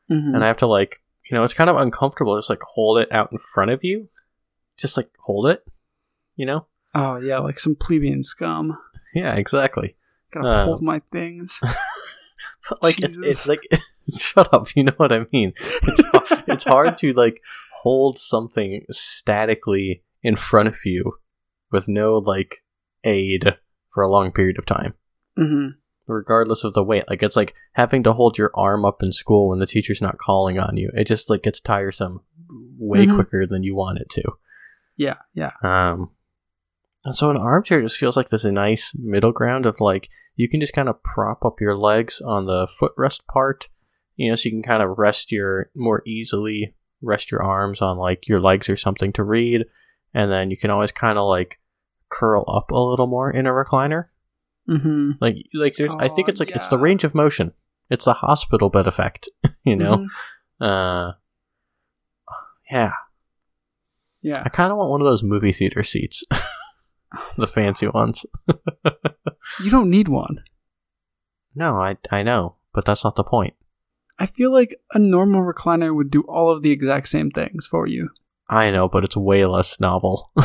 Mhm. 0.10 0.34
And 0.36 0.44
I 0.44 0.48
have 0.48 0.58
to 0.58 0.68
like 0.68 1.02
you 1.30 1.36
know, 1.38 1.44
it's 1.44 1.54
kind 1.54 1.70
of 1.70 1.76
uncomfortable 1.76 2.38
just 2.38 2.50
like 2.50 2.62
hold 2.64 2.98
it 2.98 3.12
out 3.12 3.32
in 3.32 3.38
front 3.38 3.72
of 3.72 3.84
you. 3.84 4.08
Just 4.78 4.96
like 4.98 5.10
hold 5.26 5.48
it. 5.48 5.64
You 6.36 6.46
know? 6.46 6.66
Oh 6.96 7.18
yeah, 7.18 7.40
like 7.40 7.60
some 7.60 7.76
plebeian 7.76 8.24
scum. 8.24 8.78
Yeah, 9.14 9.36
exactly. 9.36 9.96
Gotta 10.34 10.66
hold 10.66 10.82
my 10.82 11.02
things. 11.12 11.60
But 12.70 12.84
like 12.84 13.00
it's, 13.02 13.18
Jesus. 13.18 13.48
it's 13.48 13.48
like 13.48 13.62
shut 14.18 14.54
up, 14.54 14.68
you 14.76 14.84
know 14.84 14.94
what 14.98 15.12
I 15.12 15.26
mean. 15.34 15.54
It's 15.62 16.02
it's 16.48 16.64
hard 16.66 16.98
to 17.00 17.14
like 17.14 17.42
hold 17.82 18.18
something 18.20 18.86
statically 18.92 20.04
in 20.24 20.36
front 20.36 20.68
of 20.68 20.76
you 20.86 21.14
with 21.72 21.88
no 21.88 22.18
like 22.18 22.58
aid 23.04 23.58
for 23.94 24.04
a 24.04 24.10
long 24.12 24.32
period 24.32 24.58
of 24.60 24.66
time. 24.66 24.94
hmm 25.38 25.68
Regardless 26.08 26.64
of 26.64 26.74
the 26.74 26.84
weight. 26.84 27.06
Like 27.10 27.24
it's 27.24 27.36
like 27.36 27.54
having 27.74 28.04
to 28.04 28.14
hold 28.14 28.38
your 28.38 28.52
arm 28.56 28.84
up 28.86 29.02
in 29.04 29.12
school 29.14 29.50
when 29.50 29.60
the 29.60 29.68
teacher's 29.68 30.02
not 30.02 30.18
calling 30.18 30.60
on 30.60 30.76
you. 30.78 30.92
It 30.94 31.06
just 31.08 31.30
like 31.30 31.44
gets 31.44 31.60
tiresome 31.62 32.22
way 32.78 33.06
Mhm. 33.06 33.16
quicker 33.16 33.46
than 33.48 33.64
you 33.64 33.76
want 33.76 34.00
it 34.00 34.10
to. 34.12 34.24
Yeah, 34.98 35.16
yeah. 35.34 35.52
Um, 35.64 36.12
and 37.06 37.16
so 37.16 37.30
an 37.30 37.38
armchair 37.38 37.82
just 37.82 37.98
feels 37.98 38.18
like 38.18 38.30
this 38.30 38.46
nice 38.46 38.94
middle 38.98 39.32
ground 39.32 39.66
of 39.66 39.80
like 39.80 40.10
you 40.36 40.48
can 40.50 40.60
just 40.60 40.74
kind 40.74 40.90
of 40.90 41.02
prop 41.04 41.44
up 41.46 41.60
your 41.62 41.78
legs 41.78 42.22
on 42.22 42.46
the 42.46 42.68
footrest 42.68 43.26
part, 43.32 43.68
you 44.16 44.30
know, 44.30 44.36
so 44.36 44.46
you 44.46 44.52
can 44.52 44.64
kind 44.64 44.82
of 44.84 44.98
rest 44.98 45.32
your 45.32 45.70
more 45.76 46.02
easily 46.08 46.76
rest 47.02 47.32
your 47.32 47.42
arms 47.44 47.82
on 47.82 47.98
like 47.98 48.28
your 48.28 48.40
legs 48.42 48.70
or 48.70 48.76
something 48.76 49.14
to 49.14 49.24
read, 49.24 49.66
and 50.14 50.32
then 50.32 50.50
you 50.52 50.58
can 50.58 50.70
always 50.70 50.92
kind 50.92 51.18
of 51.18 51.28
like 51.28 51.60
curl 52.10 52.44
up 52.48 52.72
a 52.72 52.78
little 52.80 53.08
more 53.08 53.30
in 53.32 53.46
a 53.48 53.52
recliner. 53.52 54.06
hmm 54.68 55.12
Like 55.22 55.36
like 55.54 55.76
there's, 55.76 55.92
I 56.00 56.08
think 56.10 56.28
Oh, 56.28 56.32
it's 56.32 56.40
like 56.40 56.52
it's 56.52 56.68
the 56.68 56.78
range 56.78 57.04
of 57.04 57.16
motion. 57.16 57.54
It's 57.90 58.06
the 58.06 58.14
hospital 58.14 58.70
bed 58.70 58.88
effect, 58.88 59.30
you 59.64 59.76
know. 59.76 60.08
Mm-hmm. 60.62 60.64
Uh, 60.64 61.12
yeah, 62.70 62.92
Yeah. 64.22 64.44
I 64.46 64.50
kind 64.50 64.72
of 64.72 64.78
want 64.78 64.92
one 64.92 65.02
of 65.02 65.08
those 65.08 65.24
movie 65.24 65.52
theater 65.52 65.82
seats, 65.84 66.24
the 67.38 67.48
fancy 67.48 67.88
ones. 67.88 68.26
You 69.60 69.72
don't 69.72 69.90
need 69.90 70.08
one. 70.08 70.44
No, 71.56 71.82
I 71.82 71.98
I 72.12 72.24
know, 72.24 72.56
but 72.74 72.86
that's 72.86 73.04
not 73.04 73.16
the 73.16 73.24
point. 73.24 73.56
I 74.18 74.28
feel 74.28 74.54
like 74.54 74.80
a 74.94 75.00
normal 75.00 75.42
recliner 75.42 75.96
would 75.96 76.12
do 76.12 76.22
all 76.24 76.52
of 76.52 76.62
the 76.62 76.72
exact 76.72 77.08
same 77.08 77.32
things 77.32 77.66
for 77.68 77.88
you. 77.88 78.10
I 78.50 78.70
know, 78.72 78.88
but 78.90 79.04
it's 79.04 79.18
way 79.18 79.46
less 79.46 79.80
novel. 79.80 80.32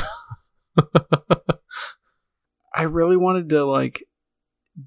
I 2.75 2.83
really 2.83 3.17
wanted 3.17 3.49
to 3.51 3.65
like 3.65 4.05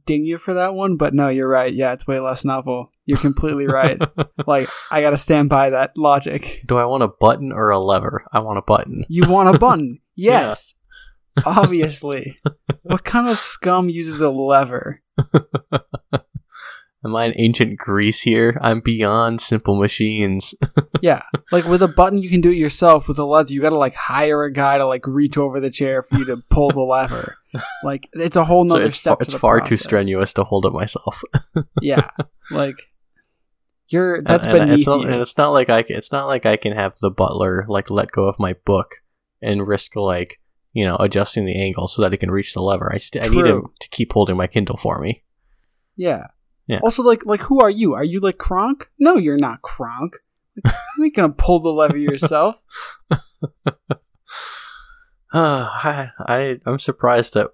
ding 0.06 0.26
you 0.26 0.38
for 0.38 0.56
that 0.56 0.74
one, 0.74 0.98
but 0.98 1.14
no, 1.14 1.30
you're 1.30 1.48
right. 1.48 1.74
Yeah, 1.74 1.94
it's 1.94 2.08
way 2.08 2.20
less 2.20 2.44
novel. 2.44 2.92
You're 3.06 3.18
completely 3.18 3.68
right. 3.68 4.00
like 4.48 4.70
I 4.92 5.02
gotta 5.02 5.18
stand 5.18 5.50
by 5.50 5.70
that 5.70 5.92
logic. 5.96 6.64
Do 6.66 6.78
I 6.78 6.86
want 6.86 7.04
a 7.04 7.10
button 7.20 7.52
or 7.52 7.70
a 7.70 7.80
lever? 7.80 8.26
I 8.34 8.40
want 8.40 8.58
a 8.58 8.64
button. 8.64 9.06
You 9.08 9.30
want 9.30 9.56
a 9.56 9.60
button? 9.60 10.00
Yes. 10.16 10.74
Obviously. 11.46 12.38
what 12.84 13.04
kind 13.04 13.30
of 13.30 13.38
scum 13.38 13.90
uses 13.90 14.22
a 14.22 14.30
lever? 14.30 15.02
Am 17.06 17.16
I 17.16 17.26
in 17.26 17.34
ancient 17.38 17.78
Greece 17.78 18.22
here? 18.22 18.58
I'm 18.62 18.82
beyond 18.82 19.40
simple 19.42 19.76
machines. 19.76 20.54
Yeah. 21.00 21.22
Like 21.52 21.66
with 21.66 21.84
a 21.84 21.88
button 21.88 22.24
you 22.24 22.28
can 22.28 22.42
do 22.42 22.50
it 22.50 22.58
yourself. 22.58 23.08
With 23.08 23.20
a 23.20 23.24
lever 23.24 23.54
you 23.54 23.62
gotta 23.62 23.78
like 23.78 23.94
hire 23.94 24.44
a 24.46 24.52
guy 24.52 24.80
to 24.80 24.88
like 24.88 25.06
reach 25.06 25.38
over 25.38 25.60
the 25.60 25.70
chair 25.70 26.02
for 26.02 26.18
you 26.18 26.26
to 26.26 26.38
pull 26.50 26.72
the 26.72 26.82
lever. 26.82 27.38
Like 27.84 28.10
it's 28.14 28.36
a 28.36 28.44
whole 28.44 28.68
so 28.68 28.78
it's, 28.78 28.98
step. 28.98 29.12
far, 29.12 29.18
to 29.18 29.24
it's 29.24 29.36
far 29.36 29.62
too 29.62 29.78
strenuous 29.78 30.34
to 30.34 30.44
hold 30.44 30.66
it 30.66 30.74
myself. 30.74 31.22
Yeah. 31.82 32.10
Like 32.50 32.76
you're 33.90 34.24
that's 34.24 34.46
and, 34.46 34.58
and 34.58 34.68
beneath 34.68 34.78
it's 34.80 34.88
not, 34.88 35.02
you. 35.02 35.08
and 35.08 35.22
it's 35.22 35.38
not 35.38 35.50
like 35.50 35.70
I 35.70 35.84
can, 35.84 35.98
it's 35.98 36.12
not 36.12 36.26
like 36.26 36.48
I 36.48 36.58
can 36.58 36.74
have 36.74 36.94
the 37.00 37.12
butler 37.12 37.66
like 37.68 37.92
let 37.92 38.12
go 38.12 38.28
of 38.28 38.40
my 38.40 38.56
book 38.66 38.96
and 39.42 39.68
risk 39.68 39.96
like 39.96 40.40
you 40.78 40.86
know 40.86 40.96
adjusting 40.98 41.46
the 41.46 41.60
angle 41.60 41.88
so 41.88 42.04
that 42.04 42.14
it 42.14 42.18
can 42.18 42.30
reach 42.30 42.54
the 42.54 42.62
lever. 42.62 42.92
I 42.94 42.98
st- 42.98 43.26
I 43.26 43.30
need 43.30 43.48
him 43.48 43.64
to 43.80 43.90
keep 43.90 44.14
holding 44.14 44.38
my 44.38 44.46
Kindle 44.46 44.78
for 44.78 45.00
me. 45.00 45.24
Yeah. 45.96 46.28
Yeah. 46.68 46.82
Also, 46.84 47.02
like, 47.02 47.26
like 47.26 47.42
who 47.42 47.62
are 47.62 47.70
you? 47.70 47.96
Are 47.96 48.04
you 48.04 48.20
like 48.20 48.38
Kronk? 48.38 48.92
No, 49.00 49.18
you're 49.18 49.40
not 49.40 49.64
Kronk. 49.64 50.14
Like, 50.64 50.76
you 50.98 51.06
ain't 51.06 51.16
gonna 51.16 51.34
pull 51.34 51.62
the 51.62 51.70
lever 51.70 51.98
yourself. 51.98 52.58
Uh, 53.10 53.18
I, 55.34 56.12
I 56.20 56.60
I'm 56.68 56.78
surprised 56.78 57.34
that 57.34 57.48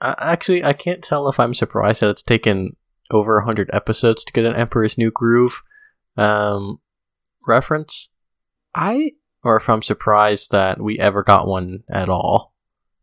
I, 0.00 0.14
actually 0.18 0.62
I 0.62 0.72
can't 0.72 1.02
tell 1.02 1.28
if 1.28 1.40
I'm 1.40 1.54
surprised 1.54 2.00
that 2.00 2.10
it's 2.10 2.22
taken 2.22 2.76
over 3.10 3.40
hundred 3.40 3.70
episodes 3.72 4.22
to 4.22 4.32
get 4.32 4.44
an 4.44 4.54
Emperor's 4.54 4.96
New 4.96 5.10
Groove 5.10 5.64
um 6.16 6.78
reference, 7.44 8.10
I 8.72 9.14
or 9.42 9.56
if 9.56 9.68
I'm 9.68 9.82
surprised 9.82 10.52
that 10.52 10.80
we 10.80 11.00
ever 11.00 11.24
got 11.24 11.48
one 11.48 11.82
at 11.90 12.08
all. 12.08 12.54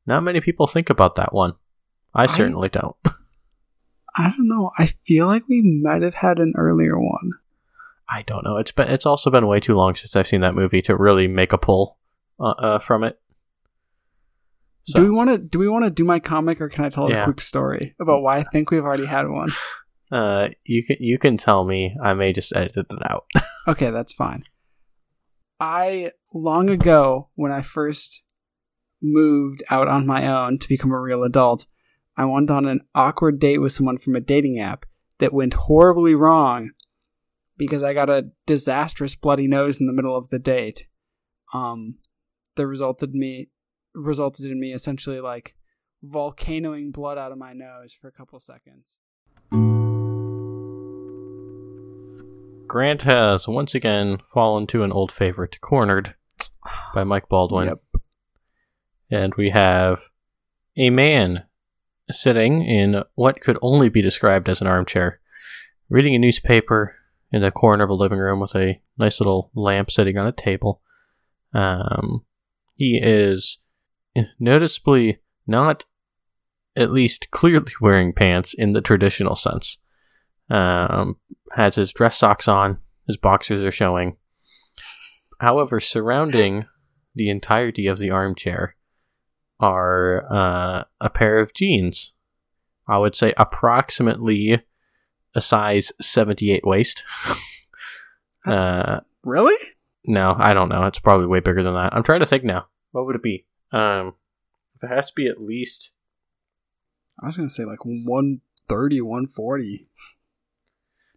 Not 0.07 0.23
many 0.23 0.41
people 0.41 0.67
think 0.67 0.89
about 0.89 1.15
that 1.15 1.33
one. 1.33 1.53
I 2.13 2.23
I- 2.23 2.27
certainly 2.27 2.69
don't. 2.69 2.95
I 4.17 4.29
don't 4.29 4.47
know. 4.47 4.71
I 4.77 4.87
feel 5.05 5.27
like 5.27 5.43
we 5.49 5.61
might 5.83 6.01
have 6.01 6.13
had 6.13 6.39
an 6.39 6.53
earlier 6.57 6.97
one. 6.97 7.31
I 8.09 8.21
don't 8.21 8.45
know. 8.45 8.55
It's 8.57 8.71
been 8.71 8.87
it's 8.87 9.05
also 9.05 9.29
been 9.29 9.45
way 9.47 9.59
too 9.59 9.75
long 9.75 9.93
since 9.95 10.15
I've 10.15 10.27
seen 10.27 10.39
that 10.41 10.55
movie 10.55 10.81
to 10.83 10.95
really 10.95 11.27
make 11.27 11.51
a 11.51 11.57
pull 11.57 11.97
uh, 12.39 12.51
uh, 12.51 12.79
from 12.79 13.03
it. 13.03 13.19
So, 14.87 14.99
Do 14.99 15.05
we 15.05 15.11
want 15.11 15.31
to? 15.31 15.37
Do 15.39 15.59
we 15.59 15.67
want 15.67 15.83
to 15.85 15.89
do 15.89 16.05
my 16.05 16.19
comic, 16.19 16.61
or 16.61 16.69
can 16.69 16.85
I 16.85 16.89
tell 16.89 17.09
Yeah. 17.09 17.21
a 17.21 17.23
quick 17.25 17.41
story 17.41 17.95
about 17.99 18.21
why 18.21 18.37
I 18.37 18.43
think 18.43 18.69
we've 18.71 18.83
already 18.85 19.05
had 19.07 19.27
one? 19.27 19.49
uh, 20.11 20.49
you 20.63 20.85
can 20.85 20.97
you 20.99 21.17
can 21.17 21.35
tell 21.37 21.65
me. 21.65 21.97
I 22.01 22.13
may 22.13 22.31
just 22.31 22.55
edit 22.55 22.73
it 22.77 22.85
out. 23.09 23.25
Okay, 23.67 23.89
that's 23.89 24.13
fine. 24.13 24.43
I 25.59 26.11
long 26.33 26.69
ago, 26.69 27.29
when 27.33 27.51
I 27.51 27.63
first 27.63 28.21
moved 29.13 29.63
out 29.69 29.87
on 29.87 30.05
my 30.05 30.27
own 30.27 30.57
to 30.59 30.67
become 30.67 30.91
a 30.91 30.99
real 30.99 31.23
adult, 31.23 31.65
I 32.17 32.25
went 32.25 32.49
on 32.49 32.65
an 32.65 32.81
awkward 32.93 33.39
date 33.39 33.59
with 33.59 33.71
someone 33.71 33.97
from 33.97 34.15
a 34.15 34.21
dating 34.21 34.59
app 34.59 34.85
that 35.19 35.33
went 35.33 35.53
horribly 35.53 36.15
wrong 36.15 36.71
because 37.57 37.83
I 37.83 37.93
got 37.93 38.09
a 38.09 38.29
disastrous 38.45 39.15
bloody 39.15 39.47
nose 39.47 39.79
in 39.79 39.87
the 39.87 39.93
middle 39.93 40.15
of 40.15 40.29
the 40.29 40.39
date. 40.39 40.87
Um, 41.53 41.99
that 42.55 42.67
resulted 42.67 43.13
me 43.13 43.49
resulted 43.93 44.45
in 44.45 44.59
me 44.59 44.73
essentially 44.73 45.21
like 45.21 45.55
volcanoing 46.03 46.91
blood 46.91 47.17
out 47.17 47.31
of 47.31 47.37
my 47.37 47.53
nose 47.53 47.93
for 47.93 48.07
a 48.07 48.11
couple 48.11 48.39
seconds. 48.39 48.93
Grant 52.67 53.03
has 53.03 53.47
once 53.47 53.75
again 53.75 54.17
fallen 54.33 54.67
to 54.67 54.83
an 54.83 54.91
old 54.91 55.11
favorite, 55.11 55.61
Cornered, 55.61 56.15
by 56.93 57.03
Mike 57.03 57.29
Baldwin. 57.29 57.67
Yep. 57.67 57.81
And 59.11 59.33
we 59.35 59.51
have 59.51 60.01
a 60.77 60.89
man 60.89 61.43
sitting 62.09 62.63
in 62.63 63.03
what 63.15 63.41
could 63.41 63.57
only 63.61 63.89
be 63.89 64.01
described 64.01 64.49
as 64.49 64.61
an 64.61 64.67
armchair, 64.67 65.19
reading 65.89 66.15
a 66.15 66.19
newspaper 66.19 66.95
in 67.31 67.41
the 67.41 67.51
corner 67.51 67.83
of 67.83 67.89
a 67.89 67.95
living 67.95 68.19
room 68.19 68.39
with 68.39 68.55
a 68.55 68.79
nice 68.97 69.19
little 69.19 69.51
lamp 69.55 69.91
sitting 69.91 70.17
on 70.17 70.27
a 70.27 70.31
table. 70.31 70.81
Um, 71.53 72.25
he 72.75 72.99
is 73.01 73.57
noticeably 74.39 75.19
not 75.47 75.85
at 76.75 76.91
least 76.91 77.31
clearly 77.31 77.71
wearing 77.81 78.13
pants 78.13 78.53
in 78.53 78.73
the 78.73 78.81
traditional 78.81 79.35
sense. 79.35 79.77
Um, 80.49 81.17
has 81.53 81.75
his 81.75 81.91
dress 81.91 82.17
socks 82.17 82.47
on, 82.47 82.79
his 83.07 83.17
boxers 83.17 83.63
are 83.63 83.71
showing. 83.71 84.17
However, 85.39 85.79
surrounding 85.79 86.65
the 87.15 87.29
entirety 87.29 87.87
of 87.87 87.97
the 87.97 88.11
armchair 88.11 88.75
are 89.59 90.25
uh, 90.31 90.83
a 91.01 91.09
pair 91.09 91.39
of 91.39 91.53
jeans. 91.53 92.13
I 92.87 92.97
would 92.97 93.15
say 93.15 93.33
approximately 93.37 94.61
a 95.33 95.41
size 95.41 95.91
78 95.99 96.65
waist. 96.65 97.03
uh, 98.47 99.01
Really? 99.23 99.57
no, 100.05 100.35
I 100.37 100.53
don't 100.53 100.69
know. 100.69 100.85
It's 100.85 100.99
probably 100.99 101.25
way 101.27 101.39
bigger 101.39 101.63
than 101.63 101.73
that. 101.73 101.93
I'm 101.95 102.03
trying 102.03 102.19
to 102.19 102.25
think 102.25 102.43
now. 102.43 102.67
What 102.91 103.05
would 103.07 103.15
it 103.15 103.23
be? 103.23 103.45
Um, 103.71 104.13
if 104.75 104.83
it 104.83 104.93
has 104.93 105.07
to 105.07 105.13
be 105.15 105.27
at 105.27 105.41
least 105.41 105.91
I 107.21 107.25
was 107.27 107.37
gonna 107.37 107.49
say 107.49 107.65
like 107.65 107.85
130, 107.85 109.01
140. 109.01 109.87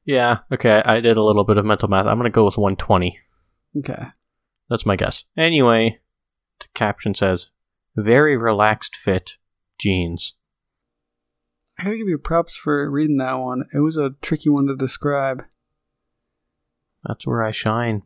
Yeah, 0.04 0.38
okay, 0.50 0.80
I 0.86 1.00
did 1.00 1.16
a 1.18 1.22
little 1.22 1.44
bit 1.44 1.58
of 1.58 1.66
mental 1.66 1.88
math. 1.88 2.06
I'm 2.06 2.16
going 2.16 2.24
to 2.24 2.34
go 2.34 2.46
with 2.46 2.56
120. 2.56 3.18
Okay. 3.76 4.06
That's 4.70 4.86
my 4.86 4.96
guess. 4.96 5.24
Anyway, 5.36 5.98
the 6.60 6.66
caption 6.72 7.12
says, 7.14 7.48
very 8.02 8.36
relaxed 8.36 8.96
fit 8.96 9.36
jeans. 9.78 10.34
I 11.78 11.84
gotta 11.84 11.96
give 11.96 12.08
you 12.08 12.18
props 12.18 12.56
for 12.56 12.90
reading 12.90 13.18
that 13.18 13.38
one. 13.38 13.64
It 13.72 13.78
was 13.80 13.96
a 13.96 14.14
tricky 14.20 14.48
one 14.48 14.66
to 14.66 14.76
describe. 14.76 15.44
That's 17.04 17.26
where 17.26 17.42
I 17.42 17.52
shine. 17.52 18.02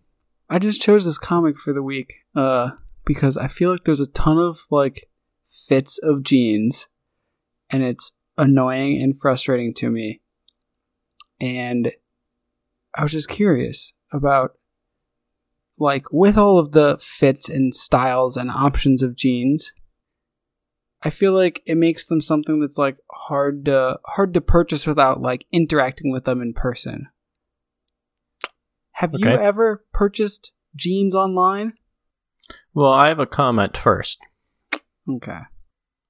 I 0.50 0.58
just 0.58 0.82
chose 0.82 1.06
this 1.06 1.18
comic 1.18 1.58
for 1.58 1.72
the 1.72 1.82
week 1.82 2.12
uh, 2.36 2.72
because 3.06 3.38
I 3.38 3.48
feel 3.48 3.70
like 3.70 3.84
there's 3.84 4.00
a 4.00 4.06
ton 4.06 4.38
of 4.38 4.66
like 4.70 5.08
fits 5.48 5.98
of 6.02 6.22
jeans, 6.22 6.88
and 7.70 7.82
it's 7.82 8.12
annoying 8.36 9.00
and 9.02 9.18
frustrating 9.18 9.72
to 9.74 9.90
me. 9.90 10.20
And 11.40 11.92
I 12.94 13.02
was 13.02 13.12
just 13.12 13.28
curious 13.28 13.94
about 14.12 14.52
like 15.78 16.12
with 16.12 16.36
all 16.36 16.58
of 16.58 16.72
the 16.72 16.98
fits 17.00 17.48
and 17.48 17.74
styles 17.74 18.36
and 18.36 18.50
options 18.50 19.02
of 19.02 19.16
jeans. 19.16 19.72
I 21.04 21.10
feel 21.10 21.32
like 21.32 21.62
it 21.66 21.76
makes 21.76 22.06
them 22.06 22.20
something 22.20 22.60
that's 22.60 22.78
like 22.78 22.96
hard 23.10 23.64
to 23.64 23.98
hard 24.04 24.34
to 24.34 24.40
purchase 24.40 24.86
without 24.86 25.20
like 25.20 25.44
interacting 25.52 26.12
with 26.12 26.24
them 26.24 26.40
in 26.40 26.52
person. 26.54 27.08
Have 28.92 29.10
you 29.14 29.28
ever 29.28 29.84
purchased 29.92 30.52
jeans 30.76 31.14
online? 31.14 31.72
Well, 32.74 32.92
I 32.92 33.08
have 33.08 33.18
a 33.18 33.26
comment 33.26 33.76
first. 33.76 34.18
Okay. 35.08 35.38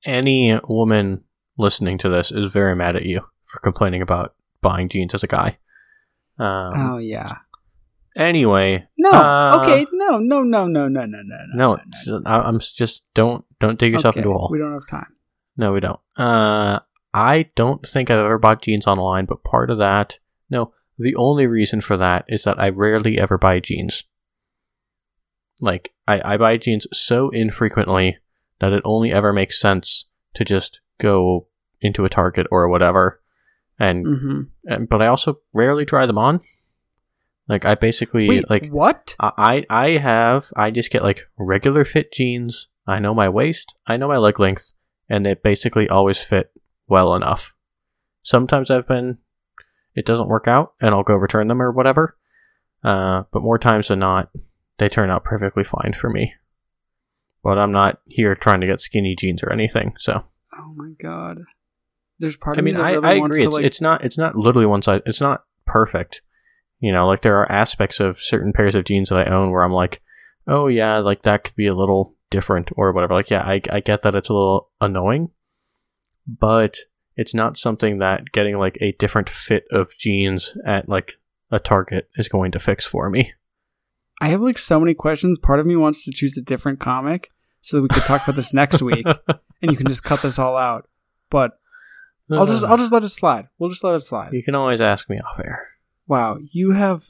Any 0.05 0.59
woman 0.69 1.25
listening 1.57 1.97
to 1.99 2.09
this 2.09 2.33
is 2.33 2.47
very 2.53 2.75
mad 2.77 2.97
at 2.97 3.07
you 3.07 3.23
for 3.45 3.61
complaining 3.61 4.03
about 4.03 4.35
buying 4.61 4.89
jeans 4.89 5.15
as 5.15 5.23
a 5.23 5.29
guy. 5.29 5.59
Um, 6.39 6.73
oh 6.95 6.99
yeah. 6.99 7.23
Anyway, 8.15 8.87
No. 8.99 9.11
uh, 9.11 9.59
okay. 9.63 9.87
No. 9.93 10.19
No. 10.19 10.43
No. 10.43 10.67
No. 10.67 10.87
No. 10.89 11.07
No. 11.07 11.23
No. 11.23 11.37
no, 11.55 11.75
it's- 11.75 12.11
I- 12.27 12.41
I'm 12.43 12.59
just 12.59 13.05
don't 13.15 13.45
don't 13.63 13.79
dig 13.79 13.93
yourself 13.93 14.13
Okay, 14.15 14.21
into 14.21 14.31
a 14.31 14.39
hole. 14.39 14.49
We 14.51 14.59
don't 14.59 14.73
have 14.73 14.89
time. 14.91 15.15
No, 15.57 15.73
we 15.73 15.81
don't. 15.81 16.01
Uh, 16.17 16.81
I 17.15 17.51
don't 17.55 17.87
think 17.87 18.11
I've 18.11 18.19
ever 18.19 18.39
bought 18.39 18.63
jeans 18.63 18.87
online, 18.87 19.25
but 19.27 19.43
part 19.45 19.71
of 19.71 19.79
that, 19.79 20.19
no, 20.51 20.73
the 20.99 21.15
only 21.17 21.47
reason 21.47 21.81
for 21.81 21.97
that 21.97 22.25
is 22.29 22.45
that 22.45 22.61
I 22.61 22.69
rarely 22.69 23.19
ever 23.19 23.39
buy 23.39 23.61
jeans. 23.61 24.05
Like, 25.61 25.93
I, 26.09 26.35
I 26.35 26.37
buy 26.37 26.57
jeans 26.57 26.87
so 26.93 27.29
infrequently 27.31 28.19
that 28.61 28.73
it 28.73 28.83
only 28.85 29.13
ever 29.13 29.33
makes 29.33 29.61
sense 29.61 30.07
to 30.35 30.45
just 30.45 30.81
go 30.99 31.47
into 31.81 32.05
a 32.05 32.09
Target 32.09 32.47
or 32.51 32.69
whatever. 32.69 33.21
And, 33.79 34.07
Mm-hmm. 34.07 34.41
and 34.67 34.89
but 34.89 35.03
I 35.03 35.07
also 35.07 35.41
rarely 35.53 35.85
try 35.85 36.07
them 36.07 36.19
on. 36.19 36.41
Like, 37.49 37.65
I 37.65 37.75
basically, 37.75 38.29
Wait. 38.29 38.49
like, 38.49 38.69
what? 38.71 39.17
I 39.21 39.65
I 39.69 39.91
have 39.99 40.53
I 40.57 40.71
just 40.71 40.91
get 40.93 41.03
like 41.03 41.27
regular 41.37 41.85
fit 41.85 42.13
jeans. 42.13 42.69
I 42.87 42.99
know 42.99 43.15
my 43.15 43.29
waist, 43.29 43.75
I 43.87 43.97
know 43.97 44.09
my 44.09 44.19
leg 44.19 44.41
length, 44.41 44.73
and 45.09 45.25
they 45.25 45.35
basically 45.35 45.89
always 45.89 46.21
fit 46.21 46.51
well 46.89 47.15
enough. 47.15 47.55
Sometimes 48.23 48.71
I've 48.71 48.87
been 48.89 49.19
it 49.95 50.07
doesn't 50.07 50.29
work 50.29 50.49
out 50.49 50.73
and 50.81 50.95
I'll 50.95 51.03
go 51.03 51.15
return 51.15 51.49
them 51.49 51.61
or 51.61 51.71
whatever. 51.71 52.17
Uh, 52.83 53.25
but 53.33 53.43
more 53.43 53.59
times 53.59 53.89
than 53.89 53.99
not, 53.99 54.31
they 54.79 54.89
turn 54.89 55.11
out 55.11 55.25
perfectly 55.25 55.65
fine 55.65 55.93
for 55.93 56.09
me. 56.11 56.35
But 57.43 57.59
I'm 57.59 57.73
not 57.73 58.01
here 58.09 58.35
trying 58.35 58.61
to 58.63 58.67
get 58.67 58.81
skinny 58.81 59.15
jeans 59.17 59.43
or 59.43 59.53
anything. 59.53 59.95
So 59.99 60.25
Oh 60.59 60.73
my 60.75 60.93
god. 61.01 61.39
There's 62.19 62.37
part 62.37 62.57
I 62.57 62.61
of 62.61 62.65
mean, 62.65 62.75
me 62.75 62.81
that 62.81 62.87
I, 62.87 62.93
really 62.93 63.09
I 63.09 63.19
wants 63.19 63.37
agree. 63.37 63.43
to 63.43 63.49
It's 63.49 63.57
like. 63.57 63.65
it's 63.65 63.81
not 63.81 64.05
it's 64.05 64.19
not 64.19 64.37
literally 64.37 64.67
one 64.67 64.83
size. 64.83 65.03
It's 65.07 65.21
not 65.21 65.45
perfect. 65.67 66.23
You 66.81 66.93
know, 66.93 67.07
like 67.07 67.23
there 67.23 67.39
are 67.39 67.51
aspects 67.51 68.01
of 68.01 68.19
certain 68.19 68.53
pairs 68.53 68.75
of 68.75 68.85
jeans 68.85 69.09
that 69.09 69.19
I 69.27 69.31
own 69.31 69.51
where 69.51 69.63
I'm 69.63 69.73
like, 69.73 70.03
oh 70.47 70.67
yeah, 70.69 70.99
like 70.99 71.23
that 71.23 71.45
could 71.45 71.55
be 71.57 71.67
a 71.67 71.75
little 71.75 72.17
different 72.33 72.71
or 72.77 72.93
whatever. 72.93 73.15
Like 73.15 73.31
yeah, 73.31 73.43
I 73.43 73.61
I 73.71 73.81
get 73.81 74.03
that 74.03 74.15
it's 74.17 74.29
a 74.29 74.35
little 74.35 74.71
annoying, 74.81 75.31
but 76.27 76.79
it's 77.17 77.35
not 77.35 77.57
something 77.57 77.99
that 77.99 78.33
getting 78.33 78.59
like 78.59 78.79
a 78.81 78.93
different 78.93 79.29
fit 79.29 79.65
of 79.71 79.97
jeans 79.99 80.57
at 80.67 80.89
like 80.89 81.19
a 81.51 81.61
Target 81.61 82.09
is 82.17 82.29
going 82.29 82.51
to 82.53 82.59
fix 82.59 82.87
for 82.87 83.11
me. 83.11 83.33
I 84.21 84.29
have 84.29 84.41
like 84.41 84.59
so 84.59 84.81
many 84.81 84.95
questions. 84.95 85.39
Part 85.39 85.61
of 85.61 85.67
me 85.67 85.77
wants 85.77 86.05
to 86.05 86.13
choose 86.13 86.37
a 86.37 86.43
different 86.43 86.81
comic 86.81 87.31
so 87.61 87.77
that 87.77 87.83
we 87.83 87.89
could 87.89 88.05
talk 88.05 88.23
about 88.25 88.37
this 88.37 88.55
next 88.55 88.83
week, 88.83 89.07
and 89.63 89.71
you 89.71 89.77
can 89.77 89.87
just 89.87 90.05
cut 90.05 90.23
this 90.23 90.39
all 90.39 90.57
out. 90.57 90.89
But 91.31 91.59
I'll 92.31 92.47
just 92.47 92.65
I'll 92.65 92.79
just 92.79 92.93
let 92.93 93.05
it 93.05 93.11
slide. 93.11 93.49
We'll 93.59 93.71
just 93.71 93.85
let 93.85 93.95
it 93.95 94.01
slide. 94.01 94.33
you 94.33 94.43
can 94.43 94.55
always 94.55 94.81
ask 94.81 95.11
me 95.11 95.17
off 95.19 95.41
air. 95.45 95.69
Wow, 96.07 96.39
you 96.51 96.73
have 96.73 97.03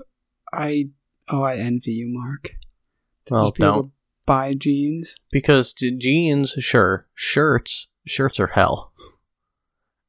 I 0.52 0.88
oh 1.28 1.42
I 1.42 1.56
envy 1.56 1.92
you, 1.92 2.06
Mark. 2.08 2.50
To 3.26 3.34
Well, 3.34 3.50
don't 3.52 3.92
buy 4.26 4.54
jeans. 4.54 5.14
because 5.30 5.72
jeans, 5.72 6.50
sure, 6.58 7.06
shirts, 7.14 7.88
shirts 8.06 8.38
are 8.40 8.48
hell. 8.48 8.92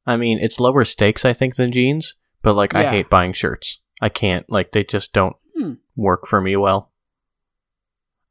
I 0.05 0.17
mean, 0.17 0.39
it's 0.41 0.59
lower 0.59 0.83
stakes, 0.85 1.23
I 1.25 1.33
think, 1.33 1.55
than 1.55 1.71
jeans, 1.71 2.15
but 2.41 2.55
like, 2.55 2.75
I 2.75 2.89
hate 2.89 3.09
buying 3.09 3.33
shirts. 3.33 3.81
I 4.01 4.09
can't, 4.09 4.45
like, 4.49 4.71
they 4.71 4.83
just 4.83 5.13
don't 5.13 5.35
Hmm. 5.55 5.73
work 5.95 6.27
for 6.27 6.41
me 6.41 6.55
well. 6.55 6.91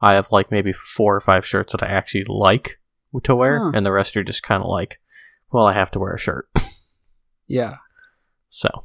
I 0.01 0.15
have 0.15 0.33
like 0.33 0.51
maybe 0.51 0.73
four 0.73 1.15
or 1.17 1.21
five 1.21 1.47
shirts 1.47 1.73
that 1.73 1.83
I 1.83 1.87
actually 1.87 2.25
like 2.27 2.81
to 3.23 3.35
wear, 3.37 3.59
Huh. 3.61 3.71
and 3.75 3.87
the 3.87 3.93
rest 3.93 4.17
are 4.17 4.25
just 4.25 4.43
kind 4.43 4.63
of 4.63 4.69
like, 4.69 5.01
well, 5.53 5.65
I 5.67 5.73
have 5.75 5.91
to 5.93 5.99
wear 6.01 6.15
a 6.15 6.19
shirt. 6.19 6.49
Yeah. 7.47 7.77
so, 8.49 8.85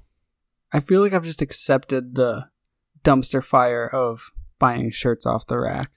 I 0.73 0.81
feel 0.81 1.01
like 1.01 1.13
I've 1.13 1.23
just 1.23 1.41
accepted 1.41 2.15
the 2.15 2.49
dumpster 3.03 3.41
fire 3.43 3.87
of 3.87 4.29
buying 4.59 4.91
shirts 4.91 5.25
off 5.25 5.47
the 5.47 5.57
rack. 5.57 5.89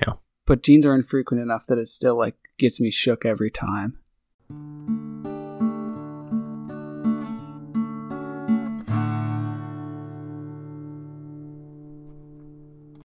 Yeah. 0.00 0.14
But 0.46 0.62
jeans 0.62 0.86
are 0.86 0.94
infrequent 0.94 1.42
enough 1.42 1.66
that 1.66 1.78
it 1.78 1.88
still 1.88 2.16
like 2.16 2.36
gets 2.58 2.80
me 2.80 2.90
shook 2.90 3.24
every 3.24 3.50
time. 3.50 3.98